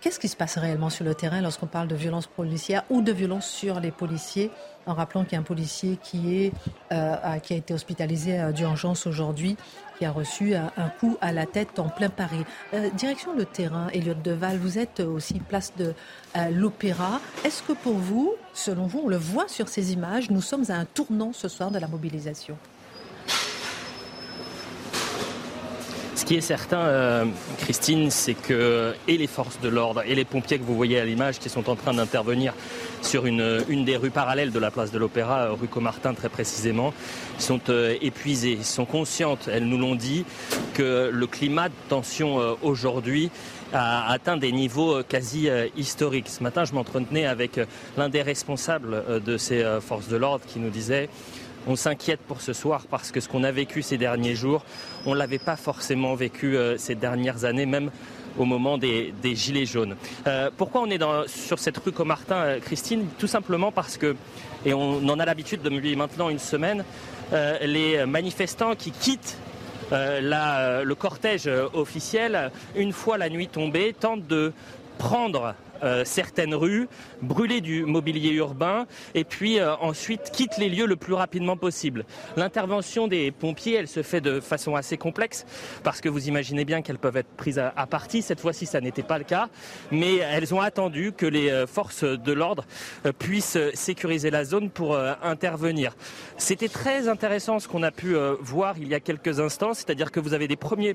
qu'est-ce 0.00 0.20
qui 0.20 0.28
se 0.28 0.36
passe 0.36 0.58
réellement 0.58 0.90
sur 0.90 1.04
le 1.04 1.14
terrain 1.14 1.40
lorsqu'on 1.40 1.66
parle 1.66 1.88
de 1.88 1.94
violence 1.94 2.26
policière 2.26 2.84
ou 2.90 3.02
de 3.02 3.12
violence 3.12 3.46
sur 3.46 3.80
les 3.80 3.90
policiers 3.90 4.50
En 4.86 4.94
rappelant 4.94 5.24
qu'il 5.24 5.32
y 5.32 5.36
a 5.36 5.40
un 5.40 5.42
policier 5.42 5.98
qui, 6.02 6.44
est, 6.44 6.52
euh, 6.92 7.38
qui 7.42 7.54
a 7.54 7.56
été 7.56 7.74
hospitalisé 7.74 8.52
d'urgence 8.52 9.06
aujourd'hui, 9.06 9.56
qui 9.98 10.04
a 10.04 10.10
reçu 10.10 10.54
un, 10.54 10.70
coup 11.00 11.16
à 11.20 11.32
la 11.32 11.46
tête 11.46 11.78
en 11.78 11.88
plein 11.88 12.08
Paris. 12.08 12.44
direction 12.94 13.34
le 13.34 13.44
terrain, 13.44 13.88
Elliot 13.92 14.14
Deval, 14.14 14.58
vous 14.58 14.78
êtes 14.78 15.00
aussi 15.00 15.40
place 15.40 15.72
de 15.76 15.94
l'Opéra. 16.50 17.20
Est-ce 17.44 17.62
que 17.62 17.72
pour 17.72 17.94
vous, 17.94 18.34
selon 18.52 18.86
vous, 18.86 19.02
on 19.04 19.08
le 19.08 19.16
voit 19.16 19.48
sur 19.48 19.68
ces 19.68 19.92
images, 19.92 20.30
nous 20.30 20.42
sommes 20.42 20.64
à 20.68 20.74
un 20.74 20.84
tournant 20.84 21.32
ce 21.32 21.48
soir 21.48 21.70
de 21.70 21.78
la 21.78 21.88
mobilisation? 21.88 22.56
Ce 26.16 26.24
qui 26.24 26.36
est 26.36 26.40
certain, 26.40 26.78
euh, 26.78 27.24
Christine, 27.58 28.08
c'est 28.10 28.34
que 28.34 28.94
et 29.08 29.16
les 29.16 29.26
forces 29.26 29.60
de 29.60 29.68
l'ordre 29.68 30.02
et 30.06 30.14
les 30.14 30.24
pompiers 30.24 30.60
que 30.60 30.62
vous 30.62 30.76
voyez 30.76 31.00
à 31.00 31.04
l'image 31.04 31.40
qui 31.40 31.48
sont 31.48 31.68
en 31.68 31.74
train 31.74 31.92
d'intervenir 31.92 32.54
sur 33.02 33.26
une, 33.26 33.64
une, 33.68 33.84
des 33.84 33.96
rues 33.96 34.10
parallèles 34.10 34.52
de 34.52 34.58
la 34.60 34.70
place 34.70 34.92
de 34.92 34.98
l'Opéra, 34.98 35.40
euh, 35.40 35.52
rue 35.54 35.66
Comartin 35.66 36.14
très 36.14 36.28
précisément, 36.28 36.94
sont 37.38 37.60
euh, 37.68 37.96
épuisées, 38.00 38.58
sont 38.62 38.84
conscientes, 38.84 39.48
elles 39.52 39.66
nous 39.66 39.76
l'ont 39.76 39.96
dit, 39.96 40.24
que 40.74 41.10
le 41.12 41.26
climat 41.26 41.68
de 41.68 41.74
tension 41.88 42.38
aujourd'hui 42.62 43.30
a 43.72 44.10
atteint 44.10 44.36
des 44.36 44.52
niveaux 44.52 45.02
quasi 45.02 45.48
historiques. 45.76 46.28
Ce 46.28 46.42
matin, 46.42 46.64
je 46.64 46.74
m'entretenais 46.74 47.26
avec 47.26 47.60
l'un 47.96 48.08
des 48.08 48.22
responsables 48.22 49.22
de 49.24 49.36
ces 49.36 49.64
forces 49.80 50.08
de 50.08 50.16
l'ordre 50.16 50.44
qui 50.46 50.58
nous 50.58 50.70
disait 50.70 51.08
on 51.66 51.76
s'inquiète 51.76 52.20
pour 52.20 52.40
ce 52.40 52.52
soir 52.52 52.82
parce 52.90 53.10
que 53.10 53.20
ce 53.20 53.28
qu'on 53.28 53.44
a 53.44 53.50
vécu 53.50 53.82
ces 53.82 53.98
derniers 53.98 54.34
jours, 54.34 54.64
on 55.06 55.14
ne 55.14 55.18
l'avait 55.18 55.38
pas 55.38 55.56
forcément 55.56 56.14
vécu 56.14 56.56
euh, 56.56 56.76
ces 56.78 56.94
dernières 56.94 57.44
années, 57.44 57.66
même 57.66 57.90
au 58.38 58.44
moment 58.44 58.78
des, 58.78 59.12
gilets 59.22 59.66
jaunes. 59.66 59.96
Euh, 60.26 60.50
pourquoi 60.56 60.82
on 60.82 60.90
est 60.90 61.00
sur 61.28 61.58
cette 61.58 61.78
rue 61.78 61.92
Comartin, 61.92 62.36
euh, 62.36 62.60
Christine? 62.60 63.06
Tout 63.18 63.28
simplement 63.28 63.70
parce 63.70 63.96
que, 63.96 64.16
et 64.66 64.74
on 64.74 65.08
en 65.08 65.18
a 65.20 65.24
l'habitude 65.24 65.62
depuis 65.62 65.96
maintenant 65.96 66.28
une 66.30 66.38
semaine, 66.38 66.84
les 67.62 68.04
manifestants 68.06 68.74
qui 68.76 68.92
quittent 68.92 69.36
le 69.90 70.94
cortège 70.94 71.50
officiel, 71.74 72.50
une 72.76 72.92
fois 72.92 73.18
la 73.18 73.28
nuit 73.28 73.48
tombée, 73.48 73.94
tentent 73.98 74.26
de 74.26 74.52
prendre 74.98 75.54
euh, 75.82 76.02
certaines 76.04 76.54
rues, 76.54 76.88
brûler 77.20 77.60
du 77.60 77.84
mobilier 77.84 78.30
urbain 78.30 78.86
et 79.14 79.24
puis 79.24 79.58
euh, 79.58 79.74
ensuite 79.76 80.30
quitte 80.32 80.56
les 80.56 80.68
lieux 80.68 80.86
le 80.86 80.96
plus 80.96 81.12
rapidement 81.12 81.56
possible. 81.56 82.06
L'intervention 82.36 83.06
des 83.06 83.30
pompiers, 83.30 83.74
elle 83.74 83.88
se 83.88 84.02
fait 84.02 84.20
de 84.20 84.40
façon 84.40 84.76
assez 84.76 84.96
complexe 84.96 85.44
parce 85.82 86.00
que 86.00 86.08
vous 86.08 86.28
imaginez 86.28 86.64
bien 86.64 86.80
qu'elles 86.80 86.98
peuvent 86.98 87.16
être 87.16 87.28
prises 87.36 87.58
à, 87.58 87.86
partie. 87.86 88.22
Cette 88.22 88.40
fois-ci, 88.40 88.66
ça 88.66 88.80
n'était 88.80 89.02
pas 89.02 89.18
le 89.18 89.24
cas, 89.24 89.48
mais 89.90 90.16
elles 90.16 90.54
ont 90.54 90.60
attendu 90.60 91.12
que 91.12 91.26
les 91.26 91.50
euh, 91.50 91.66
forces 91.66 92.04
de 92.04 92.32
l'ordre 92.32 92.64
puissent 93.18 93.58
sécuriser 93.74 94.30
la 94.30 94.44
zone 94.44 94.70
pour 94.70 94.96
intervenir. 95.22 95.94
C'était 96.38 96.68
très 96.68 97.08
intéressant 97.08 97.58
ce 97.58 97.68
qu'on 97.68 97.82
a 97.82 97.90
pu 97.90 98.16
voir 98.40 98.76
il 98.78 98.88
y 98.88 98.94
a 98.94 99.00
quelques 99.00 99.40
instants, 99.40 99.74
c'est-à-dire 99.74 100.10
que 100.10 100.20
vous 100.20 100.34
avez 100.34 100.48
des 100.48 100.56
premiers 100.56 100.94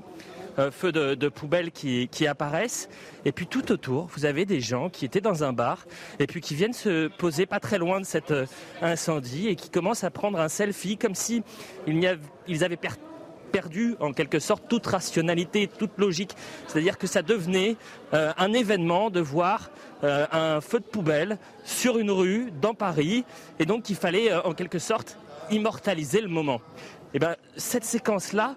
feux 0.70 0.92
de, 0.92 1.28
poubelle 1.28 1.70
qui, 1.70 2.26
apparaissent. 2.26 2.88
Et 3.24 3.32
puis 3.32 3.46
tout 3.46 3.72
autour, 3.72 4.06
vous 4.14 4.24
avez 4.24 4.44
des 4.44 4.60
gens 4.60 4.88
qui 4.88 5.04
étaient 5.04 5.20
dans 5.20 5.44
un 5.44 5.52
bar 5.52 5.86
et 6.18 6.26
puis 6.26 6.40
qui 6.40 6.54
viennent 6.54 6.72
se 6.72 7.08
poser 7.08 7.46
pas 7.46 7.60
très 7.60 7.78
loin 7.78 8.00
de 8.00 8.04
cet 8.04 8.30
euh, 8.30 8.46
incendie 8.82 9.48
et 9.48 9.56
qui 9.56 9.70
commencent 9.70 10.04
à 10.04 10.10
prendre 10.10 10.38
un 10.40 10.48
selfie 10.48 10.96
comme 10.96 11.14
si 11.14 11.42
ils, 11.86 12.64
avaient 12.64 12.78
perdu 13.52 13.96
en 14.00 14.12
quelque 14.12 14.38
sorte 14.38 14.64
toute 14.68 14.86
rationalité, 14.86 15.66
toute 15.66 15.96
logique. 15.98 16.34
C'est-à-dire 16.66 16.98
que 16.98 17.06
ça 17.06 17.22
devenait 17.22 17.76
euh, 18.14 18.32
un 18.36 18.52
événement 18.52 19.10
de 19.10 19.20
voir 19.20 19.70
un 20.02 20.62
feu 20.62 20.78
de 20.78 20.84
poubelle 20.84 21.36
sur 21.62 21.98
une 21.98 22.10
rue 22.10 22.50
dans 22.62 22.72
Paris 22.72 23.26
et 23.58 23.66
donc 23.66 23.90
il 23.90 23.96
fallait 23.96 24.32
en 24.32 24.54
quelque 24.54 24.78
sorte 24.78 25.18
immortaliser 25.50 26.22
le 26.22 26.28
moment. 26.28 26.62
Et 27.12 27.18
ben 27.18 27.36
cette 27.56 27.84
séquence-là, 27.84 28.56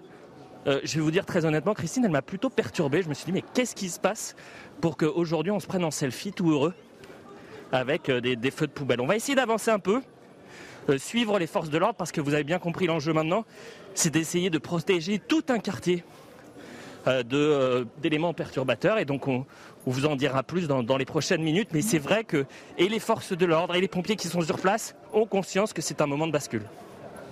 euh, 0.66 0.80
je 0.82 0.94
vais 0.94 1.00
vous 1.00 1.10
dire 1.10 1.26
très 1.26 1.44
honnêtement, 1.44 1.74
Christine, 1.74 2.04
elle 2.04 2.10
m'a 2.10 2.22
plutôt 2.22 2.50
perturbé. 2.50 3.02
Je 3.02 3.08
me 3.08 3.14
suis 3.14 3.26
dit, 3.26 3.32
mais 3.32 3.44
qu'est-ce 3.54 3.74
qui 3.74 3.88
se 3.90 4.00
passe 4.00 4.34
pour 4.80 4.96
qu'aujourd'hui 4.96 5.52
on 5.52 5.60
se 5.60 5.66
prenne 5.66 5.84
en 5.84 5.90
selfie 5.90 6.32
tout 6.32 6.50
heureux 6.50 6.74
avec 7.72 8.08
euh, 8.08 8.20
des, 8.20 8.50
feux 8.50 8.66
de 8.66 8.72
poubelle? 8.72 9.00
On 9.00 9.06
va 9.06 9.16
essayer 9.16 9.34
d'avancer 9.34 9.70
un 9.70 9.78
peu, 9.78 10.00
euh, 10.88 10.98
suivre 10.98 11.38
les 11.38 11.46
forces 11.46 11.70
de 11.70 11.76
l'ordre, 11.76 11.96
parce 11.96 12.12
que 12.12 12.20
vous 12.20 12.34
avez 12.34 12.44
bien 12.44 12.58
compris 12.58 12.86
l'enjeu 12.86 13.12
maintenant, 13.12 13.44
c'est 13.94 14.10
d'essayer 14.10 14.48
de 14.48 14.58
protéger 14.58 15.18
tout 15.18 15.44
un 15.48 15.58
quartier 15.58 16.04
d'éléments 18.00 18.32
perturbateurs. 18.32 18.96
Et 18.96 19.04
donc 19.04 19.28
on, 19.28 19.44
vous 19.84 20.06
en 20.06 20.16
dira 20.16 20.42
plus 20.42 20.66
dans, 20.66 20.82
dans 20.82 20.96
les 20.96 21.04
prochaines 21.04 21.42
minutes. 21.42 21.68
Mais 21.74 21.82
c'est 21.82 21.98
vrai 21.98 22.24
que 22.24 22.46
et 22.78 22.88
les 22.88 22.98
forces 22.98 23.36
de 23.36 23.44
l'ordre 23.44 23.74
et 23.74 23.82
les 23.82 23.88
pompiers 23.88 24.16
qui 24.16 24.28
sont 24.28 24.40
sur 24.40 24.58
place 24.58 24.96
ont 25.12 25.26
conscience 25.26 25.74
que 25.74 25.82
c'est 25.82 26.00
un 26.00 26.06
moment 26.06 26.26
de 26.26 26.32
bascule. 26.32 26.62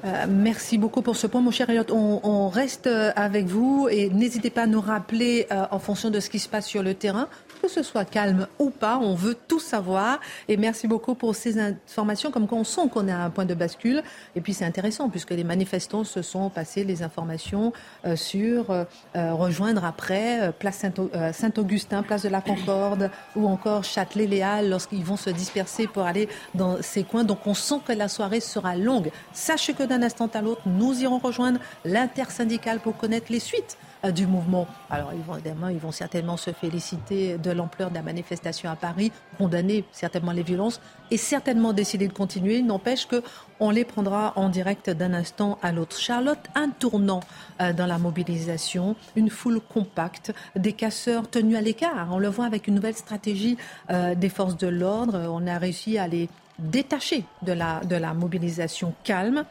Euh, 0.05 0.27
merci 0.29 0.79
beaucoup 0.79 1.01
pour 1.01 1.17
ce 1.17 1.27
point, 1.27 1.41
mon 1.41 1.53
cher 1.53 1.71
Elliot. 1.71 1.85
On, 1.91 2.49
reste 2.49 2.89
euh, 2.89 3.13
avec 3.15 3.47
vous 3.47 3.89
et 3.91 4.11
n'hésitez 4.11 4.51
pas 4.51 4.63
à 4.63 4.67
nous 4.67 4.81
rappeler 4.81 5.47
euh, 5.53 5.65
en 5.71 5.79
fonction 5.79 6.11
de 6.11 6.19
ce 6.19 6.29
qui 6.29 6.41
se 6.41 6.49
passe 6.49 6.67
sur 6.67 6.83
le 6.83 6.95
terrain, 6.95 7.29
que 7.63 7.69
ce 7.69 7.83
soit 7.83 8.05
calme 8.05 8.49
ou 8.59 8.71
pas. 8.71 8.99
On 8.99 9.15
veut 9.15 9.37
tout 9.49 9.61
savoir. 9.61 10.21
Et 10.49 10.57
merci 10.57 10.89
beaucoup 10.89 11.15
pour 11.15 11.35
ces 11.35 11.59
informations, 11.59 12.31
comme 12.31 12.49
quoi 12.49 12.59
on 12.59 12.65
sent 12.65 12.89
qu'on 12.93 13.07
est 13.09 13.13
à 13.13 13.23
un 13.23 13.31
point 13.31 13.45
de 13.45 13.55
bascule. 13.55 14.03
Et 14.35 14.41
puis 14.41 14.53
c'est 14.53 14.65
intéressant 14.65 15.09
puisque 15.09 15.31
les 15.31 15.45
manifestants 15.45 16.05
se 16.05 16.23
sont 16.23 16.51
passés 16.51 16.85
les 16.85 17.03
informations 17.03 17.73
sur 18.17 18.67
rejoindre 19.15 19.85
après 19.85 20.53
place 20.59 20.85
Saint-Augustin, 21.33 22.03
place 22.03 22.23
de 22.23 22.29
la 22.29 22.41
Concorde 22.41 23.11
ou 23.37 23.47
encore 23.47 23.85
Châtelet-Léal 23.85 24.69
lorsqu'ils 24.69 25.05
vont 25.05 25.17
se 25.17 25.31
disperser 25.31 25.87
pour 25.87 26.05
aller 26.05 26.29
dans 26.55 26.83
ces 26.83 27.05
coins. 27.05 27.25
Donc 27.25 27.47
on 27.47 27.55
sent 27.55 27.81
que 27.87 27.93
la 27.93 28.09
soirée 28.09 28.41
sera 28.41 28.77
longue. 28.77 29.11
Sachez 29.33 29.75
que 29.75 29.85
d'un 29.85 30.03
instant 30.03 30.29
à 30.35 30.43
l'autre, 30.43 30.63
nous 30.67 31.01
irons 31.01 31.19
rejoindre 31.19 31.61
l'intersyndicale 31.85 32.81
pour 32.81 32.97
connaître 32.97 33.27
les 33.31 33.41
suites 33.41 33.77
euh, 33.81 33.92
du 34.11 34.27
mouvement. 34.27 34.67
Alors 34.91 35.13
évidemment, 35.13 35.69
ils 35.69 35.79
vont 35.79 35.93
certainement 35.93 36.37
se 36.37 36.51
féliciter 36.51 37.39
de 37.39 37.51
l'ampleur 37.51 37.91
de 37.91 37.95
la 37.95 38.03
manifestation 38.03 38.71
à 38.71 38.77
Paris, 38.77 39.13
condamner 39.39 39.85
certainement 39.93 40.33
les 40.33 40.43
violences 40.43 40.81
et 41.11 41.17
certainement 41.17 41.73
décider 41.73 42.09
de 42.09 42.13
continuer. 42.13 42.63
N'empêche 42.63 43.07
que 43.07 43.23
on 43.61 43.71
les 43.71 43.85
prendra 43.85 44.33
en 44.37 44.49
direct 44.49 44.91
d'un 44.91 45.15
instant 45.15 45.59
à 45.63 45.71
l'autre. 45.71 45.97
Charlotte, 45.97 46.41
un 46.57 46.71
tournant 46.71 47.21
euh, 47.61 47.73
dans 47.73 47.87
la 47.87 47.99
mobilisation, 47.99 48.97
une 49.15 49.31
foule 49.31 49.61
compacte, 49.61 50.33
des 50.57 50.73
casseurs 50.73 51.31
tenus 51.31 51.57
à 51.57 51.61
l'écart. 51.61 52.09
On 52.11 52.19
le 52.19 52.29
voit 52.29 52.47
avec 52.47 52.67
une 52.67 52.75
nouvelle 52.75 52.97
stratégie 52.97 53.57
euh, 53.91 54.17
des 54.17 54.29
forces 54.29 54.57
de 54.57 54.67
l'ordre. 54.67 55.29
On 55.31 55.47
a 55.47 55.59
réussi 55.59 55.97
à 55.97 56.09
les 56.09 56.29
détaché 56.59 57.25
de 57.43 57.53
la, 57.53 57.81
de 57.81 57.97
la 57.97 58.15
mobilisation 58.15 58.95
calme. 59.05 59.45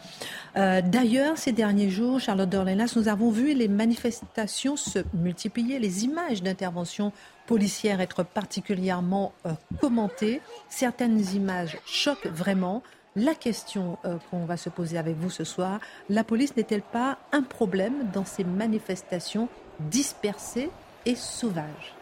Euh, 0.56 0.82
d'ailleurs, 0.82 1.38
ces 1.38 1.52
derniers 1.52 1.90
jours, 1.90 2.20
Charlotte 2.20 2.50
Dorlenas, 2.50 2.94
nous 2.96 3.08
avons 3.08 3.32
vu 3.32 3.54
les 3.54 3.68
manifestations 3.68 4.76
se 4.76 5.00
multiplier, 5.14 5.80
les 5.80 6.04
images 6.06 6.44
d'intervention 6.44 7.12
policière 7.48 8.02
être 8.02 8.24
particulièrement 8.24 9.34
euh, 9.46 9.52
commentées. 9.80 10.42
Certaines 10.70 11.20
images 11.36 11.78
choquent 11.86 12.28
vraiment. 12.28 12.84
La 13.18 13.36
question 13.36 13.98
euh, 14.06 14.18
qu'on 14.30 14.46
va 14.46 14.56
se 14.56 14.70
poser 14.70 14.98
avec 14.98 15.18
vous 15.18 15.30
ce 15.30 15.44
soir, 15.44 15.82
la 16.10 16.24
police 16.24 16.56
n'est-elle 16.56 16.82
pas 16.82 17.18
un 17.34 17.42
problème 17.42 18.10
dans 18.14 18.24
ces 18.24 18.46
manifestations 18.46 19.50
dispersées 19.82 20.70
et 21.06 21.16
sauvages? 21.16 21.94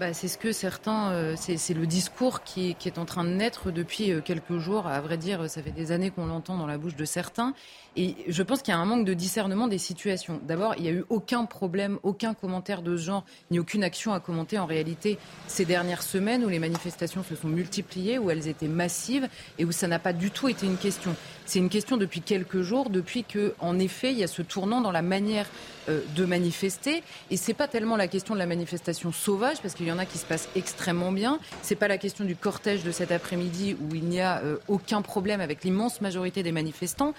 Bah, 0.00 0.14
c'est 0.14 0.28
ce 0.28 0.38
que 0.38 0.52
certains, 0.52 1.12
euh, 1.12 1.34
c'est 1.36 1.74
le 1.74 1.86
discours 1.86 2.42
qui, 2.42 2.74
qui, 2.76 2.88
est 2.88 2.98
en 2.98 3.04
train 3.04 3.24
de 3.24 3.30
naître 3.30 3.70
depuis 3.70 4.10
euh, 4.10 4.20
quelques 4.20 4.58
jours. 4.58 4.86
À 4.86 5.00
vrai 5.00 5.16
dire, 5.16 5.48
ça 5.50 5.62
fait 5.62 5.70
des 5.70 5.92
années 5.92 6.10
qu'on 6.10 6.26
l'entend 6.26 6.56
dans 6.56 6.66
la 6.66 6.78
bouche 6.78 6.96
de 6.96 7.04
certains. 7.04 7.54
Et 7.94 8.16
je 8.26 8.42
pense 8.42 8.62
qu'il 8.62 8.72
y 8.72 8.76
a 8.76 8.80
un 8.80 8.86
manque 8.86 9.04
de 9.04 9.12
discernement 9.12 9.68
des 9.68 9.78
situations. 9.78 10.40
D'abord, 10.46 10.74
il 10.78 10.82
n'y 10.84 10.88
a 10.88 10.92
eu 10.92 11.04
aucun 11.10 11.44
problème, 11.44 11.98
aucun 12.02 12.32
commentaire 12.32 12.80
de 12.80 12.96
ce 12.96 13.02
genre, 13.02 13.24
ni 13.50 13.58
aucune 13.58 13.84
action 13.84 14.14
à 14.14 14.20
commenter 14.20 14.58
en 14.58 14.64
réalité 14.64 15.18
ces 15.46 15.66
dernières 15.66 16.02
semaines 16.02 16.42
où 16.44 16.48
les 16.48 16.58
manifestations 16.58 17.22
se 17.22 17.36
sont 17.36 17.48
multipliées, 17.48 18.18
où 18.18 18.30
elles 18.30 18.48
étaient 18.48 18.66
massives 18.66 19.28
et 19.58 19.66
où 19.66 19.72
ça 19.72 19.88
n'a 19.88 19.98
pas 19.98 20.14
du 20.14 20.30
tout 20.30 20.48
été 20.48 20.64
une 20.64 20.78
question. 20.78 21.14
C'est 21.44 21.58
une 21.58 21.68
question 21.68 21.98
depuis 21.98 22.22
quelques 22.22 22.62
jours, 22.62 22.88
depuis 22.88 23.24
que, 23.24 23.54
en 23.58 23.78
effet, 23.78 24.12
il 24.12 24.18
y 24.18 24.24
a 24.24 24.28
ce 24.28 24.40
tournant 24.40 24.80
dans 24.80 24.92
la 24.92 25.02
manière 25.02 25.46
euh, 25.88 26.00
de 26.16 26.24
manifester. 26.24 27.02
Et 27.30 27.36
c'est 27.36 27.52
pas 27.52 27.68
tellement 27.68 27.96
la 27.96 28.08
question 28.08 28.32
de 28.32 28.38
la 28.38 28.46
manifestation 28.46 29.12
sauvage, 29.12 29.60
parce 29.60 29.74
qu'il 29.74 29.86
y 29.86 29.92
en 29.92 29.98
a 29.98 30.06
qui 30.06 30.16
se 30.16 30.24
passent 30.24 30.48
extrêmement 30.56 31.12
bien. 31.12 31.40
C'est 31.60 31.74
pas 31.74 31.88
la 31.88 31.98
question 31.98 32.24
du 32.24 32.36
cortège 32.36 32.84
de 32.84 32.90
cet 32.90 33.12
après-midi 33.12 33.76
où 33.78 33.94
il 33.94 34.04
n'y 34.04 34.20
a 34.20 34.38
euh, 34.38 34.56
aucun 34.68 35.02
problème 35.02 35.42
avec 35.42 35.62
l'immense 35.62 36.00
majorité 36.00 36.42
des 36.42 36.52
manifestants 36.52 37.12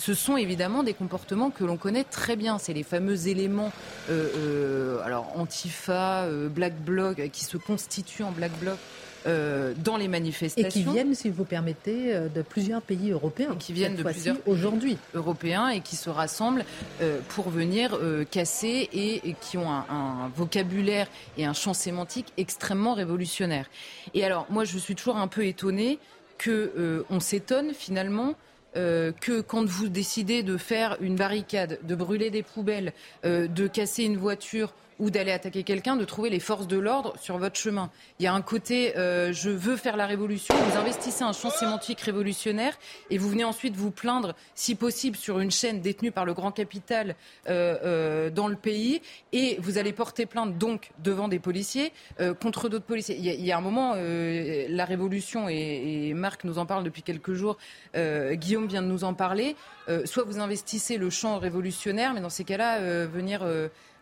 ce 0.00 0.14
sont 0.14 0.38
évidemment 0.38 0.82
des 0.82 0.94
comportements 0.94 1.50
que 1.50 1.62
l'on 1.62 1.76
connaît 1.76 2.04
très 2.04 2.34
bien. 2.34 2.56
C'est 2.56 2.72
les 2.72 2.82
fameux 2.82 3.28
éléments, 3.28 3.70
euh, 4.08 4.28
euh, 4.34 5.04
alors 5.04 5.30
Antifa, 5.36 6.22
euh, 6.22 6.48
Black 6.48 6.74
Bloc, 6.80 7.28
qui 7.30 7.44
se 7.44 7.58
constituent 7.58 8.22
en 8.22 8.32
Black 8.32 8.52
Bloc 8.58 8.78
euh, 9.26 9.74
dans 9.76 9.98
les 9.98 10.08
manifestations. 10.08 10.68
Et 10.68 10.72
qui 10.72 10.90
viennent, 10.90 11.14
si 11.14 11.28
vous 11.28 11.44
permettez, 11.44 12.18
de 12.34 12.40
plusieurs 12.40 12.80
pays 12.80 13.10
européens. 13.10 13.54
qui 13.58 13.74
viennent 13.74 13.94
de 13.94 14.02
plusieurs 14.02 14.38
aujourd'hui 14.46 14.96
européens 15.12 15.68
et 15.68 15.80
qui 15.80 15.96
se 15.96 16.08
rassemblent 16.08 16.64
euh, 17.02 17.18
pour 17.28 17.50
venir 17.50 17.98
casser 18.30 18.88
et, 18.94 19.34
qui 19.42 19.58
ont 19.58 19.70
un, 19.70 20.30
vocabulaire 20.34 21.08
et 21.36 21.44
un 21.44 21.52
champ 21.52 21.74
sémantique 21.74 22.32
extrêmement 22.38 22.94
révolutionnaire. 22.94 23.66
Et 24.14 24.24
alors, 24.24 24.46
moi, 24.48 24.64
je 24.64 24.78
suis 24.78 24.94
toujours 24.94 25.18
un 25.18 25.28
peu 25.28 25.44
étonnée 25.44 25.98
que 26.38 27.04
on 27.10 27.20
s'étonne 27.20 27.74
finalement. 27.74 28.34
Que 28.74 29.40
quand 29.40 29.64
vous 29.66 29.88
décidez 29.88 30.42
de 30.42 30.56
faire 30.56 30.96
une 31.00 31.16
barricade, 31.16 31.78
de 31.82 31.94
brûler 31.94 32.30
des 32.30 32.42
poubelles, 32.42 32.92
de 33.24 33.66
casser 33.66 34.04
une 34.04 34.16
voiture 34.16 34.72
ou 35.00 35.10
d'aller 35.10 35.32
attaquer 35.32 35.64
quelqu'un, 35.64 35.96
de 35.96 36.04
trouver 36.04 36.30
les 36.30 36.38
forces 36.38 36.68
de 36.68 36.78
l'ordre 36.78 37.14
sur 37.18 37.38
votre 37.38 37.58
chemin. 37.58 37.90
Il 38.18 38.24
y 38.24 38.26
a 38.28 38.34
un 38.34 38.42
côté 38.42 38.96
euh, 38.96 39.32
je 39.32 39.50
veux 39.50 39.76
faire 39.76 39.96
la 39.96 40.06
révolution, 40.06 40.54
vous 40.54 40.78
investissez 40.78 41.24
un 41.24 41.32
champ 41.32 41.50
sémantique 41.50 42.00
révolutionnaire 42.00 42.78
et 43.08 43.16
vous 43.16 43.30
venez 43.30 43.44
ensuite 43.44 43.74
vous 43.74 43.90
plaindre, 43.90 44.34
si 44.54 44.74
possible, 44.74 45.16
sur 45.16 45.40
une 45.40 45.50
chaîne 45.50 45.80
détenue 45.80 46.12
par 46.12 46.26
le 46.26 46.34
grand 46.34 46.52
capital 46.52 47.16
euh, 47.48 47.78
euh, 47.82 48.30
dans 48.30 48.46
le 48.46 48.56
pays 48.56 49.00
et 49.32 49.56
vous 49.60 49.78
allez 49.78 49.92
porter 49.92 50.26
plainte 50.26 50.58
donc 50.58 50.90
devant 50.98 51.28
des 51.28 51.38
policiers 51.38 51.92
contre 52.40 52.68
d'autres 52.68 52.84
policiers. 52.84 53.16
Il 53.16 53.24
y, 53.24 53.52
a, 53.52 53.56
un 53.56 53.60
moment, 53.60 53.94
la 53.94 54.84
révolution, 54.84 55.48
et, 55.48 56.08
et, 56.08 56.14
Marc 56.14 56.44
nous 56.44 56.58
en 56.58 56.66
parle 56.66 56.84
depuis 56.84 57.02
quelques 57.02 57.32
jours, 57.32 57.56
Guillaume 57.94 58.66
vient 58.66 58.82
de 58.82 58.86
nous 58.86 59.04
en 59.04 59.14
parler, 59.14 59.56
soit 60.04 60.24
vous 60.24 60.38
investissez 60.38 60.98
le 60.98 61.08
champ 61.08 61.38
révolutionnaire, 61.38 62.12
mais 62.12 62.20
dans 62.20 62.28
ces 62.28 62.44
cas-là, 62.44 63.06
venir 63.06 63.42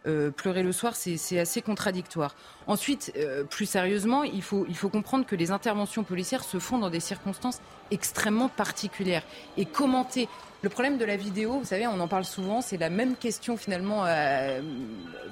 euh, 0.06 0.30
pleurer 0.30 0.62
le 0.62 0.72
soir, 0.72 0.94
c'est 0.94 1.38
assez 1.38 1.60
contradictoire. 1.60 2.34
Ensuite, 2.66 3.12
euh, 3.16 3.44
plus 3.44 3.66
sérieusement, 3.66 4.22
il 4.22 4.42
faut, 4.42 4.64
il 4.68 4.76
faut 4.76 4.88
comprendre 4.88 5.26
que 5.26 5.34
les 5.34 5.50
interventions 5.50 6.04
policières 6.04 6.44
se 6.44 6.58
font 6.58 6.78
dans 6.78 6.90
des 6.90 7.00
circonstances 7.00 7.60
extrêmement 7.90 8.48
particulières. 8.48 9.24
Et 9.56 9.64
commenter 9.64 10.28
le 10.62 10.68
problème 10.68 10.98
de 10.98 11.04
la 11.04 11.16
vidéo, 11.16 11.58
vous 11.60 11.64
savez, 11.64 11.86
on 11.86 12.00
en 12.00 12.08
parle 12.08 12.24
souvent, 12.24 12.60
c'est 12.60 12.78
la 12.78 12.90
même 12.90 13.14
question 13.14 13.56
finalement 13.56 14.04
euh, 14.06 14.60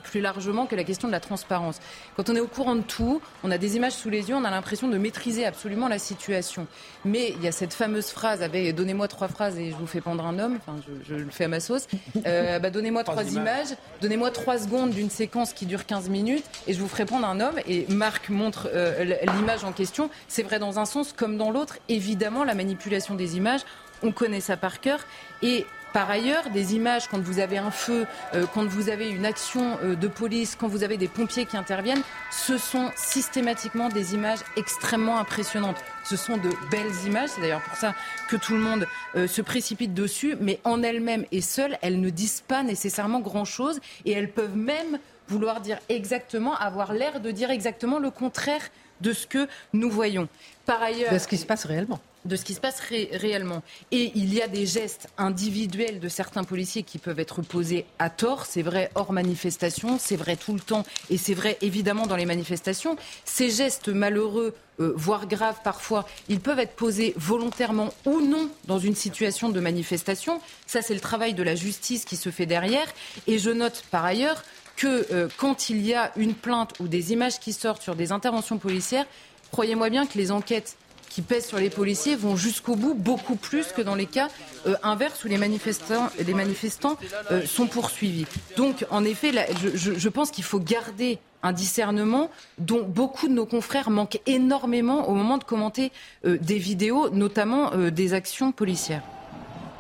plus 0.05 0.21
largement 0.21 0.67
que 0.67 0.77
la 0.77 0.85
question 0.85 1.09
de 1.09 1.13
la 1.13 1.19
transparence. 1.19 1.81
Quand 2.17 2.31
on 2.31 2.37
est 2.37 2.41
au 2.41 2.47
courant 2.47 2.77
de 2.77 2.83
tout, 2.83 3.21
on 3.43 3.51
a 3.51 3.59
des 3.59 3.75
images 3.77 3.95
sous 3.95 4.09
les 4.09 4.29
yeux, 4.29 4.37
on 4.37 4.45
a 4.45 4.51
l'impression 4.51 4.87
de 4.87 4.97
maîtriser 4.99 5.45
absolument 5.45 5.89
la 5.89 5.99
situation. 5.99 6.69
Mais 7.05 7.31
il 7.37 7.43
y 7.43 7.49
a 7.49 7.53
cette 7.53 7.73
fameuse 7.73 8.11
phrase, 8.11 8.41
avec 8.43 8.73
donnez-moi 8.75 9.09
trois 9.09 9.27
phrases 9.27 9.59
et 9.59 9.71
je 9.71 9.77
vous 9.77 9.89
fais 9.89 10.01
pendre 10.01 10.25
un 10.25 10.39
homme, 10.39 10.59
enfin 10.61 10.79
je, 11.09 11.15
le 11.15 11.31
fais 11.31 11.45
à 11.45 11.49
ma 11.49 11.59
sauce, 11.59 11.89
euh, 12.25 12.61
bah, 12.61 12.71
donnez-moi 12.71 13.03
trois, 13.03 13.25
images, 13.25 13.75
donnez-moi 14.01 14.31
trois 14.31 14.59
secondes 14.59 14.91
d'une 14.91 15.11
séquence 15.11 15.53
qui 15.53 15.67
dure 15.67 15.87
15 15.87 16.09
minutes 16.09 16.45
et 16.69 16.73
je 16.73 16.81
vous 16.81 16.89
ferai 16.89 17.05
prendre 17.05 17.27
un 17.27 17.41
homme. 17.41 17.57
Et 17.67 17.87
Marc 17.89 18.29
montre 18.29 18.69
euh, 18.73 19.17
l'image 19.37 19.65
en 19.65 19.73
question. 19.73 20.09
C'est 20.29 20.45
vrai 20.45 20.61
dans 20.61 20.79
un 20.79 20.85
sens 20.85 21.13
comme 21.13 21.37
dans 21.37 21.51
l'autre. 21.51 21.79
Évidemment, 21.89 22.45
la 22.45 22.55
manipulation 22.55 23.17
des 23.17 23.37
images, 23.37 23.63
on 24.03 24.13
connaît 24.13 24.41
ça 24.41 24.57
par 24.57 24.81
cœur. 24.81 25.01
Et 25.43 25.67
par 25.97 26.11
ailleurs, 26.11 26.51
des 26.51 26.75
images, 26.75 27.09
quand 27.09 27.23
vous 27.23 27.39
avez 27.39 27.57
un 27.57 27.71
feu, 27.71 28.07
euh, 28.35 28.45
quand 28.53 28.67
vous 28.67 28.91
avez 28.91 29.09
une 29.09 29.25
action 29.25 29.79
euh, 29.83 29.95
de 29.95 30.09
police, 30.09 30.55
quand 30.55 30.69
vous 30.69 30.85
avez 30.85 30.99
des 30.99 31.09
pompiers 31.09 31.47
qui 31.47 31.57
interviennent, 31.57 32.03
ce 32.31 32.59
sont 32.59 32.91
systématiquement 32.97 33.89
des 33.89 34.13
images 34.13 34.41
extrêmement 34.59 35.19
impressionnantes. 35.19 35.79
Ce 36.05 36.17
sont 36.17 36.37
de 36.37 36.51
belles 36.71 36.93
images, 37.07 37.31
c'est 37.31 37.41
d'ailleurs 37.41 37.63
pour 37.63 37.79
ça 37.79 37.95
que 38.29 38.37
tout 38.37 38.53
le 38.53 38.61
monde 38.61 38.87
euh, 39.15 39.27
se 39.27 39.41
précipite 39.41 39.95
dessus, 39.95 40.37
mais 40.39 40.61
en 40.65 40.83
elles-mêmes 40.83 41.25
et 41.33 41.41
seules, 41.41 41.79
elles 41.81 41.99
ne 41.99 42.11
disent 42.11 42.43
pas 42.47 42.63
nécessairement 42.63 43.21
grand-chose 43.21 43.81
et 44.05 44.13
elles 44.13 44.31
peuvent 44.31 44.55
même 44.55 44.99
vouloir 45.29 45.63
dire 45.63 45.79
exactement, 45.89 46.55
avoir 46.57 46.93
l'air 46.93 47.21
de 47.21 47.31
dire 47.31 47.51
exactement 47.51 47.99
le 47.99 48.11
contraire 48.11 48.69
de 49.01 49.15
ce 49.15 49.27
que 49.27 49.49
nous 49.73 49.91
voyons. 49.91 50.29
Par 50.67 50.83
ailleurs, 50.83 51.11
de 51.11 51.19
ce 51.19 51.27
qui 51.27 51.39
se 51.39 51.47
passe 51.47 51.65
réellement 51.65 52.01
de 52.27 52.37
ce 52.37 52.45
qui 52.45 52.55
se 52.55 52.61
passe 52.61 52.81
réellement. 52.81 53.63
Et 53.93 54.13
il 54.15 54.33
y 54.33 54.43
a 54.43 54.49
des 54.49 54.67
gestes 54.67 55.09
individuels 55.19 56.01
de 56.01 56.09
certains 56.09 56.45
policiers 56.45 56.83
qui 56.83 56.99
peuvent 56.99 57.21
être 57.21 57.43
posés 57.43 57.87
à 57.99 58.11
tort. 58.11 58.47
C'est 58.47 58.63
vrai 58.63 58.91
hors 58.95 59.13
manifestation, 59.13 59.99
c'est 59.99 60.17
vrai 60.17 60.37
tout 60.37 60.55
le 60.55 60.61
temps, 60.61 60.85
et 61.11 61.19
c'est 61.19 61.35
vrai 61.35 61.59
évidemment 61.61 62.07
dans 62.07 62.17
les 62.17 62.27
manifestations. 62.27 62.97
Ces 63.25 63.51
gestes 63.51 63.89
malheureux, 63.89 64.55
euh, 64.81 64.93
voire 64.97 65.27
graves 65.27 65.61
parfois, 65.65 66.07
ils 66.29 66.41
peuvent 66.41 66.59
être 66.59 66.77
posés 66.77 67.15
volontairement 67.17 67.93
ou 68.05 68.21
non 68.21 68.51
dans 68.67 68.79
une 68.79 68.95
situation 68.95 69.49
de 69.49 69.61
manifestation. 69.61 70.41
Ça, 70.67 70.83
c'est 70.83 70.95
le 70.95 71.01
travail 71.01 71.35
de 71.35 71.43
la 71.43 71.55
justice 71.55 72.05
qui 72.05 72.17
se 72.17 72.31
fait 72.31 72.47
derrière. 72.47 72.87
Et 73.27 73.39
je 73.39 73.51
note 73.51 73.85
par 73.91 74.05
ailleurs 74.05 74.43
que 74.77 75.07
euh, 75.13 75.29
quand 75.39 75.71
il 75.71 75.85
y 75.85 75.95
a 75.95 76.13
une 76.17 76.35
plainte 76.35 76.75
ou 76.81 76.89
des 76.89 77.13
images 77.13 77.41
qui 77.41 77.53
sortent 77.53 77.83
sur 77.83 77.97
des 77.97 78.13
interventions 78.13 78.59
policières, 78.59 79.07
croyez-moi 79.51 79.89
bien 79.89 80.07
que 80.07 80.19
les 80.19 80.31
enquêtes 80.31 80.77
qui 81.17 81.23
pèsent 81.23 81.47
sur 81.47 81.57
les 81.57 81.71
policiers 81.71 82.15
vont 82.15 82.37
jusqu'au 82.37 82.77
bout, 82.77 82.93
beaucoup 82.93 83.37
plus 83.37 83.73
que 83.73 83.81
dans 83.81 83.95
les 83.95 84.05
cas 84.05 84.29
euh, 84.67 84.75
inverses 84.83 85.25
où 85.25 85.29
les 85.29 85.39
manifestants, 85.39 86.11
les 86.23 86.35
manifestants 86.35 86.99
euh, 87.31 87.47
sont 87.47 87.69
poursuivis. 87.69 88.27
Donc, 88.59 88.85
en 88.91 89.03
effet, 89.03 89.33
je, 89.75 90.09
pense 90.11 90.31
qu'il 90.31 90.45
faut 90.45 90.61
garder 90.61 91.19
un 91.43 91.55
discernement 91.55 92.31
dont 92.59 92.83
beaucoup 92.83 93.29
de 93.29 93.33
nos 93.33 93.47
confrères 93.47 93.89
manquent 93.89 94.21
énormément 94.27 95.09
au 95.09 95.15
moment 95.15 95.39
de 95.39 95.45
commenter 95.45 95.91
euh, 96.27 96.37
des 96.37 96.59
vidéos, 96.59 97.09
notamment 97.09 97.71
des 97.75 98.13
actions 98.13 98.53
policières. 98.53 99.03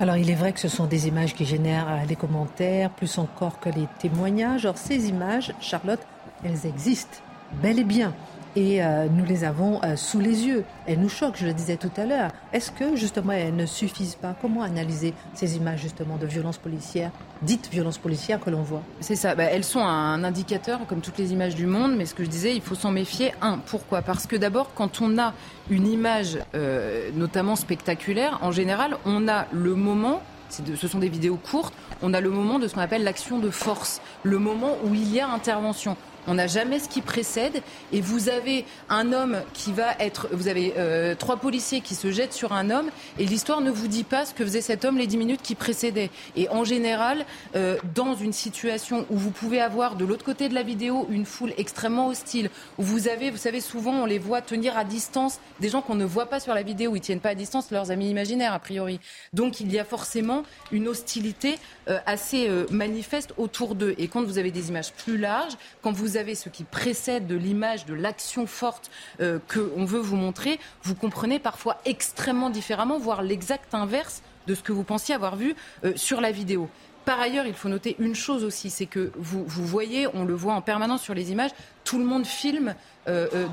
Alors 0.01 0.17
il 0.17 0.31
est 0.31 0.35
vrai 0.35 0.55
que 0.55 0.61
ce 0.61 0.69
sont 0.69 0.87
des 0.87 1.07
images 1.07 1.35
qui 1.35 1.45
génèrent 1.45 2.07
des 2.09 2.17
commentaires, 2.17 2.89
plus 2.89 3.19
encore 3.19 3.61
que 3.61 3.69
les 3.69 3.87
témoignages. 3.99 4.65
Or 4.65 4.79
ces 4.79 5.11
images, 5.11 5.53
Charlotte, 5.61 6.01
elles 6.45 6.65
existent 6.65 7.19
bel 7.63 7.79
et 7.79 7.85
bien 7.85 8.15
et 8.57 8.83
euh, 8.83 9.07
nous 9.09 9.25
les 9.25 9.45
avons 9.45 9.81
euh, 9.85 9.95
sous 9.97 10.19
les 10.19 10.47
yeux. 10.47 10.65
Elles 10.87 10.99
nous 10.99 11.11
choquent, 11.11 11.37
je 11.37 11.47
le 11.47 11.53
disais 11.53 11.77
tout 11.77 11.91
à 11.97 12.07
l'heure. 12.07 12.31
Est-ce 12.53 12.71
que 12.71 12.97
justement 12.97 13.33
elles 13.33 13.55
ne 13.55 13.67
suffisent 13.67 14.17
pas? 14.17 14.35
Comment 14.41 14.63
analyser 14.63 15.13
ces 15.35 15.57
images 15.57 15.81
justement 15.81 16.17
de 16.17 16.27
violences 16.27 16.57
policières, 16.57 17.11
dites 17.43 17.69
violences 17.71 17.99
policières 17.99 18.41
que 18.41 18.51
l'on 18.51 18.63
voit? 18.63 18.83
C'est 19.01 19.15
ça, 19.15 19.35
bah, 19.35 19.45
elles 19.45 19.65
sont 19.65 19.85
un 19.85 20.25
indicateur 20.25 20.81
comme 20.89 21.03
toutes 21.03 21.19
les 21.19 21.33
images 21.33 21.55
du 21.55 21.67
monde, 21.67 21.95
mais 21.97 22.07
ce 22.07 22.15
que 22.15 22.25
je 22.25 22.31
disais, 22.31 22.57
il 22.57 22.63
faut 22.63 22.75
s'en 22.75 22.91
méfier. 22.91 23.33
Un, 23.43 23.59
pourquoi? 23.59 24.01
Parce 24.01 24.27
que 24.27 24.37
d'abord, 24.37 24.73
quand 24.75 25.03
on 25.03 25.19
a 25.19 25.35
une 25.69 25.87
image 25.87 26.39
euh, 26.55 27.11
notamment 27.15 27.57
spectaculaire, 27.57 28.39
en 28.41 28.53
général, 28.53 28.97
on 29.05 29.29
a 29.29 29.47
le 29.53 29.75
moment 29.75 30.23
ce 30.49 30.87
sont 30.87 31.01
des 31.01 31.09
vidéos 31.09 31.37
courtes, 31.37 31.75
on 32.03 32.15
a 32.15 32.21
le 32.21 32.31
moment 32.31 32.61
de 32.61 32.69
ce 32.69 32.75
qu'on 32.75 32.81
appelle 32.81 33.03
l'action 33.03 33.39
de 33.39 33.51
force, 33.51 34.01
le 34.23 34.39
moment 34.39 34.77
où 34.85 34.95
il 34.95 35.13
y 35.13 35.19
a 35.19 35.29
intervention. 35.29 35.97
On 36.27 36.35
n'a 36.35 36.47
jamais 36.47 36.79
ce 36.79 36.89
qui 36.89 37.01
précède. 37.01 37.63
Et 37.93 38.01
vous 38.01 38.29
avez 38.29 38.65
un 38.89 39.13
homme 39.13 39.43
qui 39.55 39.73
va 39.73 39.93
être. 39.99 40.29
Vous 40.33 40.49
avez 40.49 40.75
euh, 40.77 41.15
trois 41.15 41.37
policiers 41.37 41.81
qui 41.81 41.95
se 41.95 42.11
jettent 42.11 42.33
sur 42.33 42.53
un 42.53 42.71
homme. 42.71 42.91
Et 43.19 43.25
l'histoire 43.25 43.61
ne 43.61 43.71
vous 43.71 43.89
dit 43.89 44.05
pas 44.05 44.27
ce 44.27 44.35
que 44.35 44.45
faisait 44.45 44.61
cet 44.61 44.85
homme 44.85 44.99
les 44.99 45.07
dix 45.07 45.19
minutes 45.19 45.43
qui 45.43 45.55
précédaient. 45.55 46.11
Et 46.37 46.49
en 46.49 46.65
général, 46.65 47.25
euh, 47.55 47.77
dans 47.95 48.15
une 48.15 48.33
situation 48.33 49.07
où 49.11 49.17
vous 49.17 49.31
pouvez 49.31 49.61
avoir 49.61 49.97
de 49.97 50.05
l'autre 50.05 50.25
côté 50.25 50.49
de 50.49 50.55
la 50.55 50.63
vidéo 50.63 51.07
une 51.11 51.25
foule 51.25 51.53
extrêmement 51.59 52.09
hostile, 52.09 52.51
où 52.79 52.83
vous 52.83 53.09
avez, 53.09 53.31
vous 53.31 53.37
savez, 53.37 53.61
souvent 53.61 53.93
on 53.93 54.07
les 54.07 54.19
voit 54.19 54.43
tenir 54.43 54.77
à 54.77 54.85
distance 54.85 55.39
des 55.61 55.69
gens 55.69 55.83
qu'on 55.83 55.95
ne 55.95 56.05
voit 56.05 56.27
pas 56.27 56.41
sur 56.41 56.55
la 56.55 56.63
vidéo. 56.63 56.97
Ils 56.97 57.01
tiennent 57.01 57.21
pas 57.21 57.31
à 57.31 57.35
distance 57.35 57.71
leurs 57.71 57.91
amis 57.91 58.11
imaginaires, 58.11 58.53
a 58.53 58.59
priori. 58.59 59.01
Donc 59.33 59.61
il 59.61 59.73
y 59.73 59.79
a 59.79 59.85
forcément 59.85 60.43
une 60.73 60.89
hostilité 60.89 61.57
euh, 61.89 61.99
assez 62.07 62.51
manifeste 62.71 63.33
autour 63.37 63.75
d'eux. 63.75 63.95
Et 63.99 64.09
quand 64.09 64.23
vous 64.25 64.39
avez 64.39 64.51
des 64.51 64.69
images 64.69 64.93
plus 64.93 65.19
larges, 65.19 65.55
quand 65.83 65.93
vous 65.93 66.16
vous 66.17 66.21
avez 66.23 66.35
ce 66.35 66.49
qui 66.49 66.65
précède 66.65 67.27
de 67.27 67.37
l'image, 67.37 67.85
de 67.85 67.93
l'action 67.93 68.47
forte 68.47 68.91
euh, 69.21 69.39
qu'on 69.53 69.85
veut 69.85 70.01
vous 70.01 70.17
montrer, 70.17 70.59
vous 70.83 70.95
comprenez 70.95 71.39
parfois 71.39 71.77
extrêmement 71.85 72.49
différemment, 72.49 72.99
voire 72.99 73.21
l'exact 73.21 73.75
inverse 73.75 74.23
de 74.47 74.55
ce 74.55 74.63
que 74.63 74.73
vous 74.73 74.83
pensiez 74.83 75.15
avoir 75.15 75.37
vu 75.37 75.55
euh, 75.85 75.93
sur 75.95 76.23
la 76.23 76.33
vidéo. 76.33 76.71
Par 77.05 77.21
ailleurs, 77.21 77.47
il 77.47 77.53
faut 77.53 77.69
noter 77.69 77.97
une 77.99 78.15
chose 78.15 78.45
aussi, 78.45 78.71
c'est 78.71 78.87
que 78.87 79.13
vous, 79.15 79.45
vous 79.47 79.67
voyez, 79.67 80.09
on 80.15 80.25
le 80.25 80.33
voit 80.33 80.55
en 80.55 80.63
permanence 80.63 81.03
sur 81.03 81.13
les 81.13 81.33
images, 81.33 81.51
tout 81.85 81.99
le 81.99 82.07
monde 82.07 82.25
filme 82.25 82.75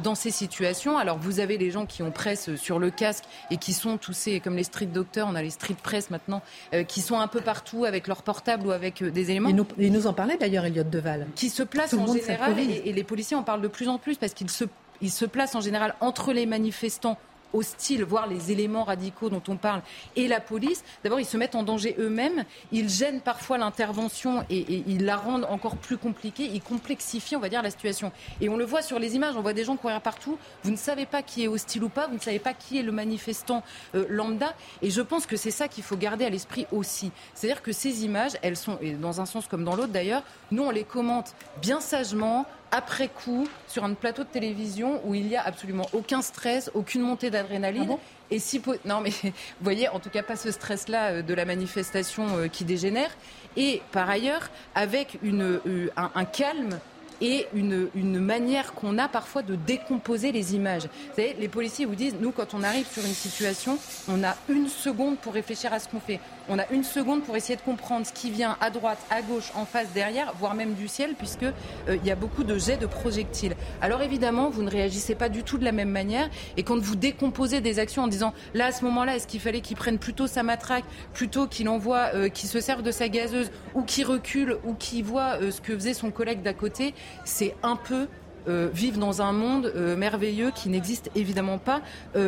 dans 0.03 0.15
ces 0.15 0.31
situations. 0.31 0.97
Alors 0.97 1.17
vous 1.17 1.39
avez 1.39 1.57
les 1.57 1.71
gens 1.71 1.85
qui 1.85 2.03
ont 2.03 2.11
presse 2.11 2.55
sur 2.55 2.79
le 2.79 2.89
casque 2.89 3.25
et 3.51 3.57
qui 3.57 3.73
sont 3.73 3.97
tous 3.97 4.13
ces, 4.13 4.39
comme 4.39 4.55
les 4.55 4.63
street 4.63 4.87
docteurs, 4.87 5.27
on 5.29 5.35
a 5.35 5.41
les 5.41 5.49
street 5.49 5.75
press 5.81 6.09
maintenant, 6.09 6.41
euh, 6.73 6.83
qui 6.83 7.01
sont 7.01 7.19
un 7.19 7.27
peu 7.27 7.41
partout 7.41 7.85
avec 7.85 8.07
leur 8.07 8.23
portable 8.23 8.67
ou 8.67 8.71
avec 8.71 9.03
des 9.03 9.31
éléments. 9.31 9.49
Il 9.49 9.55
nous, 9.55 9.67
nous 9.77 10.07
en 10.07 10.13
parlait 10.13 10.37
d'ailleurs, 10.37 10.65
Elliot 10.65 10.83
Deval. 10.83 11.27
Qui 11.35 11.49
se 11.49 11.63
placent 11.63 11.93
en 11.93 12.07
général, 12.07 12.57
et, 12.59 12.83
et, 12.85 12.93
les 12.93 13.03
policiers 13.03 13.37
en 13.37 13.43
parlent 13.43 13.61
de 13.61 13.67
plus 13.67 13.89
en 13.89 13.97
plus 13.97 14.17
parce 14.17 14.33
qu'ils 14.33 14.49
se, 14.49 14.65
ils 15.01 15.11
se 15.11 15.25
placent 15.25 15.55
en 15.55 15.61
général 15.61 15.95
entre 15.99 16.33
les 16.33 16.45
manifestants 16.45 17.17
hostiles, 17.53 18.03
voire 18.03 18.27
les 18.27 18.51
éléments 18.51 18.83
radicaux 18.83 19.29
dont 19.29 19.41
on 19.47 19.55
parle, 19.55 19.81
et 20.15 20.27
la 20.27 20.39
police, 20.39 20.83
d'abord, 21.03 21.19
ils 21.19 21.25
se 21.25 21.37
mettent 21.37 21.55
en 21.55 21.63
danger 21.63 21.95
eux-mêmes, 21.99 22.43
ils 22.71 22.89
gênent 22.89 23.21
parfois 23.21 23.57
l'intervention 23.57 24.45
et, 24.49 24.83
ils 24.87 25.05
la 25.05 25.15
rendent 25.15 25.45
encore 25.45 25.77
plus 25.77 25.97
compliquée, 25.97 26.49
ils 26.53 26.61
complexifient, 26.61 27.35
on 27.35 27.39
va 27.39 27.49
dire, 27.49 27.61
la 27.61 27.71
situation. 27.71 28.11
Et 28.41 28.49
on 28.49 28.57
le 28.57 28.65
voit 28.65 28.81
sur 28.81 28.99
les 28.99 29.15
images, 29.15 29.35
on 29.35 29.41
voit 29.41 29.53
des 29.53 29.63
gens 29.63 29.77
courir 29.77 30.01
partout, 30.01 30.37
vous 30.63 30.71
ne 30.71 30.77
savez 30.77 31.05
pas 31.05 31.21
qui 31.21 31.43
est 31.43 31.47
hostile 31.47 31.83
ou 31.83 31.89
pas, 31.89 32.07
vous 32.07 32.15
ne 32.15 32.19
savez 32.19 32.39
pas 32.39 32.53
qui 32.53 32.77
est 32.77 32.83
le 32.83 32.91
manifestant 32.91 33.63
euh, 33.95 34.05
lambda, 34.09 34.53
et 34.81 34.89
je 34.89 35.01
pense 35.01 35.25
que 35.25 35.37
c'est 35.37 35.51
ça 35.51 35.67
qu'il 35.67 35.83
faut 35.83 35.97
garder 35.97 36.25
à 36.25 36.29
l'esprit 36.29 36.67
aussi. 36.71 37.11
C'est-à-dire 37.33 37.61
que 37.61 37.71
ces 37.71 38.03
images, 38.03 38.33
elles 38.41 38.57
sont, 38.57 38.77
et 38.81 38.91
dans 38.91 39.21
un 39.21 39.25
sens 39.25 39.47
comme 39.47 39.63
dans 39.63 39.75
l'autre 39.75 39.91
d'ailleurs, 39.93 40.23
nous 40.51 40.63
on 40.63 40.71
les 40.71 40.83
commente 40.83 41.35
bien 41.61 41.79
sagement, 41.79 42.45
après 42.73 43.07
coup 43.07 43.47
sur 43.67 43.83
un 43.85 43.93
plateau 43.93 44.23
de 44.23 44.27
télévision 44.27 44.99
où 45.05 45.13
il 45.13 45.27
n'y 45.27 45.35
a 45.35 45.43
absolument 45.43 45.87
aucun 45.93 46.21
stress, 46.21 46.71
aucune 46.73 47.01
montée 47.01 47.29
d'adrénaline. 47.29 47.87
Ah 47.91 47.97
et 48.31 48.39
si 48.39 48.61
non 48.85 48.99
mais 48.99 49.11
vous 49.23 49.31
voyez 49.61 49.87
en 49.89 49.99
tout 49.99 50.09
cas 50.09 50.23
pas 50.23 50.35
ce 50.35 50.51
stress 50.51 50.87
là 50.87 51.21
de 51.21 51.33
la 51.33 51.45
manifestation 51.45 52.49
qui 52.51 52.65
dégénère 52.65 53.11
et 53.55 53.81
par 53.91 54.09
ailleurs 54.09 54.49
avec 54.73 55.19
une, 55.21 55.59
un 55.95 56.25
calme 56.25 56.79
et 57.21 57.47
une, 57.53 57.87
une 57.95 58.19
manière 58.19 58.73
qu'on 58.73 58.97
a 58.97 59.07
parfois 59.07 59.43
de 59.43 59.55
décomposer 59.55 60.31
les 60.31 60.55
images. 60.55 60.83
Vous 60.83 61.15
savez, 61.15 61.35
les 61.39 61.47
policiers 61.47 61.85
vous 61.85 61.95
disent, 61.95 62.15
nous, 62.19 62.31
quand 62.31 62.53
on 62.53 62.63
arrive 62.63 62.85
sur 62.85 63.03
une 63.03 63.13
situation, 63.13 63.79
on 64.09 64.23
a 64.23 64.35
une 64.49 64.67
seconde 64.67 65.17
pour 65.17 65.33
réfléchir 65.33 65.71
à 65.71 65.79
ce 65.79 65.87
qu'on 65.87 66.01
fait. 66.01 66.19
On 66.49 66.59
a 66.59 66.69
une 66.71 66.83
seconde 66.83 67.23
pour 67.23 67.37
essayer 67.37 67.55
de 67.55 67.61
comprendre 67.61 68.05
ce 68.05 68.11
qui 68.11 68.29
vient 68.29 68.57
à 68.59 68.69
droite, 68.69 68.99
à 69.09 69.21
gauche, 69.21 69.51
en 69.55 69.65
face, 69.65 69.87
derrière, 69.93 70.33
voire 70.37 70.55
même 70.55 70.73
du 70.73 70.89
ciel, 70.89 71.15
puisque 71.17 71.43
euh, 71.43 71.97
y 72.03 72.11
a 72.11 72.15
beaucoup 72.15 72.43
de 72.43 72.57
jets 72.57 72.75
de 72.75 72.85
projectiles. 72.85 73.55
Alors 73.81 74.01
évidemment, 74.01 74.49
vous 74.49 74.61
ne 74.61 74.69
réagissez 74.69 75.15
pas 75.15 75.29
du 75.29 75.43
tout 75.43 75.57
de 75.57 75.63
la 75.63 75.71
même 75.71 75.89
manière, 75.89 76.29
et 76.57 76.63
quand 76.63 76.77
vous 76.77 76.97
décomposez 76.97 77.61
des 77.61 77.79
actions 77.79 78.03
en 78.03 78.07
disant, 78.07 78.33
là, 78.53 78.65
à 78.67 78.71
ce 78.73 78.83
moment-là, 78.83 79.15
est-ce 79.15 79.27
qu'il 79.27 79.39
fallait 79.39 79.61
qu'il 79.61 79.77
prenne 79.77 79.99
plutôt 79.99 80.27
sa 80.27 80.43
matraque, 80.43 80.83
plutôt 81.13 81.47
qu'il 81.47 81.69
envoie, 81.69 82.09
euh, 82.13 82.27
qu'il 82.27 82.49
se 82.49 82.59
serve 82.59 82.81
de 82.81 82.91
sa 82.91 83.07
gazeuse, 83.07 83.49
ou 83.73 83.83
qu'il 83.83 84.05
recule, 84.05 84.57
ou 84.65 84.73
qu'il 84.73 85.05
voit 85.05 85.39
euh, 85.41 85.49
ce 85.49 85.61
que 85.61 85.73
faisait 85.73 85.93
son 85.93 86.11
collègue 86.11 86.41
d'à 86.41 86.53
côté, 86.53 86.93
c'est 87.23 87.55
un 87.63 87.77
peu 87.77 88.07
euh, 88.49 88.69
vivre 88.73 88.99
dans 88.99 89.21
un 89.21 89.31
monde 89.31 89.73
merveilleux 89.97 90.51
qui 90.51 90.67
n'existe 90.67 91.09
évidemment 91.15 91.57
pas 91.57 91.81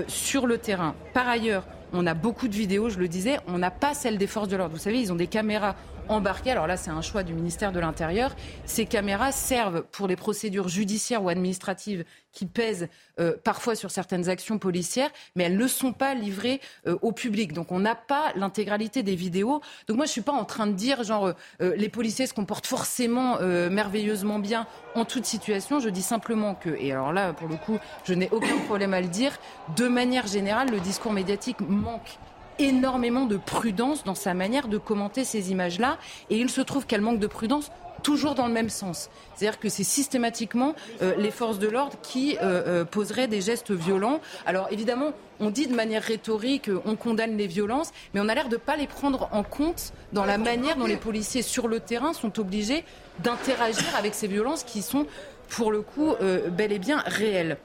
sur 0.07 0.47
le 0.47 0.57
terrain. 0.57 0.95
Par 1.13 1.27
ailleurs, 1.27 1.65
on 1.93 2.05
a 2.07 2.13
beaucoup 2.13 2.47
de 2.47 2.55
vidéos, 2.55 2.89
je 2.89 2.99
le 2.99 3.07
disais, 3.07 3.39
on 3.47 3.57
n'a 3.57 3.71
pas 3.71 3.93
celle 3.93 4.17
des 4.17 4.27
forces 4.27 4.47
de 4.47 4.57
l'ordre. 4.57 4.73
Vous 4.73 4.81
savez, 4.81 4.99
ils 4.99 5.11
ont 5.11 5.15
des 5.15 5.27
caméras 5.27 5.75
embarquées. 6.09 6.51
Alors 6.51 6.67
là, 6.67 6.77
c'est 6.77 6.91
un 6.91 7.01
choix 7.01 7.23
du 7.23 7.33
ministère 7.33 7.71
de 7.71 7.79
l'Intérieur. 7.79 8.35
Ces 8.65 8.85
caméras 8.85 9.31
servent 9.31 9.83
pour 9.91 10.07
les 10.07 10.15
procédures 10.15 10.67
judiciaires 10.67 11.23
ou 11.23 11.29
administratives 11.29 12.05
qui 12.35 12.45
pèsent 12.45 12.89
euh, 13.19 13.33
parfois 13.43 13.75
sur 13.75 13.89
certaines 13.91 14.29
actions 14.29 14.59
policières, 14.59 15.09
mais 15.35 15.45
elles 15.45 15.57
ne 15.57 15.67
sont 15.67 15.93
pas 15.93 16.13
livrées 16.13 16.59
euh, 16.85 16.97
au 17.01 17.11
public. 17.13 17.53
Donc 17.53 17.71
on 17.71 17.79
n'a 17.79 17.95
pas 17.95 18.33
l'intégralité 18.35 19.03
des 19.03 19.15
vidéos. 19.15 19.61
Donc 19.87 19.97
moi, 19.97 20.05
je 20.05 20.11
suis 20.11 20.21
pas 20.21 20.33
en 20.33 20.45
train 20.45 20.67
de 20.67 20.73
dire 20.73 21.03
genre 21.03 21.33
euh, 21.61 21.75
les 21.77 21.89
policiers 21.89 22.27
se 22.27 22.33
comportent 22.33 22.67
forcément 22.67 23.39
merveilleusement 23.69 24.39
bien 24.39 24.67
en 24.95 25.05
toute 25.05 25.25
situation. 25.25 25.79
Je 25.79 25.89
dis 25.89 26.01
simplement 26.01 26.55
que, 26.55 26.69
et 26.77 26.91
alors 26.91 27.13
là, 27.13 27.31
pour 27.33 27.47
le 27.47 27.55
coup, 27.55 27.77
je 28.03 28.13
n'ai 28.13 28.29
aucun 28.31 28.57
problème 28.65 28.93
à 28.93 29.01
le 29.01 29.07
dire, 29.07 29.37
de 29.77 29.87
manière 29.87 30.27
générale, 30.27 30.69
le 30.69 30.79
discours 30.79 31.13
médiatique 31.13 31.61
manque 31.61 32.17
énormément 32.59 33.25
de 33.25 33.37
prudence 33.37 34.03
dans 34.03 34.15
sa 34.15 34.33
manière 34.33 34.67
de 34.67 34.77
commenter 34.77 35.23
ces 35.23 35.51
images-là. 35.51 35.97
Et 36.29 36.37
il 36.37 36.49
se 36.49 36.61
trouve 36.61 36.85
qu'elle 36.85 37.01
manque 37.01 37.19
de 37.19 37.27
prudence 37.27 37.71
toujours 38.05 38.35
dans 38.35 38.45
le 38.45 38.53
même 38.53 38.69
sens. 38.69 39.09
C'est-à-dire 39.35 39.59
que 39.59 39.67
c'est 39.67 39.83
systématiquement 39.83 40.75
euh, 41.01 41.15
les 41.17 41.31
forces 41.31 41.57
de 41.57 41.67
l'ordre 41.67 41.97
qui 42.03 42.37
euh, 42.37 42.41
euh, 42.43 42.85
poseraient 42.85 43.27
des 43.27 43.41
gestes 43.41 43.71
violents. 43.71 44.21
Alors 44.45 44.67
évidemment, 44.69 45.11
on 45.39 45.49
dit 45.49 45.65
de 45.65 45.75
manière 45.75 46.03
rhétorique, 46.03 46.69
on 46.85 46.95
condamne 46.95 47.35
les 47.35 47.47
violences, 47.47 47.91
mais 48.13 48.21
on 48.21 48.29
a 48.29 48.35
l'air 48.35 48.47
de 48.47 48.55
ne 48.55 48.61
pas 48.61 48.77
les 48.77 48.85
prendre 48.85 49.27
en 49.31 49.41
compte 49.41 49.91
dans 50.13 50.23
la 50.23 50.37
manière 50.37 50.75
dont 50.75 50.85
les 50.85 50.97
policiers 50.97 51.41
sur 51.41 51.67
le 51.67 51.79
terrain 51.79 52.13
sont 52.13 52.39
obligés 52.39 52.83
d'interagir 53.19 53.95
avec 53.97 54.13
ces 54.13 54.27
violences 54.27 54.63
qui 54.63 54.83
sont, 54.83 55.07
pour 55.49 55.71
le 55.71 55.81
coup, 55.81 56.13
bel 56.51 56.71
et 56.71 56.79
bien 56.79 56.99
réelles. 57.07 57.57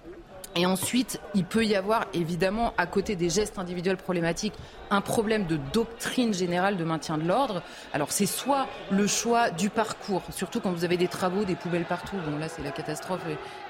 Et 0.56 0.66
ensuite, 0.66 1.20
il 1.34 1.44
peut 1.44 1.64
y 1.64 1.76
avoir 1.76 2.06
évidemment, 2.12 2.74
à 2.76 2.86
côté 2.86 3.14
des 3.14 3.30
gestes 3.30 3.58
individuels 3.58 3.96
problématiques, 3.96 4.54
un 4.90 5.00
problème 5.00 5.46
de 5.46 5.56
doctrine 5.72 6.34
générale 6.34 6.76
de 6.76 6.82
maintien 6.82 7.18
de 7.18 7.26
l'ordre. 7.26 7.62
Alors 7.92 8.10
c'est 8.10 8.26
soit 8.26 8.66
le 8.90 9.06
choix 9.06 9.50
du 9.50 9.70
parcours, 9.70 10.22
surtout 10.30 10.60
quand 10.60 10.72
vous 10.72 10.84
avez 10.84 10.96
des 10.96 11.06
travaux, 11.06 11.44
des 11.44 11.54
poubelles 11.54 11.84
partout. 11.84 12.16
Bon 12.28 12.36
là 12.36 12.48
c'est 12.48 12.62
la 12.62 12.72
catastrophe. 12.72 13.20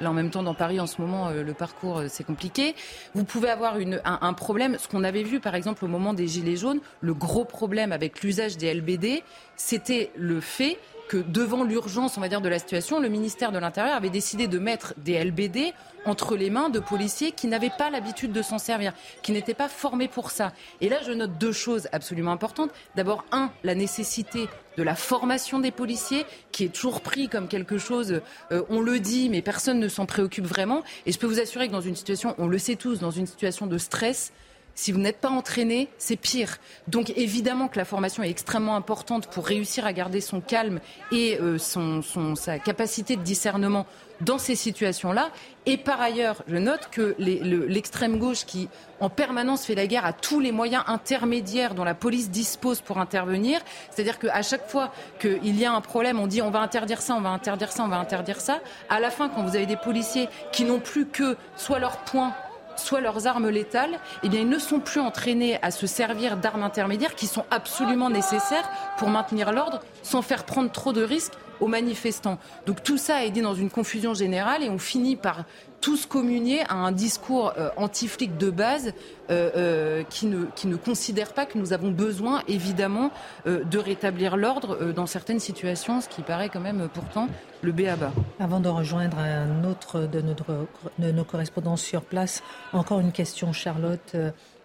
là 0.01 0.11
en 0.11 0.15
même 0.15 0.31
temps 0.31 0.43
dans 0.43 0.55
Paris 0.55 0.81
en 0.81 0.87
ce 0.87 1.03
moment 1.03 1.29
euh, 1.29 1.43
le 1.43 1.53
parcours 1.53 1.99
euh, 1.99 2.07
c'est 2.09 2.25
compliqué. 2.25 2.75
Vous 3.15 3.25
pouvez 3.25 3.51
avoir 3.51 3.75
un 4.05 4.33
problème. 4.33 4.79
Ce 4.79 4.89
qu'on 4.89 5.05
avait 5.05 5.23
vu 5.23 5.39
par 5.39 5.55
exemple 5.55 5.85
au 5.85 5.89
moment 5.89 6.15
des 6.15 6.29
gilets 6.29 6.57
jaunes, 6.57 6.81
le 7.03 7.13
gros 7.13 7.45
problème 7.45 7.93
avec 7.93 8.23
l'usage 8.23 8.57
des 8.57 8.73
LBD, 8.73 9.23
c'était 9.57 10.11
le 10.17 10.41
fait 10.41 10.79
que 11.11 11.17
devant 11.17 11.65
l'urgence, 11.65 12.17
on 12.17 12.21
va 12.21 12.29
dire, 12.29 12.41
de 12.41 12.49
la 12.49 12.61
situation, 12.61 13.01
le 13.01 13.09
ministère 13.09 13.51
de 13.51 13.59
l'Intérieur 13.59 13.97
avait 13.97 14.11
décidé 14.11 14.47
de 14.47 14.61
mettre 14.61 14.95
des 14.97 15.19
LBD 15.25 15.73
entre 16.05 16.37
les 16.37 16.51
mains 16.51 16.69
de 16.69 16.79
policiers 16.79 17.33
qui 17.33 17.49
n'avaient 17.49 17.73
pas 17.77 17.91
l'habitude 17.91 18.31
de 18.31 18.43
s'en 18.43 18.59
servir, 18.59 18.93
qui 19.21 19.33
n'étaient 19.33 19.53
pas 19.53 19.69
formés 19.69 20.07
pour 20.07 20.31
ça. 20.31 20.53
Et 20.81 20.89
là, 20.89 20.99
je 21.05 21.11
note 21.11 21.37
deux 21.37 21.51
choses 21.51 21.89
absolument 21.91 22.31
importantes. 22.31 22.71
D'abord, 22.95 23.25
un, 23.33 23.51
la 23.65 23.75
nécessité 23.75 24.49
de 24.77 24.85
la 24.85 24.95
formation 24.95 25.59
des 25.59 25.73
policiers, 25.73 26.27
qui 26.53 26.63
est 26.63 26.73
toujours 26.73 27.01
pris 27.01 27.29
comme 27.29 27.49
quelque 27.49 27.77
chose, 27.77 28.21
euh, 28.53 28.63
on 28.71 28.81
le 28.81 29.01
dit, 29.01 29.31
mais 29.31 29.43
personne 29.43 29.81
ne 29.81 29.89
s'en 29.89 30.07
préoccupe 30.07 30.47
vraiment. 30.47 30.85
Et 31.07 31.13
je 31.13 31.19
peux 31.19 31.27
vous 31.27 31.41
assurer 31.41 31.67
que 31.67 31.73
dans 31.73 31.81
une 31.81 31.97
situation, 31.97 32.37
on 32.39 32.47
le 32.47 32.59
sait 32.59 32.77
tous, 32.77 33.01
dans 33.01 33.11
une 33.11 33.27
situation 33.27 33.67
de 33.67 33.79
stress, 33.79 34.33
si 34.75 34.93
vous 34.93 34.99
n'êtes 34.99 35.21
pas 35.21 35.29
entraîné, 35.29 35.89
c'est 35.99 36.17
pire. 36.17 36.59
Donc 36.89 37.13
évidemment 37.17 37.69
que 37.69 37.79
la 37.79 37.85
formation 37.85 38.23
est 38.23 38.31
extrêmement 38.31 38.77
importante 38.77 39.27
pour 39.27 39.47
réussir 39.47 39.87
à 39.87 39.93
garder 39.93 40.21
son 40.21 40.41
calme 40.41 40.81
et 41.13 41.39
euh, 41.41 41.59
son, 41.59 42.03
sa 42.35 42.59
capacité 42.59 43.17
de 43.17 43.23
discernement 43.23 43.87
dans 44.21 44.39
ces 44.39 44.55
situations-là. 44.55 45.31
Et 45.67 45.77
par 45.77 46.01
ailleurs, 46.01 46.43
je 46.49 46.57
note 46.57 46.89
que 46.91 47.15
l'extrême 47.19 48.19
gauche 48.19 48.45
qui 48.45 48.69
en 49.01 49.09
permanence 49.09 49.65
fait 49.65 49.75
la 49.75 49.87
guerre 49.87 50.05
à 50.05 50.13
tous 50.13 50.41
les 50.41 50.53
moyens 50.53 50.85
intermédiaires 50.87 51.75
dont 51.75 51.85
la 51.85 51.95
police 51.95 52.31
dispose 52.31 52.81
pour 52.81 52.99
intervenir, 52.99 53.61
c'est-à-dire 53.91 54.19
qu'à 54.19 54.43
chaque 54.43 54.69
fois 54.69 54.93
qu'il 55.21 55.59
y 55.59 55.65
a 55.65 55.73
un 55.73 55.81
problème, 55.81 56.19
on 56.19 56.27
dit 56.27 56.43
on 56.43 56.51
va 56.51 56.61
interdire 56.61 57.01
ça, 57.01 57.15
on 57.15 57.21
va 57.21 57.31
interdire 57.31 57.73
ça, 57.73 57.85
on 57.85 57.89
va 57.89 57.99
interdire 57.99 58.41
ça. 58.41 58.61
À 58.89 59.01
la 59.01 59.11
fin, 59.11 59.29
quand 59.29 59.43
vous 59.43 59.57
avez 59.57 59.67
des 59.67 59.77
policiers 59.77 60.29
qui 60.53 60.65
n'ont 60.65 60.81
plus 60.81 61.07
que 61.07 61.37
soit 61.57 61.79
leur 61.79 61.99
point 61.99 62.35
soit 62.81 63.01
leurs 63.01 63.27
armes 63.27 63.49
létales, 63.49 63.99
eh 64.23 64.29
bien, 64.29 64.41
ils 64.41 64.49
ne 64.49 64.59
sont 64.59 64.81
plus 64.81 65.01
entraînés 65.01 65.59
à 65.63 65.71
se 65.71 65.87
servir 65.87 66.37
d'armes 66.37 66.63
intermédiaires 66.63 67.15
qui 67.15 67.27
sont 67.27 67.45
absolument 67.51 68.11
nécessaires 68.11 68.69
pour 69.01 69.09
maintenir 69.09 69.51
l'ordre 69.51 69.81
sans 70.03 70.21
faire 70.21 70.45
prendre 70.45 70.71
trop 70.71 70.93
de 70.93 71.03
risques 71.03 71.33
aux 71.61 71.69
manifestants. 71.69 72.39
Donc 72.67 72.83
tout 72.83 72.99
ça 72.99 73.25
est 73.25 73.31
dit 73.31 73.41
dans 73.41 73.55
une 73.55 73.71
confusion 73.71 74.13
générale 74.13 74.63
et 74.63 74.69
on 74.69 74.79
finit 74.79 75.17
par 75.17 75.45
tous 75.81 76.05
communier 76.05 76.61
à 76.69 76.75
un 76.75 76.93
discours 76.93 77.55
euh, 77.57 77.71
anti-flic 77.79 78.37
de 78.37 78.51
base 78.51 78.93
euh, 79.31 79.51
euh, 79.57 80.03
qui, 80.11 80.27
ne, 80.27 80.45
qui 80.55 80.67
ne 80.67 80.77
considère 80.77 81.33
pas 81.33 81.47
que 81.47 81.57
nous 81.57 81.73
avons 81.73 81.91
besoin, 81.91 82.43
évidemment, 82.47 83.11
de 83.47 83.79
rétablir 83.79 84.37
l'ordre 84.37 84.93
dans 84.93 85.07
certaines 85.07 85.41
situations, 85.41 86.03
ce 86.03 86.09
qui 86.09 86.21
paraît 86.21 86.51
quand 86.51 86.61
même 86.61 86.89
pourtant 86.93 87.29
le 87.63 87.73
béaba. 87.73 88.13
Avant 88.39 88.61
de 88.61 88.69
rejoindre 88.69 89.19
un 89.19 89.65
autre 89.65 90.01
de, 90.01 90.21
notre, 90.21 90.67
de 90.99 91.11
nos 91.11 91.25
correspondants 91.25 91.77
sur 91.77 92.03
place, 92.03 92.43
encore 92.75 93.01
une 93.01 93.13
question, 93.13 93.53
Charlotte 93.53 94.15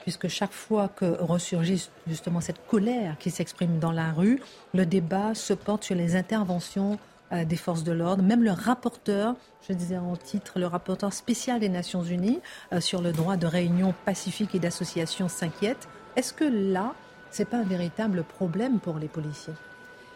puisque 0.06 0.28
chaque 0.28 0.54
fois 0.54 0.88
que 0.88 1.18
ressurgit 1.20 1.90
justement 2.06 2.40
cette 2.40 2.64
colère 2.68 3.18
qui 3.18 3.32
s'exprime 3.32 3.80
dans 3.80 3.92
la 3.92 4.12
rue, 4.12 4.40
le 4.76 4.86
débat 4.86 5.34
se 5.34 5.52
porte 5.52 5.84
sur 5.84 5.96
les 5.96 6.16
interventions 6.16 7.00
euh, 7.32 7.44
des 7.44 7.56
forces 7.56 7.84
de 7.84 7.92
l'ordre. 7.92 8.22
Même 8.22 8.44
le 8.44 8.52
rapporteur, 8.52 9.34
je 9.68 9.74
disais 9.74 9.98
en 9.98 10.16
titre, 10.16 10.60
le 10.60 10.68
rapporteur 10.68 11.12
spécial 11.12 11.60
des 11.60 11.70
Nations 11.70 12.04
Unies 12.04 12.40
euh, 12.72 12.82
sur 12.82 13.02
le 13.02 13.14
droit 13.14 13.36
de 13.36 13.48
réunion 13.48 13.96
pacifique 14.06 14.54
et 14.54 14.60
d'association 14.60 15.28
s'inquiète. 15.28 15.88
Est-ce 16.16 16.34
que 16.34 16.44
là, 16.44 16.94
c'est 17.32 17.50
pas 17.50 17.58
un 17.58 17.64
véritable 17.64 18.24
problème 18.24 18.78
pour 18.78 19.00
les 19.00 19.08
policiers? 19.08 19.56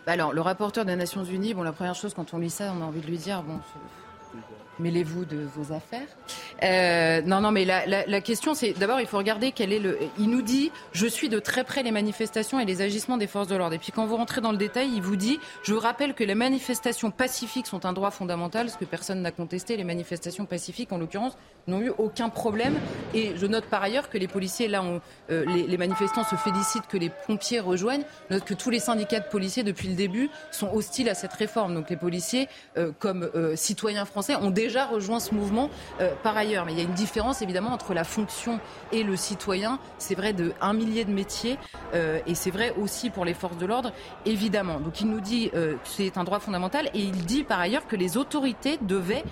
Bah 0.05 0.11
alors, 0.11 0.33
le 0.33 0.41
rapporteur 0.41 0.85
des 0.85 0.95
Nations 0.95 1.23
Unies, 1.23 1.55
bon, 1.55 1.63
la 1.63 1.71
première 1.71 1.95
chose, 1.95 2.13
quand 2.13 2.31
on 2.35 2.37
lit 2.37 2.51
ça, 2.51 2.71
on 2.77 2.83
a 2.83 2.85
envie 2.85 3.01
de 3.01 3.07
lui 3.07 3.17
dire, 3.17 3.41
bon, 3.41 3.59
mêlez-vous 4.79 5.25
de 5.25 5.37
vos 5.55 5.73
affaires. 5.73 6.07
Euh, 6.63 7.21
non, 7.21 7.41
non, 7.41 7.51
mais 7.51 7.65
la, 7.65 8.21
question, 8.21 8.53
c'est 8.53 8.73
d'abord, 8.73 8.99
il 8.99 9.07
faut 9.07 9.17
regarder 9.17 9.51
quel 9.51 9.71
est 9.71 9.79
le. 9.79 9.97
Il 10.17 10.29
nous 10.29 10.41
dit, 10.41 10.71
je 10.91 11.07
suis 11.07 11.29
de 11.29 11.39
très 11.39 11.63
près 11.63 11.83
les 11.83 11.91
manifestations 11.91 12.59
et 12.59 12.65
les 12.65 12.81
agissements 12.81 13.17
des 13.17 13.27
forces 13.27 13.47
de 13.47 13.55
l'ordre. 13.55 13.75
Et 13.75 13.79
puis 13.79 13.91
quand 13.91 14.05
vous 14.05 14.17
rentrez 14.17 14.41
dans 14.41 14.51
le 14.51 14.57
détail, 14.57 14.89
il 14.93 15.01
vous 15.01 15.15
dit, 15.15 15.39
je 15.63 15.73
vous 15.73 15.79
rappelle 15.79 16.13
que 16.13 16.23
les 16.23 16.35
manifestations 16.35 17.11
pacifiques 17.11 17.67
sont 17.67 17.85
un 17.85 17.93
droit 17.93 18.11
fondamental, 18.11 18.69
ce 18.69 18.77
que 18.77 18.85
personne 18.85 19.21
n'a 19.21 19.31
contesté. 19.31 19.77
Les 19.77 19.83
manifestations 19.83 20.45
pacifiques, 20.45 20.91
en 20.91 20.97
l'occurrence, 20.97 21.37
n'ont 21.67 21.81
eu 21.81 21.91
aucun 21.97 22.29
problème. 22.29 22.75
Et 23.13 23.33
je 23.35 23.45
note 23.45 23.65
par 23.65 23.83
ailleurs 23.83 24.09
que 24.09 24.17
les 24.17 24.27
policiers, 24.27 24.67
là, 24.67 24.83
euh, 25.29 25.45
les, 25.45 25.77
manifestants 25.77 26.23
se 26.23 26.35
félicitent 26.35 26.87
que 26.87 26.97
les 26.97 27.11
pompiers 27.27 27.59
rejoignent. 27.59 28.03
Note 28.29 28.43
que 28.43 28.53
tous 28.53 28.69
les 28.69 28.79
syndicats 28.79 29.19
de 29.19 29.29
policiers, 29.29 29.63
depuis 29.63 29.87
le 29.87 29.95
début, 29.95 30.29
sont 30.51 30.71
hostiles 30.73 31.09
à 31.09 31.15
cette 31.15 31.33
réforme. 31.33 31.73
Donc 31.73 31.89
les 31.89 31.97
policiers, 31.97 32.47
euh, 32.77 32.91
comme 32.99 33.29
citoyens 33.55 34.05
français, 34.05 34.35
ont 34.35 34.49
déjà 34.49 34.68
rejoint 34.77 35.19
ce 35.19 35.33
mouvement 35.33 35.69
euh, 36.01 36.11
par 36.23 36.37
ailleurs. 36.37 36.65
Mais 36.65 36.73
il 36.73 36.77
y 36.77 36.81
a 36.81 36.83
une 36.83 36.93
différence 36.93 37.41
évidemment 37.41 37.71
entre 37.71 37.93
la 37.93 38.03
fonction 38.03 38.59
et 38.91 39.03
le 39.03 39.15
citoyen. 39.15 39.79
C'est 39.97 40.15
vrai 40.15 40.33
de 40.33 40.53
un 40.61 40.73
millier 40.73 41.05
de 41.05 41.11
métiers 41.11 41.57
euh, 41.93 42.19
et 42.27 42.35
c'est 42.35 42.51
vrai 42.51 42.73
aussi 42.81 43.09
pour 43.09 43.25
les 43.25 43.33
forces 43.33 43.57
de 43.57 43.65
l'ordre, 43.65 43.91
évidemment. 44.25 44.79
Donc 44.79 45.01
il 45.01 45.07
nous 45.07 45.21
dit 45.21 45.51
euh, 45.53 45.73
que 45.73 45.79
c'est 45.83 46.17
un 46.17 46.23
droit 46.23 46.39
fondamental 46.39 46.89
et 46.93 46.99
il 46.99 47.25
dit 47.25 47.43
par 47.43 47.59
ailleurs 47.59 47.87
que 47.87 47.95
les 47.95 48.17
autorités 48.17 48.77
devaient 48.81 49.23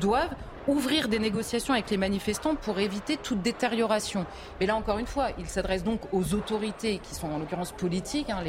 doivent 0.00 0.34
ouvrir 0.68 1.08
des 1.08 1.18
négociations 1.18 1.74
avec 1.74 1.90
les 1.90 1.96
manifestants 1.96 2.54
pour 2.54 2.78
éviter 2.78 3.16
toute 3.16 3.42
détérioration. 3.42 4.26
Mais 4.60 4.66
là, 4.66 4.76
encore 4.76 4.98
une 4.98 5.06
fois, 5.06 5.28
il 5.38 5.46
s'adresse 5.46 5.84
donc 5.84 6.00
aux 6.12 6.34
autorités 6.34 6.98
qui 6.98 7.14
sont 7.14 7.28
en 7.28 7.38
l'occurrence 7.38 7.72
politiques. 7.72 8.30
Hein. 8.30 8.42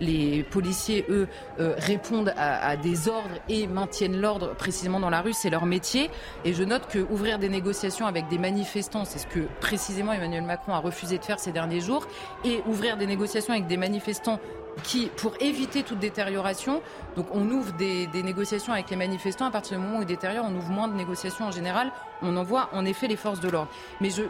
Les, 0.00 0.42
policiers, 0.50 1.04
eux, 1.08 1.28
euh, 1.58 1.74
répondent 1.78 2.32
à, 2.36 2.76
des 2.76 3.08
ordres 3.08 3.40
et 3.48 3.66
maintiennent 3.66 4.20
l'ordre 4.20 4.54
précisément 4.54 5.00
dans 5.00 5.10
la 5.10 5.20
rue, 5.20 5.32
c'est 5.32 5.50
leur 5.50 5.66
métier. 5.66 6.10
Et 6.44 6.52
je 6.52 6.64
note 6.64 6.86
que 6.88 6.98
ouvrir 6.98 7.38
des 7.38 7.48
négociations 7.48 8.06
avec 8.06 8.28
des 8.28 8.38
manifestants, 8.38 9.04
c'est 9.04 9.18
ce 9.18 9.26
que 9.26 9.40
précisément 9.60 10.12
Emmanuel 10.12 10.42
Macron 10.42 10.72
a 10.72 10.78
refusé 10.78 11.18
de 11.18 11.24
faire 11.24 11.38
ces 11.38 11.52
derniers 11.52 11.80
jours, 11.80 12.06
et 12.44 12.62
ouvrir 12.66 12.96
des 12.96 13.06
négociations 13.06 13.52
avec 13.52 13.66
des 13.66 13.76
manifestants 13.76 14.40
qui, 14.82 15.06
pour 15.16 15.32
éviter 15.40 15.82
toute 15.82 15.98
détérioration, 15.98 16.82
donc 17.16 17.26
on 17.32 17.48
ouvre 17.50 17.72
des, 17.72 18.08
négociations 18.22 18.72
avec 18.72 18.90
les 18.90 18.96
manifestants. 18.96 19.46
À 19.46 19.50
partir 19.50 19.78
du 19.78 19.84
moment 19.84 19.98
où 19.98 20.02
ils 20.02 20.06
détériorent, 20.06 20.46
on 20.48 20.54
ouvre 20.54 20.70
moins 20.70 20.88
de 20.88 20.94
négociations 20.94 21.46
en 21.46 21.50
général. 21.50 21.92
On 22.22 22.36
envoie 22.36 22.68
en 22.72 22.84
effet 22.84 23.08
les 23.08 23.16
forces 23.16 23.40
de 23.40 23.48
l'ordre. 23.48 23.70
Mais 24.00 24.10
je, 24.10 24.22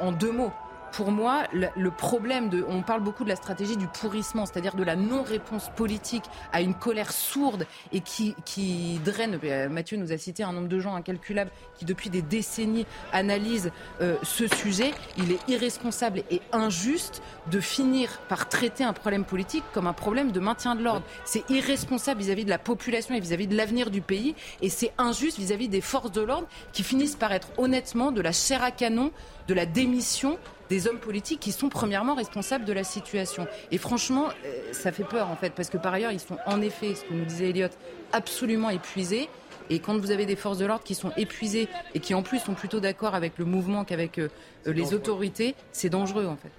en 0.00 0.12
deux 0.12 0.32
mots, 0.32 0.52
pour 0.96 1.10
moi, 1.10 1.42
le, 1.52 1.90
problème 1.90 2.48
de, 2.48 2.64
on 2.68 2.82
parle 2.82 3.02
beaucoup 3.02 3.24
de 3.24 3.28
la 3.28 3.34
stratégie 3.34 3.76
du 3.76 3.88
pourrissement, 3.88 4.46
c'est-à-dire 4.46 4.76
de 4.76 4.84
la 4.84 4.94
non-réponse 4.94 5.70
politique 5.74 6.22
à 6.52 6.60
une 6.60 6.74
colère 6.74 7.10
sourde 7.10 7.66
et 7.92 8.00
qui, 8.00 8.36
qui 8.44 9.00
draine. 9.04 9.40
Euh, 9.42 9.68
Mathieu 9.68 9.96
nous 9.96 10.12
a 10.12 10.18
cité 10.18 10.44
un 10.44 10.52
nombre 10.52 10.68
de 10.68 10.78
gens 10.78 10.94
incalculable 10.94 11.50
qui, 11.76 11.84
depuis 11.84 12.10
des 12.10 12.22
décennies, 12.22 12.86
analysent 13.12 13.72
euh, 14.00 14.16
ce 14.22 14.46
sujet. 14.46 14.92
Il 15.18 15.32
est 15.32 15.48
irresponsable 15.48 16.22
et 16.30 16.40
injuste 16.52 17.22
de 17.50 17.58
finir 17.58 18.20
par 18.28 18.48
traiter 18.48 18.84
un 18.84 18.92
problème 18.92 19.24
politique 19.24 19.64
comme 19.72 19.88
un 19.88 19.92
problème 19.92 20.30
de 20.30 20.38
maintien 20.38 20.76
de 20.76 20.82
l'ordre. 20.84 21.04
C'est 21.24 21.48
irresponsable 21.50 22.20
vis-à-vis 22.20 22.44
de 22.44 22.50
la 22.50 22.58
population 22.58 23.16
et 23.16 23.20
vis-à-vis 23.20 23.48
de 23.48 23.56
l'avenir 23.56 23.90
du 23.90 24.00
pays, 24.00 24.36
et 24.62 24.68
c'est 24.68 24.92
injuste 24.98 25.38
vis-à-vis 25.38 25.68
des 25.68 25.80
forces 25.80 26.12
de 26.12 26.22
l'ordre 26.22 26.46
qui 26.72 26.84
finissent 26.84 27.16
par 27.16 27.32
être 27.32 27.48
honnêtement 27.56 28.12
de 28.12 28.20
la 28.20 28.30
chair 28.30 28.62
à 28.62 28.70
canon 28.70 29.10
de 29.48 29.54
la 29.54 29.66
démission 29.66 30.38
des 30.74 30.88
hommes 30.88 30.98
politiques 30.98 31.38
qui 31.38 31.52
sont 31.52 31.68
premièrement 31.68 32.16
responsables 32.16 32.64
de 32.64 32.72
la 32.72 32.82
situation. 32.82 33.46
Et 33.70 33.78
franchement, 33.78 34.26
euh, 34.44 34.72
ça 34.72 34.90
fait 34.90 35.04
peur 35.04 35.30
en 35.30 35.36
fait, 35.36 35.50
parce 35.50 35.70
que 35.70 35.78
par 35.78 35.94
ailleurs, 35.94 36.10
ils 36.10 36.18
sont 36.18 36.36
en 36.46 36.60
effet, 36.60 36.96
ce 36.96 37.04
que 37.04 37.14
nous 37.14 37.24
disait 37.24 37.50
Elliot, 37.50 37.68
absolument 38.12 38.70
épuisés. 38.70 39.28
Et 39.70 39.78
quand 39.78 39.96
vous 39.96 40.10
avez 40.10 40.26
des 40.26 40.34
forces 40.34 40.58
de 40.58 40.66
l'ordre 40.66 40.82
qui 40.82 40.96
sont 40.96 41.12
épuisées 41.16 41.68
et 41.94 42.00
qui 42.00 42.12
en 42.12 42.22
plus 42.22 42.40
sont 42.40 42.54
plutôt 42.54 42.80
d'accord 42.80 43.14
avec 43.14 43.38
le 43.38 43.44
mouvement 43.44 43.84
qu'avec 43.84 44.18
euh, 44.18 44.28
les 44.66 44.94
autorités, 44.94 45.54
c'est 45.70 45.90
dangereux 45.90 46.26
en 46.26 46.36
fait. 46.36 46.50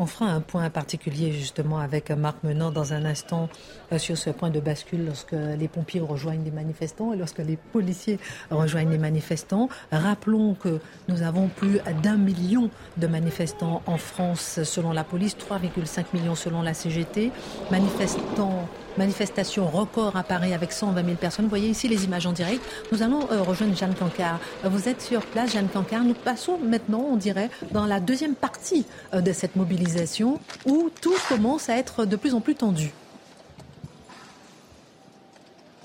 On 0.00 0.06
fera 0.06 0.30
un 0.30 0.40
point 0.40 0.70
particulier 0.70 1.32
justement 1.32 1.78
avec 1.78 2.10
Marc 2.12 2.36
Menant 2.44 2.70
dans 2.70 2.92
un 2.92 3.04
instant 3.04 3.48
euh, 3.92 3.98
sur 3.98 4.16
ce 4.16 4.30
point 4.30 4.50
de 4.50 4.60
bascule 4.60 5.04
lorsque 5.04 5.32
les 5.32 5.66
pompiers 5.66 6.00
rejoignent 6.00 6.44
les 6.44 6.52
manifestants 6.52 7.12
et 7.12 7.16
lorsque 7.16 7.38
les 7.38 7.56
policiers 7.56 8.20
rejoignent 8.50 8.90
les 8.90 8.98
manifestants. 8.98 9.68
Rappelons 9.90 10.54
que 10.54 10.78
nous 11.08 11.22
avons 11.22 11.48
plus 11.48 11.80
d'un 12.02 12.16
million 12.16 12.70
de 12.96 13.06
manifestants 13.08 13.82
en 13.86 13.98
France 13.98 14.62
selon 14.62 14.92
la 14.92 15.02
police, 15.02 15.36
3,5 15.36 16.04
millions 16.14 16.36
selon 16.36 16.62
la 16.62 16.74
CGT. 16.74 17.32
Manifestants 17.72 18.68
Manifestation 18.96 19.66
record 19.66 20.16
à 20.16 20.22
Paris 20.22 20.54
avec 20.54 20.72
120 20.72 21.04
000 21.04 21.16
personnes. 21.16 21.44
Vous 21.44 21.50
voyez 21.50 21.68
ici 21.68 21.88
les 21.88 22.04
images 22.04 22.26
en 22.26 22.32
direct. 22.32 22.62
Nous 22.92 23.02
allons 23.02 23.30
euh, 23.30 23.42
rejoindre 23.42 23.76
Jeanne 23.76 23.94
Cancard. 23.94 24.40
Vous 24.64 24.88
êtes 24.88 25.02
sur 25.02 25.20
place, 25.22 25.52
Jeanne 25.52 25.68
Cancard. 25.68 26.04
Nous 26.04 26.14
passons 26.14 26.58
maintenant, 26.58 27.06
on 27.10 27.16
dirait, 27.16 27.50
dans 27.70 27.86
la 27.86 28.00
deuxième 28.00 28.34
partie 28.34 28.86
euh, 29.14 29.20
de 29.20 29.32
cette 29.32 29.56
mobilisation 29.56 30.40
où 30.66 30.90
tout 31.00 31.14
commence 31.28 31.68
à 31.68 31.76
être 31.76 32.04
de 32.04 32.16
plus 32.16 32.34
en 32.34 32.40
plus 32.40 32.54
tendu. 32.54 32.92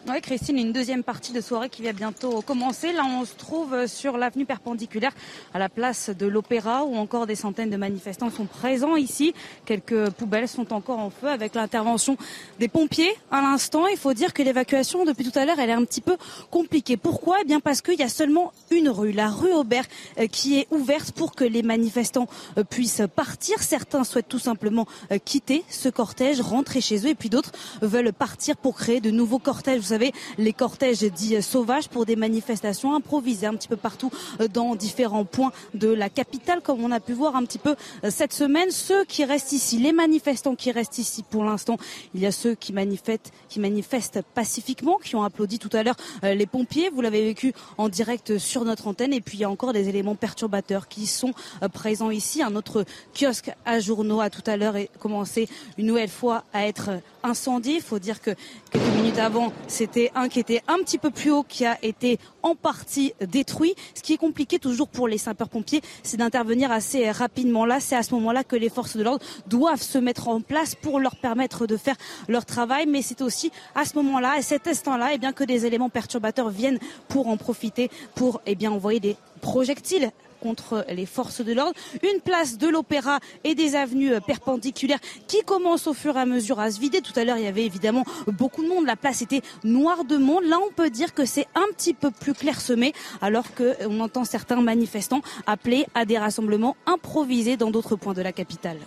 Oui, 0.05 0.19
Christine, 0.19 0.57
une 0.57 0.73
deuxième 0.73 1.01
partie 1.01 1.31
de 1.31 1.39
soirée 1.39 1.69
qui 1.69 1.81
va 1.81 1.93
bientôt 1.93 2.41
commencer. 2.41 2.91
Là, 2.91 3.03
on 3.05 3.23
se 3.23 3.35
trouve 3.35 3.87
sur 3.87 4.17
l'avenue 4.17 4.45
perpendiculaire 4.45 5.13
à 5.53 5.59
la 5.59 5.69
place 5.69 6.09
de 6.09 6.25
l'Opéra 6.25 6.83
où 6.83 6.97
encore 6.97 7.25
des 7.25 7.35
centaines 7.35 7.69
de 7.69 7.77
manifestants 7.77 8.29
sont 8.29 8.43
présents 8.43 8.97
ici. 8.97 9.33
Quelques 9.65 10.09
poubelles 10.09 10.49
sont 10.49 10.73
encore 10.73 10.99
en 10.99 11.09
feu 11.09 11.29
avec 11.29 11.55
l'intervention 11.55 12.17
des 12.59 12.67
pompiers 12.67 13.13
à 13.31 13.41
l'instant. 13.41 13.87
Il 13.87 13.95
faut 13.95 14.13
dire 14.13 14.33
que 14.33 14.43
l'évacuation 14.43 15.05
depuis 15.05 15.23
tout 15.23 15.39
à 15.39 15.45
l'heure, 15.45 15.57
elle 15.57 15.69
est 15.69 15.73
un 15.73 15.85
petit 15.85 16.01
peu 16.01 16.17
compliquée. 16.51 16.97
Pourquoi? 16.97 17.37
Eh 17.41 17.45
bien 17.45 17.61
parce 17.61 17.81
qu'il 17.81 17.97
y 17.97 18.03
a 18.03 18.09
seulement 18.09 18.51
une 18.71 18.89
rue, 18.89 19.13
la 19.13 19.29
rue 19.29 19.53
Aubert, 19.53 19.85
euh, 20.19 20.27
qui 20.27 20.59
est 20.59 20.67
ouverte 20.69 21.13
pour 21.13 21.33
que 21.33 21.45
les 21.45 21.63
manifestants 21.63 22.27
euh, 22.57 22.65
puissent 22.65 23.03
partir. 23.15 23.63
Certains 23.63 24.03
souhaitent 24.03 24.27
tout 24.27 24.37
simplement 24.37 24.85
euh, 25.13 25.17
quitter 25.17 25.63
ce 25.69 25.87
cortège, 25.87 26.41
rentrer 26.41 26.81
chez 26.81 27.05
eux 27.05 27.11
et 27.11 27.15
puis 27.15 27.29
d'autres 27.29 27.53
veulent 27.81 28.11
partir 28.11 28.57
pour 28.57 28.75
créer 28.75 28.99
de 28.99 29.09
nouveaux 29.09 29.39
cortèges 29.39 29.92
savez, 29.93 30.11
les 30.39 30.53
cortèges 30.53 31.03
dits 31.03 31.41
sauvages 31.43 31.87
pour 31.87 32.05
des 32.05 32.15
manifestations 32.15 32.95
improvisées 32.95 33.45
un 33.45 33.53
petit 33.53 33.67
peu 33.67 33.75
partout 33.75 34.09
euh, 34.41 34.47
dans 34.47 34.75
différents 34.75 35.25
points 35.25 35.51
de 35.75 35.87
la 35.87 36.09
capitale, 36.09 36.61
comme 36.61 36.83
on 36.83 36.91
a 36.91 36.99
pu 36.99 37.13
voir 37.13 37.35
un 37.35 37.45
petit 37.45 37.59
peu 37.59 37.75
euh, 38.03 38.09
cette 38.09 38.33
semaine. 38.33 38.71
Ceux 38.71 39.05
qui 39.05 39.23
restent 39.23 39.51
ici, 39.51 39.77
les 39.77 39.91
manifestants 39.93 40.55
qui 40.55 40.71
restent 40.71 40.97
ici 40.97 41.21
pour 41.21 41.43
l'instant, 41.43 41.77
il 42.15 42.21
y 42.21 42.25
a 42.25 42.31
ceux 42.31 42.55
qui 42.55 42.73
manifestent, 42.73 43.31
qui 43.49 43.59
manifestent 43.59 44.21
pacifiquement, 44.33 44.97
qui 44.97 45.15
ont 45.15 45.23
applaudi 45.23 45.59
tout 45.59 45.69
à 45.73 45.83
l'heure 45.83 45.97
euh, 46.23 46.33
les 46.33 46.47
pompiers. 46.47 46.89
Vous 46.89 47.01
l'avez 47.01 47.23
vécu 47.23 47.53
en 47.77 47.87
direct 47.87 48.39
sur 48.39 48.65
notre 48.65 48.87
antenne. 48.87 49.13
Et 49.13 49.21
puis 49.21 49.37
il 49.37 49.41
y 49.41 49.45
a 49.45 49.49
encore 49.49 49.73
des 49.73 49.89
éléments 49.89 50.15
perturbateurs 50.15 50.87
qui 50.87 51.05
sont 51.05 51.33
présents 51.71 52.09
ici. 52.09 52.41
Un 52.41 52.55
autre 52.55 52.83
kiosque 53.13 53.51
à 53.65 53.79
journaux 53.79 54.21
a 54.21 54.31
tout 54.31 54.43
à 54.47 54.57
l'heure 54.57 54.75
commencé 54.99 55.47
une 55.77 55.85
nouvelle 55.85 56.09
fois 56.09 56.43
à 56.51 56.65
être 56.65 56.89
incendié. 57.23 57.75
Il 57.75 57.81
faut 57.81 57.99
dire 57.99 58.21
que 58.21 58.31
quelques 58.71 58.95
minutes 58.95 59.19
avant, 59.19 59.51
c'était 59.67 60.11
un 60.15 60.29
qui 60.29 60.39
était 60.39 60.61
un 60.67 60.77
petit 60.79 60.97
peu 60.97 61.09
plus 61.09 61.31
haut 61.31 61.43
qui 61.43 61.65
a 61.65 61.77
été 61.83 62.19
en 62.41 62.55
partie 62.55 63.13
détruit. 63.21 63.75
Ce 63.95 64.01
qui 64.01 64.13
est 64.13 64.17
compliqué 64.17 64.59
toujours 64.59 64.87
pour 64.87 65.07
les 65.07 65.17
sapeurs-pompiers, 65.17 65.81
c'est 66.03 66.17
d'intervenir 66.17 66.71
assez 66.71 67.09
rapidement. 67.11 67.65
Là, 67.65 67.79
c'est 67.79 67.95
à 67.95 68.03
ce 68.03 68.13
moment-là 68.15 68.43
que 68.43 68.55
les 68.55 68.69
forces 68.69 68.97
de 68.97 69.03
l'ordre 69.03 69.25
doivent 69.47 69.81
se 69.81 69.97
mettre 69.97 70.27
en 70.27 70.41
place 70.41 70.75
pour 70.75 70.99
leur 70.99 71.15
permettre 71.15 71.67
de 71.67 71.77
faire 71.77 71.95
leur 72.27 72.45
travail. 72.45 72.85
Mais 72.87 73.01
c'est 73.01 73.21
aussi 73.21 73.51
à 73.75 73.85
ce 73.85 73.95
moment-là, 73.95 74.33
à 74.37 74.41
cet 74.41 74.67
instant-là, 74.67 75.09
eh 75.13 75.17
bien 75.17 75.33
que 75.33 75.43
des 75.43 75.65
éléments 75.65 75.89
perturbateurs 75.89 76.49
viennent 76.49 76.79
pour 77.07 77.27
en 77.27 77.37
profiter, 77.37 77.89
pour 78.15 78.41
eh 78.45 78.57
envoyer 78.67 78.99
des 78.99 79.17
projectiles 79.41 80.11
contre 80.43 80.85
les 80.89 81.05
forces 81.05 81.41
de 81.41 81.53
l'ordre. 81.53 81.73
Une 82.03 82.19
place 82.19 82.57
de 82.57 82.67
l'Opéra 82.67 83.19
et 83.45 83.55
des 83.55 83.75
avenues 83.75 84.11
perpendiculaires 84.27 84.99
qui 85.27 85.41
commencent 85.43 85.87
au 85.87 85.93
fur 85.93 86.17
et 86.17 86.19
à 86.19 86.25
mesure 86.25 86.59
à 86.59 86.69
se 86.69 86.79
vider. 86.79 86.99
Tout 87.01 87.17
à 87.17 87.23
l'heure, 87.23 87.37
il 87.37 87.45
y 87.45 87.47
avait 87.47 87.65
évidemment 87.65 88.03
beaucoup 88.27 88.63
de 88.63 88.67
monde. 88.67 88.85
La 88.85 88.97
place 88.97 89.21
était 89.21 89.41
noire 89.63 90.03
de 90.03 90.17
monde. 90.17 90.43
Là, 90.43 90.59
on 90.59 90.73
peut 90.73 90.89
dire 90.89 91.13
que 91.13 91.25
c'est 91.25 91.47
un 91.55 91.67
petit 91.73 91.93
peu 91.93 92.11
plus 92.11 92.33
clairsemé, 92.33 92.93
alors 93.21 93.45
qu'on 93.55 93.99
entend 94.01 94.25
certains 94.25 94.61
manifestants 94.61 95.21
appeler 95.47 95.85
à 95.95 96.05
des 96.05 96.17
rassemblements 96.17 96.75
improvisés 96.85 97.55
dans 97.55 97.71
d'autres 97.71 97.95
points 97.95 98.13
de 98.13 98.21
la 98.21 98.33
capitale. 98.33 98.77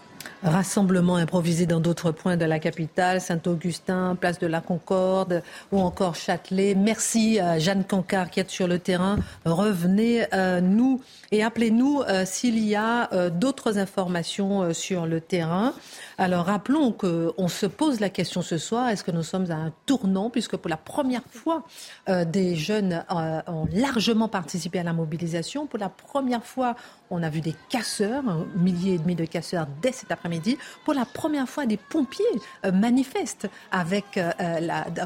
Rassemblements 0.43 1.17
improvisés 1.17 1.67
dans 1.67 1.81
d'autres 1.81 2.11
points 2.11 2.37
de 2.37 2.45
la 2.45 2.59
capitale, 2.59 3.21
Saint-Augustin, 3.21 4.17
place 4.21 4.39
de 4.39 4.47
la 4.47 4.61
Concorde 4.61 5.43
ou 5.73 5.81
encore 5.81 6.15
Châtelet. 6.15 6.75
Merci 6.75 7.41
à 7.41 7.59
Jeanne 7.59 7.85
Cancard 7.85 8.31
qui 8.31 8.41
est 8.41 8.51
sur 8.51 8.69
le 8.69 8.79
terrain. 8.79 9.19
Revenez 9.47 10.27
euh, 10.35 10.61
nous 10.61 11.01
et 11.33 11.43
appelez-nous 11.43 12.03
euh, 12.03 12.25
s'il 12.27 12.59
y 12.59 12.77
a 12.77 13.13
euh, 13.13 13.31
d'autres 13.31 13.79
informations 13.79 14.75
sur 14.75 15.07
le 15.07 15.21
terrain. 15.21 15.73
Alors 16.19 16.47
rappelons 16.47 16.93
qu'on 16.93 17.49
se 17.49 17.67
pose 17.67 18.01
la 18.01 18.09
question 18.09 18.41
ce 18.41 18.57
soir, 18.57 18.89
est-ce 18.89 19.05
que 19.05 19.11
nous 19.11 19.23
sommes 19.23 19.51
à 19.51 19.57
un 19.57 19.73
tournant, 19.85 20.31
puisque 20.31 20.57
pour 20.57 20.71
la 20.71 20.79
première 20.79 21.25
fois, 21.29 21.65
euh, 22.09 22.25
des 22.25 22.57
jeunes 22.57 23.05
euh, 23.11 23.43
ont 23.47 23.69
largement 23.71 24.27
participé 24.27 24.79
à 24.79 24.83
la 24.83 24.95
mobilisation. 24.95 25.67
Pour 25.67 25.79
la 25.79 25.91
première 25.91 26.43
fois, 26.43 26.75
on 27.11 27.23
a 27.23 27.29
vu 27.29 27.43
des 27.43 27.55
casseurs, 27.69 28.27
un 28.27 28.47
millier 28.57 28.95
et 28.95 28.99
demi 28.99 29.15
de 29.15 29.27
casseurs 29.27 29.67
dès 29.83 29.93
cet 29.93 30.11
après-midi. 30.11 30.57
Pour 30.87 30.95
la 30.95 31.05
première 31.05 31.51
fois, 31.51 31.67
des 31.67 31.77
pompiers 31.77 32.25
euh, 32.65 32.73
manifestent 32.73 33.51
avec, 33.71 34.19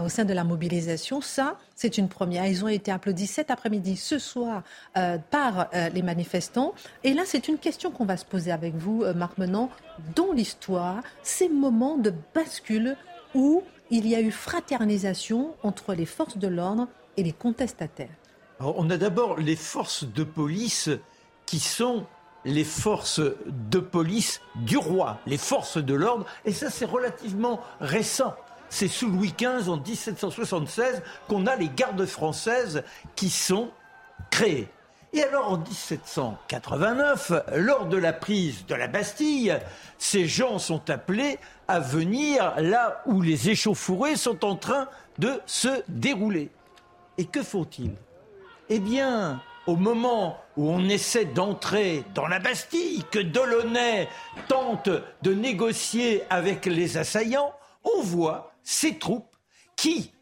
au 0.01 0.09
sein 0.09 0.25
de 0.25 0.33
la 0.33 0.45
mobilisation. 0.45 1.21
Ça, 1.21 1.59
c'est 1.75 1.99
une 1.99 2.09
première. 2.09 2.47
Ils 2.47 2.65
ont 2.65 2.69
été 2.69 2.93
applaudis 2.93 3.27
cet 3.27 3.51
après-midi, 3.51 3.97
ce 3.97 4.19
soir, 4.19 4.63
par 5.31 5.69
les 5.95 6.03
manifestants. 6.03 6.75
Et 7.05 7.15
là, 7.15 7.23
c'est 7.25 7.49
une 7.49 7.57
question 7.57 7.91
qu'on 7.91 8.05
va 8.05 8.19
se 8.19 8.25
poser 8.25 8.53
avec 8.53 8.75
vous, 8.75 9.05
Marc 9.15 9.39
Menant 9.39 9.71
dans 10.15 10.33
l'histoire 10.33 10.99
ces 11.22 11.48
moments 11.48 11.96
de 11.96 12.12
bascule 12.34 12.96
où 13.34 13.62
il 13.90 14.07
y 14.07 14.14
a 14.14 14.20
eu 14.20 14.30
fraternisation 14.30 15.55
entre 15.62 15.94
les 15.94 16.07
forces 16.07 16.38
de 16.38 16.48
l'ordre 16.48 16.88
et 17.16 17.22
les 17.22 17.32
contestataires 17.32 18.14
On 18.61 18.88
a 18.90 18.96
d'abord 18.96 19.38
les 19.38 19.57
forces 19.57 20.05
de 20.05 20.24
police 20.24 20.90
qui 21.46 21.59
sont 21.59 22.07
les 22.44 22.64
forces 22.64 23.20
de 23.46 23.78
police 23.78 24.40
du 24.55 24.76
roi, 24.78 25.18
les 25.26 25.38
forces 25.38 25.76
de 25.76 25.94
l'ordre, 25.94 26.24
et 26.44 26.53
ça 26.53 26.70
c'est 26.70 26.86
relativement 26.86 27.61
récent. 27.80 28.34
C'est 28.70 28.88
sous 28.88 29.11
Louis 29.11 29.34
XV, 29.36 29.68
en 29.68 29.76
1776, 29.78 31.03
qu'on 31.28 31.46
a 31.46 31.57
les 31.57 31.68
gardes 31.68 32.07
françaises 32.07 32.84
qui 33.16 33.28
sont 33.28 33.70
créées. 34.30 34.68
Et 35.13 35.25
alors 35.25 35.53
en 35.53 35.59
1789, 35.59 37.33
lors 37.57 37.87
de 37.87 37.97
la 37.97 38.13
prise 38.13 38.65
de 38.67 38.77
la 38.77 38.87
Bastille, 38.87 39.59
ces 39.99 40.27
gens 40.27 40.59
sont 40.59 40.89
appelés 40.89 41.39
à 41.67 41.81
venir 41.81 42.55
là 42.59 43.03
où 43.07 43.21
les 43.21 43.51
échauffourées 43.51 44.15
sont 44.15 44.45
en 44.45 44.55
train 44.55 44.89
de 45.19 45.41
se 45.47 45.83
dérouler. 45.89 46.51
Et 47.19 47.25
que 47.25 47.43
font-ils? 47.43 47.95
Eh 48.69 48.79
bien, 48.79 49.43
au 49.67 49.75
moment 49.75 50.39
où 50.57 50.71
on 50.71 50.89
essaie 50.89 51.25
d'entrer 51.25 52.05
dans 52.15 52.29
la 52.29 52.39
Bastille, 52.39 53.05
que 53.11 53.19
Delaunay 53.19 54.09
tente 54.47 54.91
de 55.23 55.35
négocier 55.35 56.23
avec 56.31 56.67
les 56.67 56.99
assaillants, 56.99 57.53
on 57.83 58.01
voit 58.01 58.53
ces 58.63 58.97
troupes 58.97 59.37
qui 59.75 60.13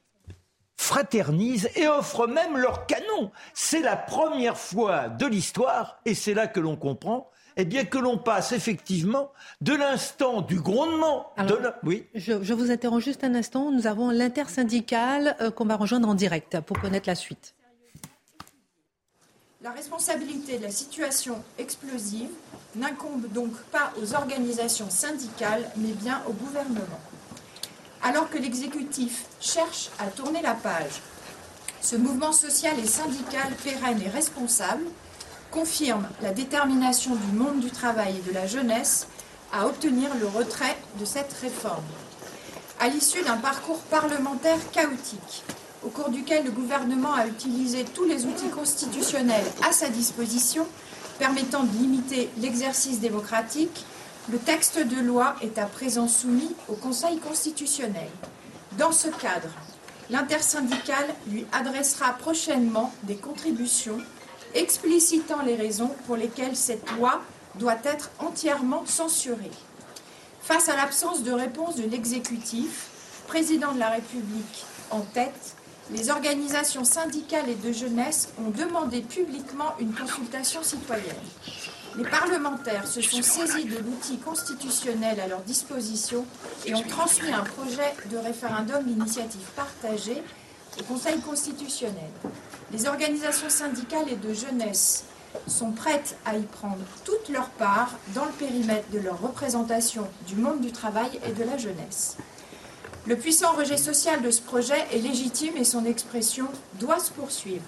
fraternisent 0.79 1.69
et 1.75 1.87
offrent 1.89 2.27
même 2.27 2.57
leurs 2.57 2.87
canons. 2.87 3.31
C'est 3.53 3.83
la 3.83 3.97
première 3.97 4.57
fois 4.57 5.09
de 5.09 5.27
l'histoire, 5.27 6.01
et 6.07 6.15
c'est 6.15 6.33
là 6.33 6.47
que 6.47 6.61
l'on 6.61 6.77
comprend 6.77 7.31
eh 7.61 7.65
bien 7.65 7.85
que 7.85 7.99
l'on 7.99 8.17
passe 8.17 8.53
effectivement 8.53 9.33
de 9.61 9.75
l'instant 9.75 10.43
du 10.43 10.61
grondement. 10.61 11.33
Oui. 11.83 12.07
Je, 12.15 12.53
vous 12.53 12.71
interromps 12.71 13.05
juste 13.05 13.25
un 13.25 13.35
instant. 13.35 13.73
Nous 13.73 13.89
avons 13.89 14.11
l'intersyndicale 14.11 15.37
euh, 15.41 15.51
qu'on 15.51 15.65
va 15.65 15.75
rejoindre 15.75 16.09
en 16.09 16.15
direct 16.15 16.61
pour 16.61 16.81
connaître 16.81 17.09
la 17.09 17.17
suite. 17.17 17.57
La 19.61 19.73
responsabilité 19.73 20.59
de 20.59 20.63
la 20.63 20.71
situation 20.71 21.43
explosive 21.59 22.31
n'incombe 22.77 23.27
donc 23.33 23.53
pas 23.73 23.93
aux 24.01 24.15
organisations 24.15 24.89
syndicales, 24.89 25.69
mais 25.77 25.93
bien 25.95 26.23
au 26.29 26.33
gouvernement. 26.33 27.01
Alors 28.03 28.31
que 28.31 28.39
l'exécutif 28.39 29.25
cherche 29.41 29.91
à 29.99 30.07
tourner 30.07 30.41
la 30.43 30.55
page, 30.55 31.03
ce 31.81 31.97
mouvement 31.97 32.33
social 32.33 32.79
et 32.79 32.87
syndical 32.87 33.53
pérenne 33.65 34.01
et 34.03 34.09
responsable 34.09 34.85
confirme 35.51 36.07
la 36.23 36.33
détermination 36.33 37.15
du 37.15 37.37
monde 37.37 37.61
du 37.61 37.71
travail 37.71 38.17
et 38.19 38.29
de 38.29 38.35
la 38.35 38.47
jeunesse 38.47 39.09
à 39.53 39.67
obtenir 39.67 40.11
le 40.21 40.27
retrait 40.27 40.77
de 41.01 41.05
cette 41.05 41.33
réforme. 41.41 41.85
À 42.81 42.89
l'issue 42.89 43.23
d'un 43.23 43.39
parcours 43.39 43.81
parlementaire 43.91 44.59
chaotique, 44.73 45.43
au 45.85 45.89
cours 45.89 46.11
duquel 46.11 46.45
le 46.45 46.51
gouvernement 46.51 47.15
a 47.15 47.27
utilisé 47.27 47.85
tous 47.85 48.05
les 48.05 48.27
outils 48.27 48.51
constitutionnels 48.51 49.47
à 49.69 49.73
sa 49.73 49.89
disposition 49.89 50.67
permettant 51.19 51.65
de 51.65 51.77
limiter 51.79 52.31
l'exercice 52.39 53.01
démocratique, 53.01 53.85
le 54.31 54.39
texte 54.39 54.79
de 54.79 55.01
loi 55.01 55.37
est 55.41 55.57
à 55.59 55.65
présent 55.65 56.07
soumis 56.07 56.55
au 56.69 56.75
Conseil 56.75 57.19
constitutionnel. 57.19 58.11
Dans 58.77 58.93
ce 58.93 59.09
cadre, 59.09 59.49
l'intersyndicale 60.11 61.09
lui 61.29 61.47
adressera 61.53 62.13
prochainement 62.13 62.93
des 63.05 63.17
contributions 63.17 63.99
explicitant 64.55 65.43
les 65.43 65.57
raisons 65.57 65.91
pour 66.07 66.17
lesquelles 66.17 66.57
cette 66.57 66.91
loi 66.93 67.23
doit 67.55 67.79
être 67.85 68.11
entièrement 68.19 68.85
censurée. 68.85 69.51
Face 70.43 70.69
à 70.69 70.77
l'absence 70.77 71.23
de 71.23 71.33
réponse 71.33 71.77
de 71.77 71.89
l'exécutif, 71.89 72.89
président 73.27 73.73
de 73.73 73.79
la 73.79 73.91
République 73.91 74.65
en 74.91 75.01
tête, 75.01 75.55
les 75.91 76.11
organisations 76.11 76.85
syndicales 76.85 77.49
et 77.49 77.55
de 77.55 77.73
jeunesse 77.73 78.29
ont 78.39 78.51
demandé 78.51 79.01
publiquement 79.01 79.75
une 79.81 79.95
consultation 79.95 80.63
citoyenne. 80.63 81.17
Les 81.99 82.05
parlementaires 82.05 82.87
se 82.87 83.03
sont 83.03 83.23
saisis 83.23 83.65
de 83.65 83.79
l'outil 83.79 84.19
constitutionnel 84.19 85.19
à 85.19 85.27
leur 85.27 85.41
disposition 85.41 86.25
et 86.65 86.73
ont 86.73 86.85
transmis 86.85 87.33
un 87.33 87.43
projet 87.43 87.93
de 88.09 88.17
référendum 88.17 88.85
d'initiative 88.85 89.45
partagée 89.57 90.23
au 90.79 90.85
Conseil 90.85 91.19
constitutionnel. 91.19 92.13
Les 92.71 92.87
organisations 92.87 93.51
syndicales 93.51 94.09
et 94.09 94.15
de 94.15 94.33
jeunesse 94.33 95.07
sont 95.49 95.73
prêtes 95.73 96.17
à 96.25 96.37
y 96.37 96.43
prendre 96.43 96.85
toute 97.05 97.31
leur 97.31 97.49
part 97.49 97.91
dans 98.15 98.27
le 98.27 98.31
périmètre 98.31 98.89
de 98.93 99.01
leur 99.01 99.21
représentation 99.21 100.07
du 100.29 100.37
monde 100.37 100.61
du 100.61 100.71
travail 100.71 101.19
et 101.27 101.33
de 101.33 101.43
la 101.43 101.59
jeunesse. 101.59 102.17
Le 103.07 103.17
puissant 103.17 103.55
rejet 103.55 103.77
social 103.77 104.23
de 104.23 104.31
ce 104.31 104.43
projet 104.43 104.87
est 104.93 104.99
légitime 104.99 105.57
et 105.57 105.65
son 105.65 105.85
expression 105.85 106.47
doit 106.75 107.01
se 107.01 107.11
poursuivre. 107.11 107.65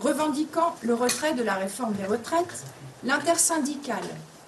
Revendiquant 0.00 0.76
le 0.82 0.94
retrait 0.94 1.32
de 1.32 1.42
la 1.42 1.54
réforme 1.54 1.94
des 1.94 2.04
retraites, 2.04 2.62
l'intersyndicale 3.04 3.98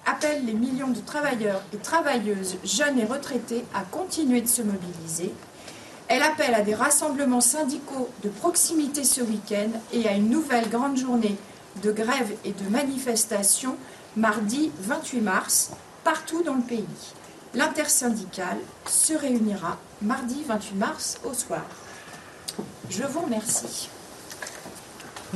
appelle 0.05 0.45
les 0.45 0.53
millions 0.53 0.89
de 0.89 0.99
travailleurs 0.99 1.61
et 1.73 1.77
travailleuses 1.77 2.57
jeunes 2.63 2.99
et 2.99 3.05
retraités 3.05 3.65
à 3.73 3.81
continuer 3.83 4.41
de 4.41 4.47
se 4.47 4.61
mobiliser 4.61 5.33
elle 6.13 6.23
appelle 6.23 6.53
à 6.53 6.61
des 6.61 6.75
rassemblements 6.75 7.39
syndicaux 7.39 8.09
de 8.21 8.27
proximité 8.27 9.05
ce 9.05 9.21
week-end 9.21 9.69
et 9.93 10.09
à 10.09 10.11
une 10.11 10.29
nouvelle 10.29 10.69
grande 10.69 10.97
journée 10.97 11.37
de 11.81 11.93
grève 11.93 12.33
et 12.43 12.51
de 12.51 12.69
manifestation 12.69 13.77
mardi 14.17 14.73
28 14.79 15.21
mars 15.21 15.71
partout 16.03 16.43
dans 16.43 16.55
le 16.55 16.63
pays. 16.63 16.83
L'intersyndicale 17.53 18.57
se 18.87 19.13
réunira 19.13 19.77
mardi 20.01 20.43
28 20.45 20.75
mars 20.75 21.17
au 21.23 21.33
soir. 21.33 21.63
Je 22.89 23.03
vous 23.03 23.21
remercie. 23.21 23.87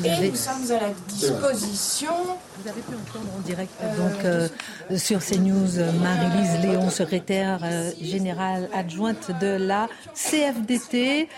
Et 0.03 0.29
nous 0.29 0.35
sommes 0.35 0.71
à 0.71 0.81
la 0.81 0.93
disposition. 1.07 2.11
Vous 2.59 2.69
avez 2.69 2.81
pu 2.81 2.93
entendre 2.95 3.29
en 3.37 3.39
direct 3.41 3.71
euh, 3.81 3.97
donc 3.97 4.25
euh, 4.25 4.97
sur 4.97 5.19
CNews 5.23 5.79
Marie-Lise 6.01 6.59
Léon, 6.61 6.89
secrétaire 6.89 7.61
euh, 7.63 7.91
générale 8.01 8.69
adjointe 8.73 9.31
de 9.39 9.47
la 9.47 9.87
CFDT, 10.13 11.29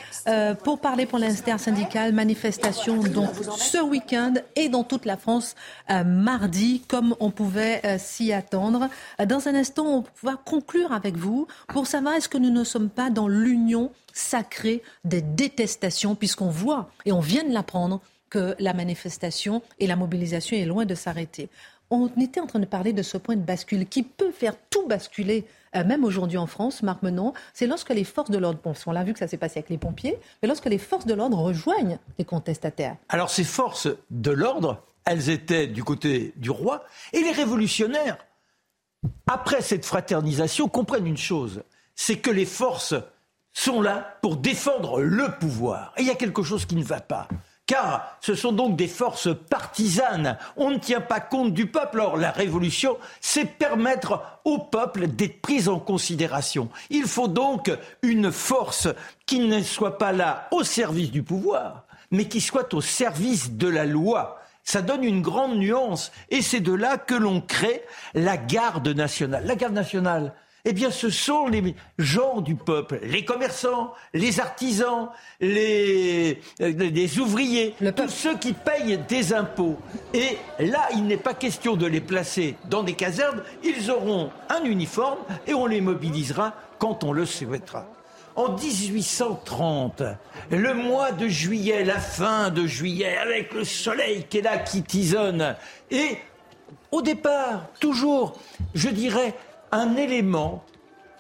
pour 0.63 0.79
parler 0.79 1.05
pour 1.05 1.19
l'intersyndicale 1.19 2.13
manifestation 2.13 2.97
donc 2.97 3.29
ce 3.57 3.77
week-end 3.77 4.33
et 4.55 4.69
dans 4.69 4.83
toute 4.83 5.05
la 5.05 5.17
France 5.17 5.55
mardi, 6.05 6.81
comme 6.87 7.15
on 7.19 7.31
pouvait 7.31 7.81
s'y 7.97 8.33
attendre. 8.33 8.89
Dans 9.25 9.47
un 9.47 9.55
instant, 9.55 9.85
on 9.85 10.03
va 10.23 10.35
conclure 10.35 10.91
avec 10.91 11.15
vous 11.15 11.47
pour 11.67 11.87
savoir 11.87 12.15
est-ce 12.15 12.29
que 12.29 12.37
nous 12.37 12.51
ne 12.51 12.63
sommes 12.63 12.89
pas 12.89 13.09
dans 13.09 13.27
l'union 13.27 13.91
sacrée 14.13 14.83
des 15.05 15.21
détestations, 15.21 16.15
puisqu'on 16.15 16.49
voit 16.49 16.89
et 17.05 17.11
on 17.11 17.19
vient 17.19 17.43
de 17.43 17.53
l'apprendre 17.53 18.01
que 18.29 18.55
la 18.59 18.73
manifestation 18.73 19.61
et 19.79 19.87
la 19.87 19.95
mobilisation 19.95 20.57
est 20.57 20.65
loin 20.65 20.85
de 20.85 20.95
s'arrêter. 20.95 21.49
On 21.89 22.09
était 22.19 22.41
en 22.41 22.47
train 22.47 22.59
de 22.59 22.65
parler 22.65 22.91
de 22.91 23.01
ce 23.01 23.17
point 23.17 23.35
de 23.35 23.41
bascule 23.41 23.87
qui 23.87 24.03
peut 24.03 24.31
faire 24.31 24.53
tout 24.69 24.85
basculer, 24.87 25.45
euh, 25.75 25.85
même 25.85 26.03
aujourd'hui 26.03 26.37
en 26.37 26.47
France, 26.47 26.83
Marc 26.83 27.01
Menon, 27.01 27.33
c'est 27.53 27.67
lorsque 27.67 27.91
les 27.91 28.03
forces 28.03 28.29
de 28.29 28.37
l'ordre, 28.37 28.59
on 28.85 28.91
l'a 28.91 29.03
vu 29.03 29.13
que 29.13 29.19
ça 29.19 29.27
s'est 29.27 29.37
passé 29.37 29.59
avec 29.59 29.69
les 29.69 29.77
pompiers, 29.77 30.17
mais 30.41 30.47
lorsque 30.47 30.65
les 30.65 30.77
forces 30.77 31.05
de 31.05 31.13
l'ordre 31.13 31.37
rejoignent 31.37 31.97
les 32.19 32.25
contestataires. 32.25 32.97
Alors 33.07 33.29
ces 33.29 33.45
forces 33.45 33.87
de 34.11 34.31
l'ordre, 34.31 34.83
elles 35.05 35.29
étaient 35.29 35.67
du 35.67 35.83
côté 35.83 36.33
du 36.35 36.49
roi, 36.49 36.83
et 37.13 37.21
les 37.21 37.31
révolutionnaires, 37.31 38.17
après 39.25 39.61
cette 39.61 39.85
fraternisation, 39.85 40.67
comprennent 40.67 41.07
une 41.07 41.17
chose, 41.17 41.63
c'est 41.95 42.17
que 42.17 42.31
les 42.31 42.45
forces 42.45 42.95
sont 43.53 43.81
là 43.81 44.17
pour 44.21 44.35
défendre 44.35 45.01
le 45.01 45.29
pouvoir. 45.39 45.93
Et 45.97 46.01
il 46.01 46.07
y 46.07 46.11
a 46.11 46.15
quelque 46.15 46.43
chose 46.43 46.65
qui 46.65 46.75
ne 46.75 46.83
va 46.83 46.99
pas 46.99 47.27
car 47.67 48.17
ce 48.21 48.33
sont 48.33 48.53
donc 48.53 48.75
des 48.75 48.87
forces 48.87 49.29
partisanes. 49.49 50.37
On 50.55 50.71
ne 50.71 50.77
tient 50.77 51.01
pas 51.01 51.19
compte 51.19 51.53
du 51.53 51.67
peuple. 51.67 51.99
Or, 51.99 52.17
la 52.17 52.31
révolution, 52.31 52.97
c'est 53.21 53.45
permettre 53.45 54.21
au 54.45 54.57
peuple 54.57 55.07
d'être 55.07 55.41
pris 55.41 55.67
en 55.67 55.79
considération. 55.79 56.69
Il 56.89 57.03
faut 57.03 57.27
donc 57.27 57.69
une 58.01 58.31
force 58.31 58.87
qui 59.25 59.39
ne 59.39 59.61
soit 59.61 59.97
pas 59.97 60.13
là 60.13 60.47
au 60.51 60.63
service 60.63 61.11
du 61.11 61.21
pouvoir, 61.21 61.85
mais 62.09 62.25
qui 62.25 62.41
soit 62.41 62.73
au 62.73 62.81
service 62.81 63.51
de 63.51 63.67
la 63.67 63.85
loi. 63.85 64.39
Ça 64.63 64.81
donne 64.81 65.03
une 65.03 65.21
grande 65.21 65.57
nuance. 65.57 66.11
Et 66.29 66.41
c'est 66.41 66.59
de 66.59 66.73
là 66.73 66.97
que 66.97 67.15
l'on 67.15 67.41
crée 67.41 67.83
la 68.13 68.37
garde 68.37 68.87
nationale. 68.87 69.45
La 69.45 69.55
garde 69.55 69.73
nationale, 69.73 70.33
eh 70.69 70.73
bien, 70.73 70.91
ce 70.91 71.09
sont 71.09 71.47
les 71.47 71.75
gens 71.97 72.41
du 72.41 72.55
peuple, 72.55 72.99
les 73.01 73.23
commerçants, 73.23 73.93
les 74.13 74.41
artisans, 74.41 75.07
les, 75.39 76.41
les 76.59 77.19
ouvriers, 77.19 77.73
tous 77.95 78.09
ceux 78.09 78.37
qui 78.37 78.51
payent 78.51 78.99
des 79.07 79.33
impôts. 79.33 79.77
Et 80.13 80.37
là, 80.59 80.89
il 80.93 81.05
n'est 81.05 81.15
pas 81.15 81.33
question 81.33 81.77
de 81.77 81.85
les 81.85 82.01
placer 82.01 82.57
dans 82.69 82.83
des 82.83 82.95
casernes, 82.95 83.43
ils 83.63 83.89
auront 83.89 84.29
un 84.49 84.65
uniforme 84.65 85.19
et 85.47 85.53
on 85.53 85.67
les 85.67 85.79
mobilisera 85.79 86.53
quand 86.79 87.05
on 87.05 87.13
le 87.13 87.25
souhaitera. 87.25 87.85
En 88.35 88.51
1830, 88.51 90.03
le 90.51 90.73
mois 90.73 91.13
de 91.13 91.29
juillet, 91.29 91.85
la 91.85 91.97
fin 91.97 92.49
de 92.49 92.67
juillet, 92.67 93.17
avec 93.17 93.53
le 93.53 93.63
soleil 93.63 94.25
qui 94.29 94.39
est 94.39 94.41
là, 94.41 94.57
qui 94.57 94.83
tisonne, 94.83 95.55
et 95.91 96.17
au 96.91 97.01
départ, 97.01 97.67
toujours, 97.79 98.37
je 98.75 98.89
dirais, 98.89 99.33
un 99.71 99.95
élément 99.95 100.63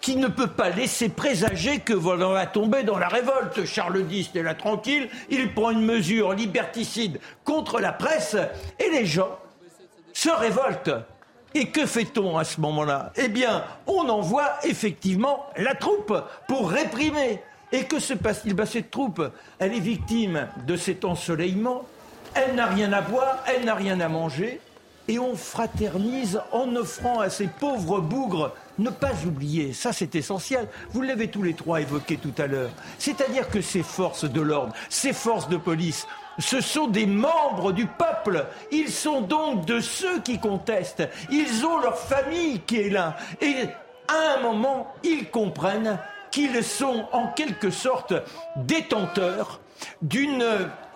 qui 0.01 0.15
ne 0.15 0.27
peut 0.27 0.47
pas 0.47 0.69
laisser 0.69 1.09
présager 1.09 1.79
que 1.79 1.93
voilà 1.93 2.27
va 2.27 2.45
tomber 2.45 2.83
dans 2.83 2.97
la 2.97 3.07
révolte. 3.07 3.65
Charles 3.65 4.05
X 4.09 4.29
est 4.35 4.43
là 4.43 4.55
tranquille, 4.55 5.09
il 5.29 5.53
prend 5.53 5.71
une 5.71 5.85
mesure 5.85 6.33
liberticide 6.33 7.19
contre 7.43 7.79
la 7.79 7.91
presse 7.91 8.37
et 8.79 8.89
les 8.89 9.05
gens 9.05 9.37
se 10.13 10.29
révoltent. 10.29 10.91
Et 11.53 11.69
que 11.69 11.85
fait-on 11.85 12.37
à 12.37 12.43
ce 12.43 12.61
moment-là? 12.61 13.11
Eh 13.15 13.29
bien, 13.29 13.63
on 13.87 14.07
envoie 14.09 14.57
effectivement 14.63 15.45
la 15.57 15.75
troupe 15.75 16.13
pour 16.47 16.69
réprimer. 16.69 17.41
Et 17.71 17.85
que 17.85 17.99
se 17.99 18.13
passe-t-il 18.13 18.53
ben, 18.53 18.65
Cette 18.65 18.91
troupe, 18.91 19.21
elle 19.59 19.73
est 19.73 19.79
victime 19.79 20.47
de 20.65 20.75
cet 20.75 21.03
ensoleillement, 21.03 21.83
elle 22.33 22.55
n'a 22.55 22.67
rien 22.67 22.93
à 22.93 23.01
boire, 23.01 23.43
elle 23.47 23.65
n'a 23.65 23.75
rien 23.75 23.99
à 23.99 24.07
manger, 24.07 24.61
et 25.07 25.19
on 25.19 25.35
fraternise 25.35 26.41
en 26.51 26.75
offrant 26.75 27.19
à 27.19 27.29
ces 27.29 27.47
pauvres 27.47 27.99
bougres 27.99 28.53
ne 28.79 28.89
pas 28.89 29.13
oublier, 29.25 29.73
ça 29.73 29.91
c'est 29.91 30.15
essentiel, 30.15 30.67
vous 30.91 31.01
l'avez 31.01 31.29
tous 31.29 31.41
les 31.41 31.53
trois 31.53 31.81
évoqué 31.81 32.17
tout 32.17 32.33
à 32.37 32.47
l'heure, 32.47 32.69
c'est-à-dire 32.99 33.49
que 33.49 33.61
ces 33.61 33.83
forces 33.83 34.25
de 34.25 34.41
l'ordre, 34.41 34.73
ces 34.89 35.13
forces 35.13 35.49
de 35.49 35.57
police 35.57 36.05
Ce 36.39 36.61
sont 36.61 36.87
des 36.87 37.07
membres 37.07 37.71
du 37.71 37.87
peuple. 37.87 38.45
Ils 38.71 38.91
sont 38.91 39.21
donc 39.21 39.65
de 39.65 39.79
ceux 39.79 40.19
qui 40.19 40.39
contestent. 40.39 41.09
Ils 41.31 41.65
ont 41.65 41.79
leur 41.79 41.97
famille 41.97 42.59
qui 42.59 42.77
est 42.81 42.89
là. 42.89 43.17
Et 43.41 43.55
à 44.07 44.37
un 44.37 44.41
moment, 44.41 44.93
ils 45.03 45.29
comprennent 45.29 45.97
qu'ils 46.29 46.63
sont 46.63 47.07
en 47.11 47.27
quelque 47.29 47.71
sorte 47.71 48.13
détenteurs 48.55 49.59
d'une 50.01 50.45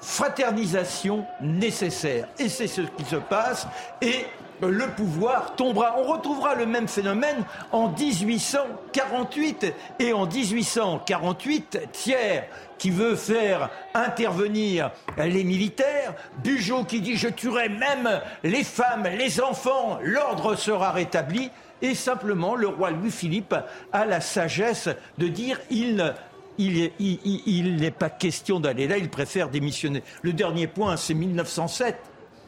fraternisation 0.02 1.26
nécessaire. 1.41 2.28
Et 2.39 2.49
c'est 2.49 2.68
ce 2.68 2.82
qui 2.82 3.06
se 3.06 3.16
passe. 3.16 3.68
Et 4.02 4.26
le 4.68 4.88
pouvoir 4.89 5.56
tombera. 5.56 5.95
On 5.97 6.04
retrouvera 6.04 6.56
le 6.56 6.66
même 6.66 6.88
phénomène 6.88 7.43
en 7.72 7.89
1848. 7.89 9.74
Et 9.99 10.14
en 10.14 10.26
1848, 10.26 11.80
Thiers, 11.91 12.43
qui 12.78 12.89
veut 12.89 13.16
faire 13.16 13.70
intervenir 13.93 14.91
les 15.18 15.43
militaires, 15.43 16.16
Bugeaud 16.43 16.84
qui 16.84 17.02
dit 17.02 17.16
je 17.16 17.28
tuerai 17.28 17.70
même 17.70 18.22
les 18.43 18.64
femmes, 18.64 19.08
les 19.18 19.39
enfants, 19.41 19.99
l'ordre 20.02 20.56
sera 20.56 20.91
rétabli. 20.91 21.52
Et 21.84 21.95
simplement, 21.95 22.56
le 22.56 22.68
roi 22.68 22.91
Louis-Philippe 22.91 23.56
a 23.91 24.06
la 24.06 24.22
sagesse 24.22 24.89
de 25.18 25.28
dire 25.28 25.60
il 25.72 26.14
il, 26.58 27.76
n'est 27.76 27.91
pas 27.91 28.10
question 28.10 28.60
d'aller 28.60 28.88
là, 28.88 28.97
il 28.97 29.10
préfère 29.10 29.49
démissionner. 29.49 30.04
Le 30.22 30.34
dernier 30.34 30.68
point, 30.68 30.97
c'est 30.97 31.14
1907. 31.14 31.97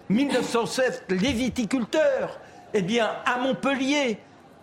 1907, 0.09 1.05
les 1.09 1.31
viticulteurs, 1.31 2.39
eh 2.73 2.81
bien, 2.81 3.09
à 3.25 3.39
Montpellier, 3.39 4.17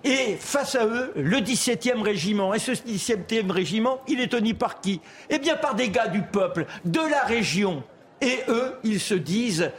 et 0.05 0.37
face 0.39 0.75
à 0.77 0.87
eux, 0.87 1.13
le 1.17 1.39
17e 1.39 2.03
régiment. 2.03 2.55
Et 2.55 2.59
ce 2.59 2.73
17e 2.73 3.51
régiment, 3.51 4.01
il 4.09 4.21
est 4.21 4.29
tenu 4.29 4.55
par 4.55 4.81
qui? 4.81 5.01
Eh 5.29 5.39
bien, 5.39 5.57
par 5.57 5.75
des 5.75 5.91
gars 5.91 6.09
du 6.09 6.23
peuple, 6.23 6.67
de 6.85 7.01
la 7.01 7.23
région. 7.25 7.83
Et 8.23 8.39
eux, 8.49 8.75
ils 8.85 9.01
se 9.01 9.15
disent, 9.15 9.71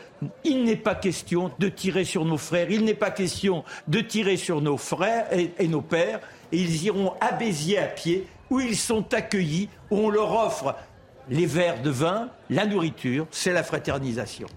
il 0.44 0.64
n'est 0.64 0.76
pas 0.76 0.96
question 0.96 1.52
de 1.60 1.70
tirer 1.70 2.06
sur 2.06 2.26
nos 2.26 2.38
frères, 2.38 2.72
il 2.72 2.84
n'est 2.84 2.96
pas 2.96 3.12
question 3.12 3.64
de 3.88 4.00
tirer 4.00 4.38
sur 4.38 4.62
nos 4.62 4.78
frères 4.78 5.28
et, 5.32 5.52
et 5.60 5.68
nos 5.68 5.82
pères. 5.82 6.20
Et 6.52 6.58
ils 6.58 6.84
iront 6.86 7.14
à 7.22 7.32
Béziers 7.32 7.78
à 7.78 7.88
pied, 7.88 8.28
où 8.52 8.60
ils 8.60 8.78
sont 8.78 9.12
accueillis, 9.14 9.70
où 9.90 9.98
on 9.98 10.10
leur 10.12 10.32
offre 10.32 10.76
les 11.30 11.46
verres 11.46 11.82
de 11.82 11.90
vin, 11.90 12.30
la 12.50 12.66
nourriture, 12.66 13.26
c'est 13.32 13.54
la 13.54 13.64
fraternisation. 13.64 14.48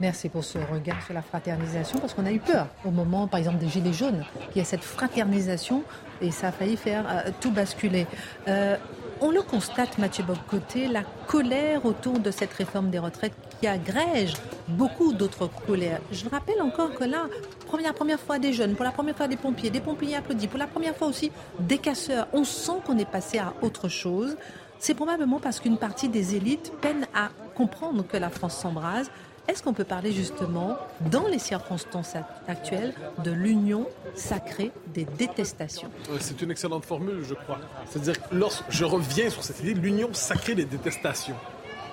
Merci 0.00 0.28
pour 0.28 0.42
ce 0.42 0.58
regard 0.58 1.00
sur 1.04 1.14
la 1.14 1.22
fraternisation, 1.22 2.00
parce 2.00 2.12
qu'on 2.14 2.26
a 2.26 2.32
eu 2.32 2.40
peur 2.40 2.66
au 2.84 2.90
moment, 2.90 3.28
par 3.28 3.38
exemple, 3.38 3.58
des 3.58 3.68
Gilets 3.68 3.92
jaunes, 3.92 4.24
qu'il 4.48 4.58
y 4.58 4.60
a 4.60 4.64
cette 4.64 4.82
fraternisation, 4.82 5.84
et 6.20 6.32
ça 6.32 6.48
a 6.48 6.52
failli 6.52 6.76
faire 6.76 7.04
euh, 7.08 7.30
tout 7.40 7.52
basculer. 7.52 8.08
Euh, 8.48 8.76
on 9.24 9.30
le 9.30 9.40
constate, 9.40 9.96
Mathieu 9.96 10.22
Bocoté, 10.22 10.86
la 10.86 11.02
colère 11.26 11.86
autour 11.86 12.18
de 12.18 12.30
cette 12.30 12.52
réforme 12.52 12.90
des 12.90 12.98
retraites 12.98 13.32
qui 13.58 13.66
agrège 13.66 14.34
beaucoup 14.68 15.14
d'autres 15.14 15.48
colères. 15.66 16.02
Je 16.12 16.28
rappelle 16.28 16.60
encore 16.60 16.92
que 16.92 17.04
là, 17.04 17.24
première, 17.66 17.94
première 17.94 18.20
fois 18.20 18.38
des 18.38 18.52
jeunes, 18.52 18.74
pour 18.74 18.84
la 18.84 18.90
première 18.92 19.16
fois 19.16 19.26
des 19.26 19.38
pompiers, 19.38 19.70
des 19.70 19.80
pompiers 19.80 20.14
applaudis, 20.14 20.46
pour 20.46 20.58
la 20.58 20.66
première 20.66 20.94
fois 20.94 21.08
aussi 21.08 21.32
des 21.58 21.78
casseurs. 21.78 22.28
On 22.34 22.44
sent 22.44 22.82
qu'on 22.84 22.98
est 22.98 23.10
passé 23.10 23.38
à 23.38 23.54
autre 23.62 23.88
chose. 23.88 24.36
C'est 24.78 24.94
probablement 24.94 25.40
parce 25.40 25.58
qu'une 25.58 25.78
partie 25.78 26.10
des 26.10 26.36
élites 26.36 26.70
peine 26.82 27.06
à 27.14 27.30
comprendre 27.54 28.06
que 28.06 28.18
la 28.18 28.28
France 28.28 28.58
s'embrase, 28.58 29.10
est-ce 29.48 29.62
qu'on 29.62 29.72
peut 29.74 29.84
parler 29.84 30.12
justement, 30.12 30.78
dans 31.10 31.26
les 31.26 31.38
circonstances 31.38 32.14
actuelles, 32.48 32.94
de 33.22 33.30
l'union 33.30 33.86
sacrée 34.14 34.72
des 34.94 35.04
détestations? 35.04 35.90
Euh, 36.10 36.16
C'est 36.20 36.40
une 36.40 36.50
excellente 36.50 36.84
formule, 36.84 37.22
je 37.28 37.34
crois. 37.34 37.58
C'est-à-dire 37.90 38.20
que 38.20 38.34
lorsque 38.34 38.64
je 38.70 38.84
reviens 38.84 39.28
sur 39.30 39.44
cette 39.44 39.60
idée, 39.60 39.74
l'union 39.74 40.08
sacrée 40.12 40.54
des 40.54 40.64
détestations. 40.64 41.36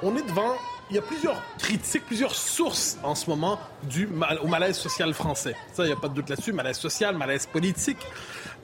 On 0.01 0.15
est 0.15 0.27
devant 0.27 0.53
il 0.89 0.95
y 0.95 0.99
a 0.99 1.01
plusieurs 1.01 1.41
critiques, 1.57 2.05
plusieurs 2.05 2.35
sources 2.35 2.97
en 3.01 3.15
ce 3.15 3.29
moment 3.29 3.57
du 3.83 4.09
au 4.43 4.47
malaise 4.47 4.75
social 4.75 5.13
français. 5.13 5.55
Ça, 5.73 5.83
il 5.83 5.87
n'y 5.87 5.93
a 5.93 5.95
pas 5.95 6.09
de 6.09 6.13
doute 6.13 6.29
là-dessus. 6.29 6.51
Malaise 6.51 6.77
social, 6.77 7.15
malaise 7.15 7.45
politique. 7.45 7.99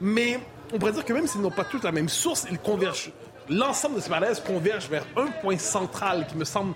Mais 0.02 0.40
on 0.74 0.78
pourrait 0.78 0.92
dire 0.92 1.06
que 1.06 1.14
même 1.14 1.26
s'ils 1.26 1.40
n'ont 1.42 1.52
pas 1.52 1.64
toutes 1.64 1.86
la 1.86 1.94
même 1.94 2.10
source, 2.10 2.46
ils 2.52 2.60
convergent. 2.60 3.12
L'ensemble 3.50 3.96
de 3.96 4.02
ces 4.02 4.10
malaises 4.10 4.42
converge 4.42 4.90
vers 4.90 5.06
un 5.16 5.28
point 5.42 5.58
central 5.58 6.28
qui 6.28 6.36
me 6.36 6.44
semble 6.44 6.74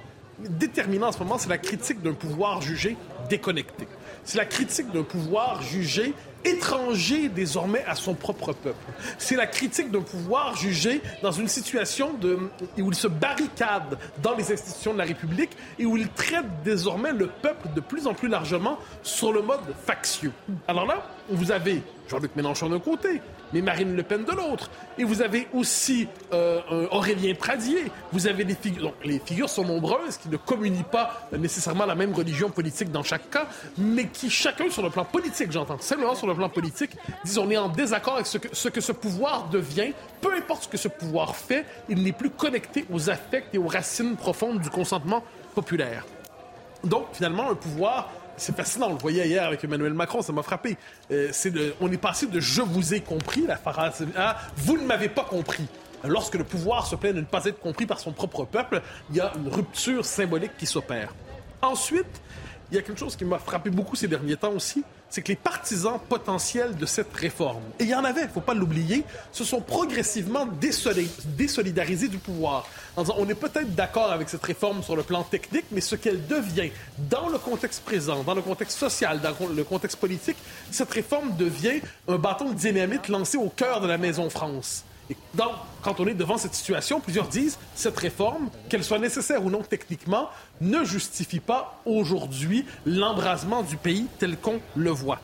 déterminant 0.49 1.07
en 1.07 1.11
ce 1.11 1.19
moment, 1.19 1.37
c'est 1.37 1.49
la 1.49 1.57
critique 1.57 2.01
d'un 2.01 2.13
pouvoir 2.13 2.61
jugé 2.61 2.97
déconnecté. 3.29 3.87
C'est 4.23 4.37
la 4.37 4.45
critique 4.45 4.91
d'un 4.91 5.03
pouvoir 5.03 5.61
jugé 5.61 6.13
étranger 6.43 7.29
désormais 7.29 7.83
à 7.85 7.95
son 7.95 8.13
propre 8.13 8.53
peuple. 8.53 8.91
C'est 9.17 9.35
la 9.35 9.47
critique 9.47 9.91
d'un 9.91 10.01
pouvoir 10.01 10.55
jugé 10.55 11.01
dans 11.21 11.31
une 11.31 11.47
situation 11.47 12.13
de, 12.13 12.39
où 12.79 12.89
il 12.89 12.95
se 12.95 13.07
barricade 13.07 13.97
dans 14.21 14.35
les 14.35 14.51
institutions 14.51 14.93
de 14.93 14.97
la 14.97 15.03
République 15.03 15.51
et 15.79 15.85
où 15.85 15.97
il 15.97 16.07
traite 16.09 16.45
désormais 16.63 17.13
le 17.13 17.27
peuple 17.27 17.69
de 17.75 17.81
plus 17.81 18.07
en 18.07 18.13
plus 18.13 18.27
largement 18.27 18.79
sur 19.03 19.31
le 19.31 19.41
mode 19.41 19.61
factieux. 19.85 20.33
Alors 20.67 20.85
là, 20.85 21.05
vous 21.31 21.51
avez 21.51 21.81
Jean-Luc 22.09 22.35
Mélenchon 22.35 22.69
d'un 22.69 22.79
côté, 22.79 23.21
mais 23.53 23.61
Marine 23.61 23.95
Le 23.95 24.03
Pen 24.03 24.25
de 24.25 24.31
l'autre. 24.31 24.69
Et 24.97 25.03
vous 25.03 25.21
avez 25.21 25.47
aussi 25.53 26.07
euh, 26.33 26.87
Aurélien 26.91 27.33
Pradier. 27.35 27.91
Vous 28.11 28.27
avez 28.27 28.43
des 28.43 28.55
figures. 28.55 28.83
Donc, 28.83 28.95
les 29.05 29.19
figures 29.19 29.49
sont 29.49 29.63
nombreuses 29.63 30.17
qui 30.17 30.27
ne 30.29 30.37
communient 30.37 30.83
pas 30.83 31.27
nécessairement 31.37 31.85
la 31.85 31.95
même 31.95 32.13
religion 32.13 32.49
politique 32.49 32.91
dans 32.91 33.03
chaque 33.03 33.29
cas, 33.29 33.47
mais 33.77 34.07
qui, 34.07 34.29
chacun 34.29 34.69
sur 34.69 34.83
le 34.83 34.89
plan 34.89 35.05
politique, 35.05 35.51
j'entends, 35.51 35.79
simplement 35.79 36.15
sur 36.15 36.27
le 36.27 36.35
plan 36.35 36.49
politique, 36.49 36.91
disent 37.23 37.37
on 37.37 37.49
est 37.49 37.57
en 37.57 37.69
désaccord 37.69 38.15
avec 38.15 38.27
ce 38.27 38.37
que, 38.37 38.49
ce 38.51 38.69
que 38.69 38.81
ce 38.81 38.91
pouvoir 38.91 39.47
devient. 39.49 39.93
Peu 40.19 40.33
importe 40.35 40.63
ce 40.63 40.67
que 40.67 40.77
ce 40.77 40.89
pouvoir 40.89 41.35
fait, 41.35 41.65
il 41.87 42.03
n'est 42.03 42.11
plus 42.11 42.29
connecté 42.29 42.85
aux 42.91 43.09
affects 43.09 43.45
et 43.53 43.57
aux 43.57 43.67
racines 43.67 44.15
profondes 44.15 44.59
du 44.59 44.69
consentement 44.69 45.23
populaire. 45.55 46.05
Donc, 46.83 47.05
finalement, 47.13 47.51
un 47.51 47.55
pouvoir 47.55 48.09
c'est 48.41 48.55
fascinant, 48.55 48.87
on 48.87 48.93
le 48.93 48.99
voyait 48.99 49.27
hier 49.27 49.45
avec 49.45 49.63
Emmanuel 49.63 49.93
Macron, 49.93 50.21
ça 50.21 50.33
m'a 50.33 50.41
frappé. 50.41 50.75
Euh, 51.11 51.31
on 51.79 51.91
est 51.91 51.97
passé 51.97 52.25
de 52.25 52.39
je 52.39 52.61
vous 52.61 52.93
ai 52.93 53.01
compris, 53.01 53.45
la 53.45 53.55
phrase, 53.55 54.05
à 54.17 54.37
vous 54.57 54.77
ne 54.77 54.83
m'avez 54.83 55.09
pas 55.09 55.23
compris. 55.23 55.67
Lorsque 56.03 56.33
le 56.33 56.43
pouvoir 56.43 56.87
se 56.87 56.95
plaît 56.95 57.13
de 57.13 57.19
ne 57.19 57.25
pas 57.25 57.45
être 57.45 57.59
compris 57.59 57.85
par 57.85 57.99
son 57.99 58.11
propre 58.11 58.45
peuple, 58.45 58.81
il 59.11 59.17
y 59.17 59.21
a 59.21 59.31
une 59.37 59.47
rupture 59.47 60.03
symbolique 60.03 60.57
qui 60.57 60.65
s'opère. 60.65 61.13
Ensuite, 61.61 62.21
il 62.71 62.75
y 62.75 62.79
a 62.79 62.81
quelque 62.81 62.99
chose 62.99 63.15
qui 63.15 63.25
m'a 63.25 63.37
frappé 63.37 63.69
beaucoup 63.69 63.95
ces 63.95 64.07
derniers 64.07 64.37
temps 64.37 64.53
aussi, 64.53 64.83
c'est 65.11 65.21
que 65.21 65.27
les 65.27 65.35
partisans 65.35 65.99
potentiels 66.09 66.75
de 66.75 66.85
cette 66.85 67.13
réforme, 67.13 67.61
et 67.79 67.83
il 67.83 67.89
y 67.89 67.95
en 67.95 68.03
avait, 68.03 68.21
il 68.21 68.27
ne 68.27 68.31
faut 68.31 68.41
pas 68.41 68.53
l'oublier, 68.53 69.03
se 69.31 69.43
sont 69.43 69.61
progressivement 69.61 70.47
désolidarisés 70.47 72.07
du 72.07 72.17
pouvoir. 72.17 72.65
En 72.95 73.03
disant, 73.03 73.15
on 73.19 73.27
est 73.27 73.35
peut-être 73.35 73.75
d'accord 73.75 74.11
avec 74.11 74.29
cette 74.29 74.43
réforme 74.43 74.81
sur 74.81 74.95
le 74.95 75.03
plan 75.03 75.23
technique, 75.23 75.65
mais 75.71 75.81
ce 75.81 75.95
qu'elle 75.95 76.25
devient 76.27 76.71
dans 77.09 77.29
le 77.29 77.37
contexte 77.37 77.83
présent, 77.83 78.23
dans 78.23 78.33
le 78.33 78.41
contexte 78.41 78.79
social, 78.79 79.19
dans 79.19 79.35
le 79.53 79.63
contexte 79.63 79.97
politique, 79.97 80.37
cette 80.71 80.91
réforme 80.91 81.35
devient 81.35 81.81
un 82.07 82.15
bâton 82.15 82.49
de 82.49 82.55
dynamite 82.55 83.09
lancé 83.09 83.37
au 83.37 83.49
cœur 83.49 83.81
de 83.81 83.87
la 83.87 83.97
Maison 83.97 84.29
France. 84.29 84.85
Et 85.11 85.17
donc, 85.33 85.51
quand 85.81 85.99
on 85.99 86.07
est 86.07 86.13
devant 86.13 86.37
cette 86.37 86.55
situation, 86.55 87.01
plusieurs 87.01 87.27
disent 87.27 87.57
cette 87.75 87.97
réforme, 87.99 88.49
qu'elle 88.69 88.83
soit 88.83 88.97
nécessaire 88.97 89.43
ou 89.43 89.49
non 89.49 89.61
techniquement, 89.61 90.29
ne 90.61 90.85
justifie 90.85 91.41
pas 91.41 91.81
aujourd'hui 91.85 92.65
l'embrasement 92.85 93.61
du 93.61 93.75
pays 93.75 94.07
tel 94.19 94.37
qu'on 94.37 94.61
le 94.77 94.89
voit. 94.89 95.19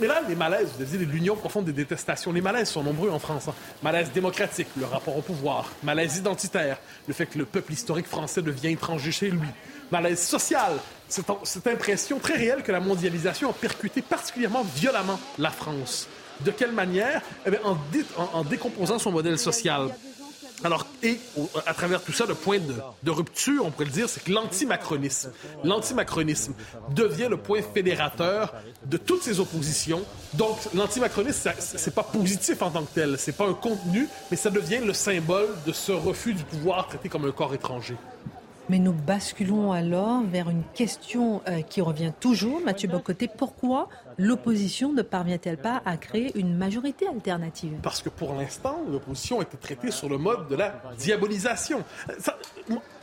Mais 0.00 0.08
là, 0.08 0.22
les 0.28 0.34
malaises, 0.34 0.68
vous 0.76 0.82
avez 0.82 0.98
dit 0.98 1.04
l'union 1.06 1.36
profonde 1.36 1.66
des 1.66 1.72
détestations, 1.72 2.32
les 2.32 2.40
malaises 2.40 2.68
sont 2.68 2.82
nombreux 2.82 3.10
en 3.10 3.20
France. 3.20 3.46
Hein. 3.48 3.54
Malaise 3.82 4.10
démocratique, 4.12 4.68
le 4.76 4.86
rapport 4.86 5.16
au 5.16 5.22
pouvoir. 5.22 5.70
Malaise 5.84 6.16
identitaire, 6.16 6.78
le 7.06 7.14
fait 7.14 7.26
que 7.26 7.38
le 7.38 7.44
peuple 7.44 7.72
historique 7.72 8.06
français 8.06 8.42
devient 8.42 8.72
étranger 8.72 9.12
chez 9.12 9.30
lui. 9.30 9.48
Malaise 9.92 10.20
social, 10.20 10.72
cette, 11.08 11.26
cette 11.44 11.66
impression 11.68 12.18
très 12.18 12.34
réelle 12.34 12.62
que 12.64 12.72
la 12.72 12.80
mondialisation 12.80 13.50
a 13.50 13.52
percuté 13.52 14.02
particulièrement 14.02 14.64
violemment 14.74 15.18
la 15.38 15.50
France. 15.50 16.08
De 16.44 16.50
quelle 16.50 16.72
manière 16.72 17.22
eh 17.46 17.50
en, 18.16 18.44
décomposant 18.44 18.98
son 18.98 19.12
modèle 19.12 19.38
social. 19.38 19.88
Alors, 20.64 20.86
et 21.04 21.20
à 21.66 21.74
travers 21.74 22.02
tout 22.02 22.12
ça, 22.12 22.26
le 22.26 22.34
point 22.34 22.58
de, 22.58 23.10
rupture, 23.10 23.64
on 23.64 23.70
pourrait 23.70 23.84
le 23.84 23.92
dire, 23.92 24.08
c'est 24.08 24.24
que 24.24 24.32
l'anti-macronisme, 24.32 25.30
devient 26.90 27.28
le 27.30 27.36
point 27.36 27.60
fédérateur 27.62 28.54
de 28.84 28.96
toutes 28.96 29.22
ces 29.22 29.38
oppositions. 29.38 30.02
Donc, 30.34 30.58
l'anti-macronisme, 30.74 31.52
c'est 31.58 31.94
pas 31.94 32.02
positif 32.02 32.60
en 32.62 32.70
tant 32.70 32.82
que 32.82 32.92
tel, 32.92 33.18
c'est 33.18 33.36
pas 33.36 33.46
un 33.46 33.54
contenu, 33.54 34.08
mais 34.30 34.36
ça 34.36 34.50
devient 34.50 34.80
le 34.84 34.92
symbole 34.92 35.48
de 35.64 35.72
ce 35.72 35.92
refus 35.92 36.34
du 36.34 36.42
pouvoir 36.42 36.88
traité 36.88 37.08
comme 37.08 37.24
un 37.24 37.32
corps 37.32 37.54
étranger. 37.54 37.94
Mais 38.68 38.78
nous 38.78 38.92
basculons 38.92 39.72
alors 39.72 40.22
vers 40.24 40.50
une 40.50 40.64
question 40.74 41.40
euh, 41.48 41.62
qui 41.62 41.80
revient 41.80 42.12
toujours, 42.20 42.60
Mathieu 42.60 42.88
Bocoté. 42.88 43.26
Pourquoi 43.26 43.88
l'opposition 44.18 44.92
ne 44.92 45.02
parvient-elle 45.02 45.56
pas 45.56 45.80
à 45.84 45.96
créer 45.96 46.36
une 46.38 46.56
majorité 46.56 47.08
alternative? 47.08 47.78
Parce 47.82 48.02
que 48.02 48.08
pour 48.08 48.34
l'instant, 48.34 48.80
l'opposition 48.90 49.38
a 49.38 49.42
été 49.42 49.56
traitée 49.56 49.90
sur 49.90 50.08
le 50.08 50.18
mode 50.18 50.48
de 50.48 50.56
la 50.56 50.82
diabolisation. 50.98 51.84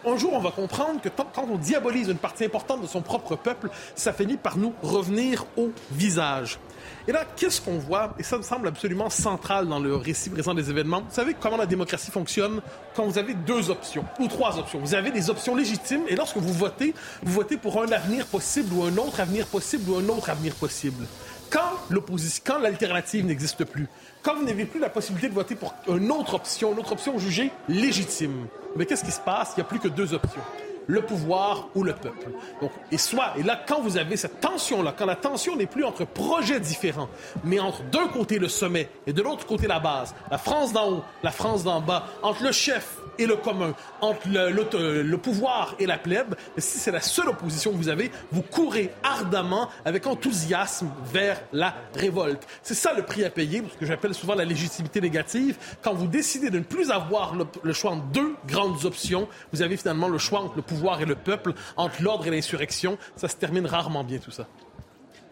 un 0.06 0.18
jour, 0.18 0.34
on 0.34 0.40
va 0.40 0.52
comprendre 0.52 1.02
que 1.02 1.10
quand 1.10 1.48
on 1.50 1.58
diabolise 1.58 2.10
une 2.10 2.18
partie 2.18 2.46
importante 2.46 2.82
de 2.82 2.88
son 2.88 3.02
propre 3.02 3.36
peuple, 3.36 3.70
ça 3.96 4.14
finit 4.14 4.38
par 4.38 4.58
nous 4.58 4.74
revenir 4.84 5.46
au 5.58 5.72
visage. 5.92 6.60
Et 7.08 7.12
là, 7.12 7.24
qu'est-ce 7.36 7.62
qu'on 7.62 7.78
voit? 7.78 8.16
Et 8.18 8.24
ça 8.24 8.38
me 8.38 8.42
semble 8.42 8.68
absolument 8.68 9.12
central 9.12 9.68
dans 9.68 9.80
le 9.80 9.96
récit 9.96 10.32
présent 10.32 10.56
des 10.56 10.72
événements. 10.72 11.02
Vous 11.02 11.14
savez 11.14 11.36
comment 11.40 11.58
la 11.58 11.68
démocratie 11.68 12.10
fonctionne 12.10 12.62
quand 12.96 13.06
vous 13.06 13.20
avez 13.20 13.36
deux 13.36 13.70
options 13.70 14.06
ou 14.20 14.28
trois 14.28 14.58
options. 14.58 14.80
Vous 14.80 14.96
avez 14.96 15.12
des 15.12 15.30
options 15.30 15.56
légitimes 15.56 16.02
et 16.08 16.16
lorsque 16.16 16.38
vous 16.38 16.54
votez, 16.54 16.96
vous 17.22 17.34
votez 17.34 17.58
pour 17.58 17.82
un 17.82 17.92
avenir 17.92 18.26
possible 18.26 18.74
ou 18.74 18.84
un 18.84 18.98
autre 18.98 19.20
avenir 19.20 19.46
possible 19.46 19.90
ou 19.92 19.98
un 19.98 20.10
autre 20.10 20.32
avenir 20.32 20.56
possible. 20.56 21.06
Quand 21.52 21.74
l'opposition, 21.92 22.42
quand 22.44 22.58
l'alternative 22.58 23.24
n'existe 23.24 23.66
plus, 23.66 23.88
quand 24.24 24.36
vous 24.36 24.44
n'avez 24.44 24.66
plus 24.66 24.80
la 24.80 24.90
possibilité 24.90 25.30
de 25.30 25.36
voter 25.36 25.54
pour 25.54 25.76
une 25.88 26.10
autre 26.12 26.34
option, 26.34 26.74
une 26.74 26.80
autre 26.80 26.94
option 26.94 27.20
jugée 27.20 27.52
légitime, 27.70 28.48
mais 28.76 28.88
qu'est-ce 28.88 29.06
qui 29.06 29.12
se 29.12 29.22
passe? 29.22 29.52
Il 29.56 29.60
n'y 29.60 29.62
a 29.62 29.70
plus 29.70 29.80
que 29.80 29.88
deux 29.88 30.16
options 30.16 30.42
le 30.88 31.02
pouvoir 31.02 31.70
ou 31.76 31.84
le 31.84 31.94
peuple. 31.94 32.30
Donc, 32.62 32.72
et 32.92 32.98
soit, 32.98 33.34
et 33.38 33.44
là, 33.44 33.60
quand 33.68 33.82
vous 33.82 33.98
avez 33.98 34.18
cette 34.18 34.40
tension-là, 34.40 34.94
quand 34.98 35.06
la 35.06 35.16
tension 35.16 35.56
n'est 35.56 35.66
plus 35.66 35.84
entre 35.84 36.06
projets 36.06 36.60
différents, 36.60 37.10
mais 37.44 37.60
entre 37.60 37.84
d'un 37.84 38.08
côté 38.08 38.40
le 38.40 38.48
sommet 38.48 38.90
et 39.08 39.14
de 39.14 39.22
l'autre 39.22 39.46
côté 39.46 39.68
la 39.68 39.80
base, 39.80 40.16
la 40.32 40.38
France 40.38 40.74
d'en 40.74 40.90
haut, 40.90 41.04
la 41.24 41.32
France 41.32 41.64
d'en 41.64 41.82
bas, 41.82 42.08
entre 42.22 42.44
le 42.44 42.52
chef 42.52 42.98
et 43.18 43.26
le 43.26 43.36
commun, 43.36 43.74
entre 44.02 44.28
le, 44.28 45.18
pouvoir 45.18 45.76
et 45.80 45.86
la 45.86 45.98
plèbe, 45.98 46.36
si 46.58 46.80
c'est 46.80 46.92
la 46.92 47.02
seule 47.02 47.30
opposition 47.30 47.72
que 47.72 47.78
vous 47.78 47.90
avez, 47.90 48.12
vous 48.32 48.42
courez 48.42 48.92
ardemment, 49.04 49.70
avec 49.86 50.08
enthousiasme, 50.08 50.90
vers 51.12 51.42
la 51.54 51.76
révolte. 51.96 52.46
C'est 52.64 52.74
ça 52.74 52.94
le 52.94 53.04
prix 53.04 53.24
à 53.24 53.30
payer, 53.30 53.64
ce 53.72 53.78
que 53.78 53.86
j'appelle 53.86 54.14
souvent 54.14 54.36
la 54.36 54.46
légitimité 54.46 55.02
négative. 55.02 55.58
Quand 55.82 55.94
vous 55.94 56.08
décidez 56.08 56.50
de 56.50 56.60
ne 56.60 56.64
plus 56.64 56.92
avoir 56.92 57.36
le, 57.36 57.74
choix 57.74 57.92
entre 57.92 58.06
deux 58.08 58.36
grandes 58.48 58.86
options, 58.86 59.28
vous 59.52 59.62
avez 59.62 59.78
finalement 59.78 60.08
le 60.08 60.18
choix 60.18 60.42
entre 60.42 60.56
le 60.56 60.62
pouvoir 60.62 61.02
et 61.02 61.06
le 61.06 61.16
peuple, 61.16 61.54
entre 61.78 62.02
l'ordre 62.02 62.28
et 62.28 62.32
l'insurrection. 62.32 62.98
Ça 63.16 63.28
se 63.28 63.36
termine 63.36 63.66
rarement 63.66 64.04
bien 64.04 64.20
tout 64.20 64.32
ça. 64.32 64.48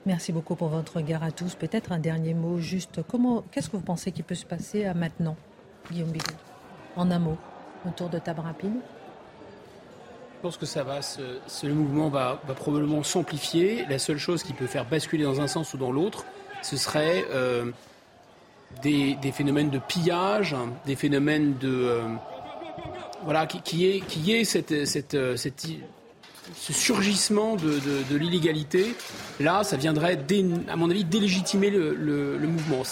Merci 0.05 0.33
beaucoup 0.33 0.55
pour 0.55 0.67
votre 0.67 0.97
regard 0.97 1.23
à 1.23 1.31
tous. 1.31 1.55
Peut-être 1.55 1.93
un 1.93 1.99
dernier 1.99 2.33
mot, 2.33 2.57
juste 2.59 2.99
qu'est-ce 3.51 3.69
que 3.69 3.77
vous 3.77 3.83
pensez 3.83 4.11
qui 4.11 4.21
peut 4.21 4.35
se 4.35 4.45
passer 4.45 4.85
à 4.85 4.93
maintenant, 4.93 5.37
Guillaume 5.89 6.11
Bigot? 6.11 6.35
En 6.95 7.09
un 7.09 7.19
mot 7.19 7.37
autour 7.87 8.09
de 8.09 8.19
table 8.19 8.41
rapide 8.41 8.73
Je 10.37 10.41
pense 10.41 10.57
que 10.57 10.65
ça 10.65 10.83
va, 10.83 11.01
ce, 11.01 11.21
le 11.63 11.73
mouvement 11.73 12.09
va, 12.09 12.39
probablement 12.55 13.03
s'amplifier. 13.03 13.85
La 13.89 13.99
seule 13.99 14.17
chose 14.17 14.43
qui 14.43 14.53
peut 14.53 14.67
faire 14.67 14.85
basculer 14.85 15.23
dans 15.23 15.41
un 15.41 15.47
sens 15.47 15.73
ou 15.73 15.77
dans 15.77 15.91
l'autre, 15.91 16.25
ce 16.61 16.77
serait 16.77 17.25
euh, 17.31 17.71
des, 18.81 19.17
phénomènes 19.33 19.69
de 19.69 19.79
pillage, 19.79 20.55
des 20.85 20.95
phénomènes 20.95 21.57
de... 21.57 21.69
Euh, 21.69 22.01
voilà, 23.23 23.45
qui, 23.45 23.61
qui, 23.61 23.85
est, 23.87 23.99
qui 24.01 24.33
est 24.33 24.43
cette, 24.43 24.85
cette, 24.85 25.17
cette, 25.37 25.65
ce 26.55 26.73
surgissement 26.73 27.55
de, 27.55 27.79
de, 28.09 28.17
l'illégalité, 28.17 28.95
là, 29.39 29.63
ça 29.63 29.77
viendrait, 29.77 30.19
à 30.67 30.75
mon 30.75 30.89
avis, 30.89 31.05
délégitimer 31.05 31.69
le, 31.69 31.93
le, 31.95 32.47
mouvement. 32.47 32.83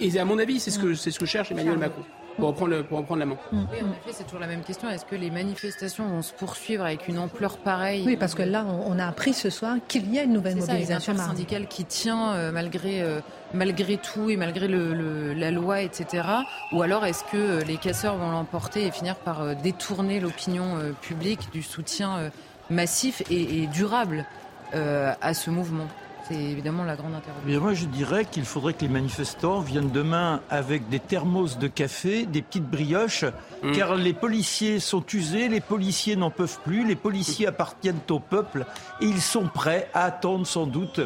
et 0.00 0.18
à 0.18 0.24
mon 0.24 0.38
avis, 0.38 0.60
c'est 0.60 0.70
ce 0.70 0.78
que, 0.78 0.94
c'est 0.94 1.10
ce 1.10 1.18
que 1.18 1.26
cherche 1.26 1.50
Emmanuel 1.50 1.78
Macron 1.78 2.04
pour 2.38 2.48
reprendre, 2.48 2.70
le, 2.70 2.82
pour 2.84 2.98
reprendre 2.98 3.20
la 3.20 3.26
main. 3.26 3.36
Mm. 3.52 3.64
Oui, 3.72 3.78
en 3.82 3.90
effet, 3.90 4.12
c'est 4.12 4.24
toujours 4.24 4.40
la 4.40 4.46
même 4.46 4.62
question. 4.62 4.88
Est-ce 4.88 5.04
que 5.04 5.16
les 5.16 5.30
manifestations 5.30 6.06
vont 6.06 6.22
se 6.22 6.32
poursuivre 6.32 6.84
avec 6.84 7.08
une 7.08 7.18
ampleur 7.18 7.58
pareille 7.58 8.04
Oui, 8.06 8.16
parce 8.16 8.34
que 8.34 8.42
là, 8.42 8.64
on 8.64 8.98
a 8.98 9.06
appris 9.06 9.34
ce 9.34 9.50
soir 9.50 9.76
qu'il 9.88 10.12
y 10.12 10.18
a 10.18 10.22
une 10.22 10.32
nouvelle 10.32 10.56
mobilisation 10.56 11.16
ça, 11.16 11.24
syndicale 11.24 11.66
qui 11.66 11.84
tient 11.84 12.32
euh, 12.32 12.52
malgré, 12.52 13.02
euh, 13.02 13.20
malgré 13.52 13.96
tout 13.96 14.30
et 14.30 14.36
malgré 14.36 14.68
le, 14.68 15.34
la 15.34 15.50
loi, 15.50 15.82
etc. 15.82 16.24
Ou 16.72 16.82
alors 16.82 17.04
est-ce 17.04 17.24
que 17.24 17.36
euh, 17.36 17.64
les 17.64 17.76
casseurs 17.76 18.16
vont 18.16 18.30
l'emporter 18.30 18.86
et 18.86 18.90
finir 18.90 19.16
par 19.16 19.56
détourner 19.56 20.20
l'opinion 20.20 20.78
publique 21.02 21.50
du 21.52 21.62
soutien 21.62 22.30
massif 22.70 23.22
et, 23.30 23.62
et 23.62 23.66
durable 23.66 24.24
à 24.72 25.34
ce 25.34 25.50
mouvement? 25.50 25.86
C'est 26.28 26.34
évidemment 26.34 26.84
la 26.84 26.96
grande 26.96 27.14
interrogation. 27.14 27.60
moi, 27.60 27.74
je 27.74 27.86
dirais 27.86 28.24
qu'il 28.24 28.44
faudrait 28.44 28.74
que 28.74 28.82
les 28.82 28.88
manifestants 28.88 29.60
viennent 29.60 29.90
demain 29.90 30.40
avec 30.50 30.88
des 30.88 31.00
thermos 31.00 31.58
de 31.58 31.68
café, 31.68 32.26
des 32.26 32.42
petites 32.42 32.68
brioches, 32.68 33.24
mm. 33.62 33.72
car 33.72 33.94
les 33.94 34.12
policiers 34.12 34.78
sont 34.78 35.04
usés, 35.12 35.48
les 35.48 35.60
policiers 35.60 36.16
n'en 36.16 36.30
peuvent 36.30 36.58
plus, 36.64 36.86
les 36.86 36.96
policiers 36.96 37.46
appartiennent 37.46 38.00
au 38.10 38.20
peuple 38.20 38.66
et 39.00 39.06
ils 39.06 39.22
sont 39.22 39.48
prêts 39.48 39.88
à 39.94 40.04
attendre 40.04 40.46
sans 40.46 40.66
doute 40.66 41.00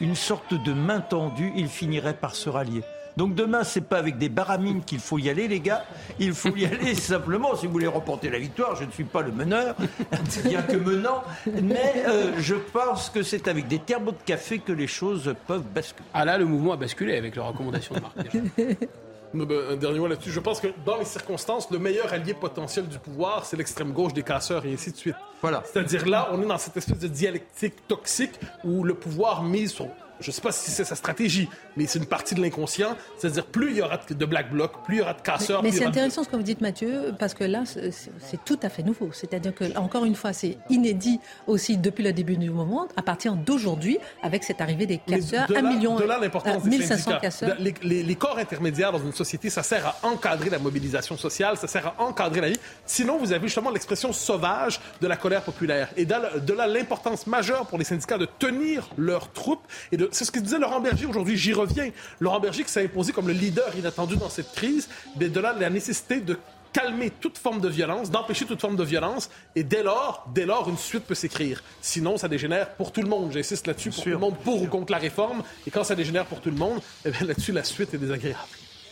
une 0.00 0.14
sorte 0.14 0.54
de 0.54 0.72
main 0.72 1.00
tendue. 1.00 1.52
Ils 1.56 1.68
finiraient 1.68 2.14
par 2.14 2.34
se 2.34 2.48
rallier. 2.48 2.82
Donc 3.18 3.34
demain, 3.34 3.64
c'est 3.64 3.80
pas 3.80 3.98
avec 3.98 4.16
des 4.16 4.28
baramines 4.28 4.84
qu'il 4.84 5.00
faut 5.00 5.18
y 5.18 5.28
aller, 5.28 5.48
les 5.48 5.58
gars. 5.58 5.84
Il 6.20 6.32
faut 6.34 6.54
y 6.54 6.64
aller 6.72 6.94
simplement. 6.94 7.56
Si 7.56 7.66
vous 7.66 7.72
voulez 7.72 7.88
remporter 7.88 8.30
la 8.30 8.38
victoire, 8.38 8.76
je 8.76 8.84
ne 8.84 8.92
suis 8.92 9.02
pas 9.02 9.22
le 9.22 9.32
meneur, 9.32 9.74
bien 10.44 10.62
que 10.62 10.76
menant, 10.76 11.24
mais 11.60 12.04
euh, 12.06 12.34
je 12.38 12.54
pense 12.54 13.10
que 13.10 13.24
c'est 13.24 13.48
avec 13.48 13.66
des 13.66 13.80
thermos 13.80 14.12
de 14.12 14.22
café 14.24 14.60
que 14.60 14.70
les 14.70 14.86
choses 14.86 15.34
peuvent 15.48 15.64
basculer. 15.74 16.06
Ah 16.14 16.24
là, 16.24 16.38
le 16.38 16.44
mouvement 16.44 16.74
a 16.74 16.76
basculé 16.76 17.16
avec 17.16 17.34
les 17.34 17.42
recommandations 17.42 17.96
de 17.96 18.00
Marc. 18.00 18.14
Un 19.34 19.76
dernier 19.76 19.98
mot 19.98 20.06
là-dessus. 20.06 20.30
Je 20.30 20.40
pense 20.40 20.60
que 20.60 20.68
dans 20.86 20.96
les 20.96 21.04
circonstances, 21.04 21.70
le 21.72 21.78
meilleur 21.78 22.12
allié 22.12 22.34
potentiel 22.34 22.86
du 22.86 22.98
pouvoir, 22.98 23.44
c'est 23.44 23.56
l'extrême 23.56 23.92
gauche 23.92 24.14
des 24.14 24.22
casseurs 24.22 24.64
et 24.64 24.72
ainsi 24.72 24.92
de 24.92 24.96
suite. 24.96 25.16
Voilà. 25.42 25.62
C'est-à-dire 25.66 26.06
là, 26.06 26.28
on 26.32 26.40
est 26.40 26.46
dans 26.46 26.56
cette 26.56 26.76
espèce 26.76 27.00
de 27.00 27.08
dialectique 27.08 27.86
toxique 27.88 28.40
où 28.64 28.84
le 28.84 28.94
pouvoir 28.94 29.42
mise 29.42 29.72
sur 29.72 29.88
je 30.20 30.30
ne 30.30 30.32
sais 30.32 30.40
pas 30.40 30.52
si 30.52 30.70
c'est 30.70 30.84
sa 30.84 30.94
stratégie, 30.94 31.48
mais 31.76 31.86
c'est 31.86 31.98
une 31.98 32.06
partie 32.06 32.34
de 32.34 32.42
l'inconscient. 32.42 32.96
C'est-à-dire, 33.18 33.46
plus 33.46 33.70
il 33.70 33.76
y 33.76 33.82
aura 33.82 34.00
de 34.08 34.24
black 34.26 34.50
blocs, 34.50 34.84
plus 34.84 34.96
il 34.96 34.98
y 34.98 35.02
aura 35.02 35.14
de 35.14 35.20
casseurs. 35.20 35.62
Mais, 35.62 35.72
c'est 35.72 35.84
intéressant 35.84 36.24
ce 36.24 36.28
que 36.28 36.36
vous 36.36 36.42
dites, 36.42 36.60
Mathieu, 36.60 37.14
parce 37.18 37.34
que 37.34 37.44
là, 37.44 37.64
c'est 37.66 38.44
tout 38.44 38.58
à 38.62 38.68
fait 38.68 38.82
nouveau. 38.82 39.10
C'est-à-dire 39.12 39.54
que, 39.54 39.76
encore 39.76 40.04
une 40.04 40.14
fois, 40.14 40.32
c'est 40.32 40.58
inédit 40.70 41.20
aussi 41.46 41.76
depuis 41.76 42.04
le 42.04 42.12
début 42.12 42.36
du 42.36 42.50
moment, 42.50 42.88
à 42.96 43.02
partir 43.02 43.34
d'aujourd'hui, 43.34 43.98
avec 44.22 44.44
cette 44.44 44.60
arrivée 44.60 44.86
des 44.86 44.98
casseurs, 44.98 45.48
un 45.54 45.62
million, 45.62 45.96
de 45.96 46.04
là 46.04 46.18
l'importance 46.20 46.64
euh, 46.64 46.68
1500 46.68 47.18
casseurs. 47.20 47.56
Les, 47.58 48.02
les, 48.02 48.14
corps 48.14 48.38
intermédiaires 48.38 48.92
dans 48.92 48.98
une 48.98 49.12
société, 49.12 49.50
ça 49.50 49.62
sert 49.62 49.86
à 49.86 50.06
encadrer 50.06 50.50
la 50.50 50.58
mobilisation 50.58 51.16
sociale, 51.16 51.56
ça 51.56 51.68
sert 51.68 51.86
à 51.86 52.02
encadrer 52.02 52.40
la 52.40 52.48
vie. 52.50 52.58
Sinon, 52.84 53.18
vous 53.18 53.32
avez 53.32 53.46
justement 53.46 53.70
l'expression 53.70 54.12
sauvage 54.12 54.80
de 55.00 55.06
la 55.06 55.16
colère 55.16 55.42
populaire. 55.42 55.88
Et 55.96 56.04
de 56.04 56.52
là 56.52 56.66
l'importance 56.66 57.26
majeure 57.26 57.66
pour 57.66 57.78
les 57.78 57.84
syndicats 57.84 58.18
de 58.18 58.28
tenir 58.38 58.88
leurs 58.96 59.32
troupes 59.32 59.66
et 59.92 59.96
de 59.96 60.07
c'est 60.10 60.24
ce 60.24 60.30
que 60.30 60.40
disait 60.40 60.58
Laurent 60.58 60.80
Berger 60.80 61.06
aujourd'hui. 61.06 61.36
J'y 61.36 61.52
reviens. 61.52 61.90
Laurent 62.20 62.40
Berger 62.40 62.64
qui 62.64 62.70
s'est 62.70 62.84
imposé 62.84 63.12
comme 63.12 63.28
le 63.28 63.34
leader 63.34 63.74
inattendu 63.76 64.16
dans 64.16 64.28
cette 64.28 64.52
crise, 64.52 64.88
mais 65.18 65.28
de 65.28 65.40
là 65.40 65.54
la 65.58 65.70
nécessité 65.70 66.20
de 66.20 66.36
calmer 66.72 67.10
toute 67.10 67.38
forme 67.38 67.60
de 67.60 67.68
violence, 67.68 68.10
d'empêcher 68.10 68.44
toute 68.44 68.60
forme 68.60 68.76
de 68.76 68.84
violence, 68.84 69.30
et 69.56 69.64
dès 69.64 69.82
lors, 69.82 70.28
dès 70.34 70.44
lors, 70.46 70.68
une 70.68 70.76
suite 70.76 71.04
peut 71.04 71.14
s'écrire. 71.14 71.62
Sinon, 71.80 72.18
ça 72.18 72.28
dégénère 72.28 72.74
pour 72.74 72.92
tout 72.92 73.02
le 73.02 73.08
monde. 73.08 73.32
J'insiste 73.32 73.66
là-dessus, 73.66 73.90
pour 73.90 74.02
tout 74.04 74.10
le 74.10 74.18
monde, 74.18 74.36
pour 74.38 74.62
ou 74.62 74.66
contre 74.66 74.92
la 74.92 74.98
réforme. 74.98 75.42
Et 75.66 75.70
quand 75.70 75.84
ça 75.84 75.94
dégénère 75.94 76.26
pour 76.26 76.40
tout 76.40 76.50
le 76.50 76.56
monde, 76.56 76.80
eh 77.04 77.24
là-dessus, 77.24 77.52
la 77.52 77.64
suite 77.64 77.94
est 77.94 77.98
désagréable. 77.98 78.38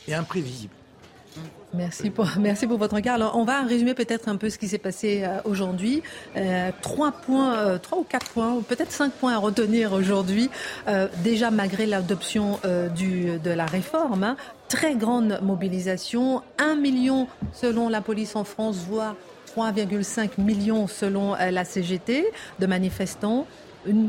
Et 0.09 0.15
imprévisible. 0.15 0.73
Merci 1.75 2.11
pour, 2.11 2.27
merci 2.39 2.67
pour 2.67 2.79
votre 2.79 2.95
regard. 2.95 3.17
Alors, 3.17 3.37
on 3.37 3.45
va 3.45 3.63
résumer 3.63 3.95
peut-être 3.95 4.29
un 4.29 4.37
peu 4.37 4.51
ce 4.51 4.59
qui 4.59 4.69
s'est 4.69 4.79
passé 4.79 5.23
euh, 5.25 5.39
aujourd'hui. 5.45 6.03
Euh, 6.37 6.71
trois 6.81 7.13
points, 7.13 7.57
euh, 7.57 7.79
trois 7.79 7.99
ou 7.99 8.05
quatre 8.05 8.31
points, 8.31 8.61
peut-être 8.63 8.93
cinq 8.93 9.13
points 9.13 9.35
à 9.35 9.39
retenir 9.39 9.93
aujourd'hui. 9.93 10.51
déjà, 11.23 11.51
malgré 11.51 11.87
l'adoption 11.87 12.59
de 12.65 13.51
la 13.51 13.67
réforme, 13.67 14.25
hein, 14.25 14.37
très 14.69 14.95
grande 14.95 15.39
mobilisation, 15.43 16.43
un 16.59 16.75
million 16.75 17.29
selon 17.53 17.89
la 17.89 18.01
police 18.01 18.37
en 18.37 18.45
France, 18.45 18.79
voire 18.89 19.17
3,5 19.57 20.41
millions 20.41 20.87
selon 20.87 21.35
la 21.35 21.65
CGT 21.65 22.27
de 22.59 22.67
manifestants 22.67 23.47
une, 23.87 24.09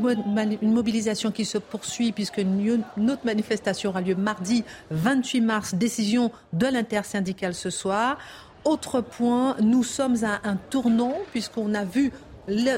mobilisation 0.62 1.30
qui 1.30 1.44
se 1.44 1.58
poursuit 1.58 2.12
puisque 2.12 2.38
une, 2.38 2.84
autre 3.08 3.24
manifestation 3.24 3.90
aura 3.90 4.00
lieu 4.00 4.14
mardi 4.14 4.64
28 4.90 5.40
mars, 5.40 5.74
décision 5.74 6.30
de 6.52 6.66
l'intersyndicale 6.66 7.54
ce 7.54 7.70
soir. 7.70 8.18
Autre 8.64 9.00
point, 9.00 9.56
nous 9.60 9.84
sommes 9.84 10.24
à 10.24 10.40
un 10.48 10.56
tournant 10.56 11.14
puisqu'on 11.32 11.74
a 11.74 11.84
vu 11.84 12.12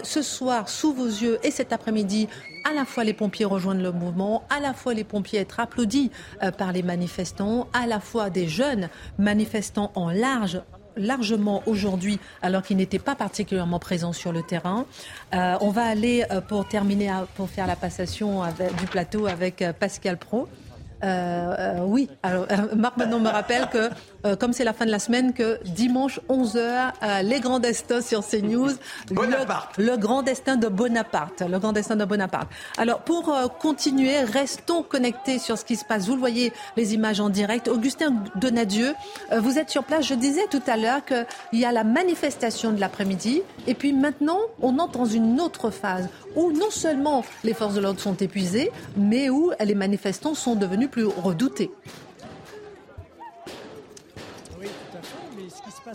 ce 0.02 0.22
soir 0.22 0.68
sous 0.68 0.92
vos 0.92 1.06
yeux 1.06 1.38
et 1.44 1.50
cet 1.50 1.72
après-midi 1.72 2.28
à 2.68 2.74
la 2.74 2.84
fois 2.84 3.04
les 3.04 3.14
pompiers 3.14 3.44
rejoindre 3.44 3.82
le 3.82 3.92
mouvement, 3.92 4.42
à 4.50 4.60
la 4.60 4.74
fois 4.74 4.94
les 4.94 5.04
pompiers 5.04 5.38
être 5.38 5.60
applaudis 5.60 6.10
euh, 6.42 6.50
par 6.50 6.72
les 6.72 6.82
manifestants, 6.82 7.68
à 7.72 7.86
la 7.86 8.00
fois 8.00 8.30
des 8.30 8.48
jeunes 8.48 8.88
manifestants 9.18 9.92
en 9.94 10.10
large 10.10 10.60
largement 10.96 11.62
aujourd'hui, 11.66 12.18
alors 12.42 12.62
qu'il 12.62 12.76
n'était 12.76 12.98
pas 12.98 13.14
particulièrement 13.14 13.78
présent 13.78 14.12
sur 14.12 14.32
le 14.32 14.42
terrain. 14.42 14.86
Euh, 15.34 15.56
on 15.60 15.70
va 15.70 15.84
aller, 15.84 16.24
euh, 16.30 16.40
pour 16.40 16.66
terminer, 16.66 17.10
pour 17.34 17.48
faire 17.48 17.66
la 17.66 17.76
passation 17.76 18.42
du 18.78 18.86
plateau 18.86 19.26
avec 19.26 19.62
euh, 19.62 19.72
Pascal 19.72 20.16
Pro. 20.16 20.48
oui, 21.82 22.08
alors 22.22 22.46
Marc 22.76 22.96
maintenant 22.98 23.20
me 23.20 23.30
rappelle 23.30 23.68
que 23.68 23.88
comme 24.38 24.52
c'est 24.52 24.64
la 24.64 24.72
fin 24.72 24.86
de 24.86 24.90
la 24.90 24.98
semaine, 24.98 25.32
que 25.32 25.58
dimanche 25.64 26.20
11h, 26.28 27.22
les 27.24 27.40
grands 27.40 27.58
destins 27.58 28.00
sur 28.00 28.26
CNews, 28.26 28.70
le, 29.10 29.82
le, 29.84 29.96
grand 29.96 30.22
destin 30.22 30.56
de 30.56 30.68
Bonaparte, 30.68 31.42
le 31.42 31.58
grand 31.58 31.72
destin 31.72 31.96
de 31.96 32.04
Bonaparte. 32.04 32.48
Alors 32.78 33.00
pour 33.00 33.34
continuer, 33.58 34.20
restons 34.20 34.82
connectés 34.82 35.38
sur 35.38 35.58
ce 35.58 35.64
qui 35.64 35.76
se 35.76 35.84
passe. 35.84 36.06
Vous 36.06 36.14
le 36.14 36.20
voyez, 36.20 36.52
les 36.76 36.94
images 36.94 37.20
en 37.20 37.30
direct. 37.30 37.68
Augustin 37.68 38.14
Donadieu, 38.36 38.94
vous 39.38 39.58
êtes 39.58 39.70
sur 39.70 39.84
place. 39.84 40.06
Je 40.06 40.14
disais 40.14 40.46
tout 40.50 40.62
à 40.66 40.76
l'heure 40.76 41.04
qu'il 41.04 41.58
y 41.58 41.64
a 41.64 41.72
la 41.72 41.84
manifestation 41.84 42.72
de 42.72 42.80
l'après-midi 42.80 43.42
et 43.66 43.74
puis 43.74 43.92
maintenant 43.92 44.40
on 44.60 44.78
entre 44.78 45.00
dans 45.00 45.06
une 45.06 45.40
autre 45.40 45.70
phase 45.70 46.08
où 46.36 46.52
non 46.52 46.70
seulement 46.70 47.24
les 47.42 47.54
forces 47.54 47.74
de 47.74 47.80
l'ordre 47.80 48.00
sont 48.00 48.16
épuisées, 48.16 48.70
mais 48.96 49.30
où 49.30 49.52
les 49.64 49.74
manifestants 49.74 50.34
sont 50.34 50.56
devenus 50.56 50.90
plus 50.90 51.06
redoutés. 51.06 51.70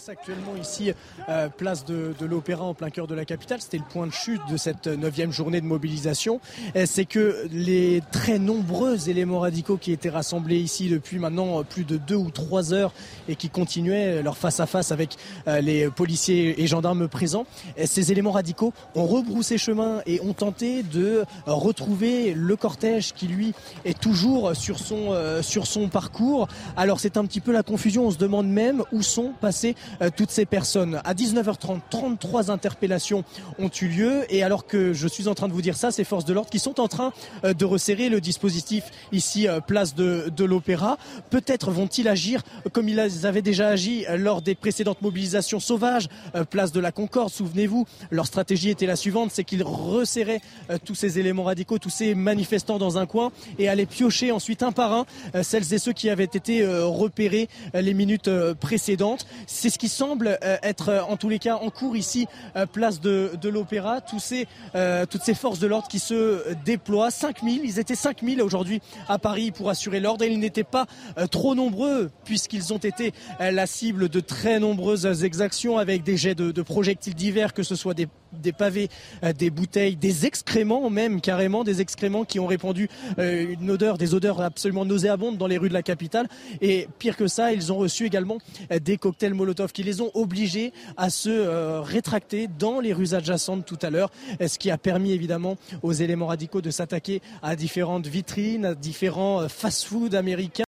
Actuellement 0.07 0.55
ici, 0.59 0.91
euh, 1.29 1.49
place 1.49 1.85
de, 1.85 2.13
l'Opéra 2.21 2.65
en 2.65 2.73
plein 2.73 2.89
cœur 2.89 3.07
de 3.07 3.15
la 3.15 3.25
capitale, 3.25 3.61
c'était 3.61 3.77
le 3.77 3.83
point 3.83 4.07
de 4.07 4.11
chute 4.11 4.41
de 4.49 4.57
cette 4.57 4.87
neuvième 4.87 5.31
journée 5.31 5.61
de 5.61 5.65
mobilisation, 5.65 6.39
c'est 6.85 7.05
que 7.05 7.47
les 7.51 8.01
très 8.11 8.39
nombreux 8.39 9.09
éléments 9.09 9.39
radicaux 9.39 9.77
qui 9.77 9.91
étaient 9.91 10.09
rassemblés 10.09 10.59
ici 10.59 10.89
depuis 10.89 11.19
maintenant 11.19 11.63
plus 11.63 11.83
de 11.83 11.97
deux 11.97 12.15
ou 12.15 12.31
trois 12.31 12.73
heures 12.73 12.93
et 13.27 13.35
qui 13.35 13.49
continuaient 13.49 14.21
leur 14.21 14.37
face 14.37 14.59
à 14.59 14.65
face 14.65 14.91
avec 14.91 15.15
euh, 15.47 15.61
les 15.61 15.89
policiers 15.89 16.61
et 16.61 16.67
gendarmes 16.67 17.07
présents, 17.07 17.45
ces 17.85 18.11
éléments 18.11 18.31
radicaux 18.31 18.73
ont 18.95 19.05
rebroussé 19.05 19.57
chemin 19.57 20.01
et 20.05 20.21
ont 20.21 20.33
tenté 20.33 20.83
de 20.83 21.23
retrouver 21.45 22.33
le 22.33 22.55
cortège 22.55 23.13
qui 23.13 23.27
lui 23.27 23.53
est 23.83 23.99
toujours 23.99 24.55
sur 24.55 24.79
son, 24.79 25.11
euh, 25.11 25.41
sur 25.41 25.67
son 25.67 25.89
parcours. 25.89 26.47
Alors 26.75 26.99
c'est 26.99 27.17
un 27.17 27.25
petit 27.25 27.41
peu 27.41 27.51
la 27.51 27.63
confusion, 27.63 28.07
on 28.07 28.11
se 28.11 28.17
demande 28.17 28.47
même 28.47 28.83
où 28.91 29.01
sont 29.01 29.33
passés 29.39 29.74
euh, 30.01 30.09
toutes 30.15 30.31
ces 30.31 30.45
personnes. 30.45 31.01
À 31.03 31.13
19h30, 31.13 31.79
33 31.89 32.51
interpellations 32.51 33.23
ont 33.59 33.69
eu 33.81 33.87
lieu 33.87 34.25
et 34.29 34.43
alors 34.43 34.65
que 34.65 34.93
je 34.93 35.07
suis 35.07 35.27
en 35.27 35.35
train 35.35 35.47
de 35.47 35.53
vous 35.53 35.61
dire 35.61 35.77
ça, 35.77 35.91
ces 35.91 36.03
forces 36.03 36.25
de 36.25 36.33
l'ordre 36.33 36.49
qui 36.49 36.59
sont 36.59 36.79
en 36.79 36.87
train 36.87 37.13
euh, 37.43 37.53
de 37.53 37.65
resserrer 37.65 38.09
le 38.09 38.21
dispositif 38.21 38.85
ici, 39.11 39.47
euh, 39.47 39.59
place 39.59 39.95
de, 39.95 40.31
de 40.35 40.43
l'Opéra, 40.43 40.97
peut-être 41.29 41.71
vont-ils 41.71 42.07
agir 42.07 42.41
comme 42.71 42.89
ils 42.89 43.25
avaient 43.25 43.41
déjà 43.41 43.69
agi 43.69 44.05
lors 44.17 44.41
des 44.41 44.55
précédentes 44.55 45.01
mobilisations 45.01 45.59
sauvages, 45.59 46.07
place 46.49 46.71
de 46.71 46.79
la 46.79 46.91
Concorde, 46.91 47.29
souvenez-vous, 47.29 47.85
leur 48.11 48.25
stratégie 48.25 48.69
était 48.69 48.85
la 48.85 48.95
suivante, 48.95 49.31
c'est 49.31 49.43
qu'ils 49.43 49.63
resserraient 49.63 50.41
tous 50.83 50.95
ces 50.95 51.19
éléments 51.19 51.43
radicaux, 51.43 51.77
tous 51.77 51.89
ces 51.89 52.15
manifestants 52.15 52.77
dans 52.77 52.97
un 52.97 53.05
coin 53.05 53.31
et 53.59 53.67
allaient 53.67 53.85
piocher 53.85 54.31
ensuite 54.31 54.63
un 54.63 54.71
par 54.71 54.93
un 54.93 55.05
celles 55.43 55.73
et 55.73 55.77
ceux 55.77 55.93
qui 55.93 56.09
avaient 56.09 56.23
été 56.23 56.65
repérés 56.65 57.49
les 57.73 57.93
minutes 57.93 58.29
précédentes. 58.59 59.25
C'est 59.65 59.71
ce 59.71 59.79
qui 59.79 59.89
semble 59.89 60.37
euh, 60.43 60.57
être 60.61 60.89
euh, 60.89 61.01
en 61.01 61.17
tous 61.17 61.27
les 61.27 61.39
cas 61.39 61.55
en 61.55 61.71
cours 61.71 61.97
ici, 61.97 62.27
euh, 62.55 62.67
place 62.67 63.01
de, 63.01 63.31
l'Opéra. 63.49 63.99
Toutes 63.99 64.21
ces 64.21 65.33
forces 65.33 65.57
de 65.57 65.65
l'ordre 65.65 65.87
qui 65.87 65.97
se 65.97 66.53
déploient. 66.65 67.09
5000, 67.09 67.61
ils 67.63 67.79
étaient 67.79 67.95
5000 67.95 68.43
aujourd'hui 68.43 68.79
à 69.07 69.17
Paris 69.17 69.49
pour 69.49 69.71
assurer 69.71 69.99
l'ordre 69.99 70.23
et 70.23 70.27
ils 70.27 70.37
n'étaient 70.37 70.63
pas 70.63 70.85
trop 71.31 71.55
nombreux 71.55 72.11
puisqu'ils 72.25 72.73
ont 72.73 72.77
été 72.77 73.11
la 73.39 73.65
cible 73.65 74.07
de 74.07 74.19
très 74.19 74.59
nombreuses 74.59 75.23
exactions 75.23 75.79
avec 75.79 76.03
des 76.03 76.15
jets 76.15 76.35
de, 76.35 76.61
projectiles 76.61 77.15
divers, 77.15 77.53
que 77.53 77.63
ce 77.63 77.75
soit 77.75 77.95
des, 77.95 78.07
des 78.41 78.51
pavés, 78.51 78.89
des 79.37 79.49
bouteilles, 79.49 79.95
des 79.95 80.25
excréments 80.25 80.89
même 80.89 81.21
carrément, 81.21 81.63
des 81.63 81.81
excréments 81.81 82.25
qui 82.25 82.39
ont 82.39 82.47
répandu 82.47 82.89
une 83.17 83.71
odeur, 83.71 83.97
des 83.97 84.13
odeurs 84.13 84.41
absolument 84.41 84.85
nauséabondes 84.85 85.37
dans 85.37 85.47
les 85.47 85.57
rues 85.57 85.69
de 85.69 85.73
la 85.73 85.83
capitale. 85.83 86.27
Et 86.61 86.87
pire 86.99 87.17
que 87.17 87.27
ça, 87.27 87.53
ils 87.53 87.71
ont 87.71 87.77
reçu 87.77 88.05
également 88.05 88.37
des 88.81 88.97
cocktails 88.97 89.33
Molotov 89.33 89.71
qui 89.71 89.83
les 89.83 90.01
ont 90.01 90.11
obligés 90.13 90.73
à 90.97 91.09
se 91.09 91.29
euh, 91.29 91.81
rétracter 91.81 92.47
dans 92.47 92.79
les 92.79 92.93
rues 92.93 93.13
adjacentes 93.13 93.65
tout 93.65 93.79
à 93.81 93.89
l'heure, 93.89 94.11
ce 94.45 94.57
qui 94.57 94.71
a 94.71 94.77
permis 94.77 95.11
évidemment 95.11 95.57
aux 95.83 95.93
éléments 95.93 96.27
radicaux 96.27 96.61
de 96.61 96.71
s'attaquer 96.71 97.21
à 97.41 97.55
différentes 97.55 98.07
vitrines, 98.07 98.65
à 98.65 98.75
différents 98.75 99.41
euh, 99.41 99.47
fast-food 99.47 100.15
américains 100.15 100.64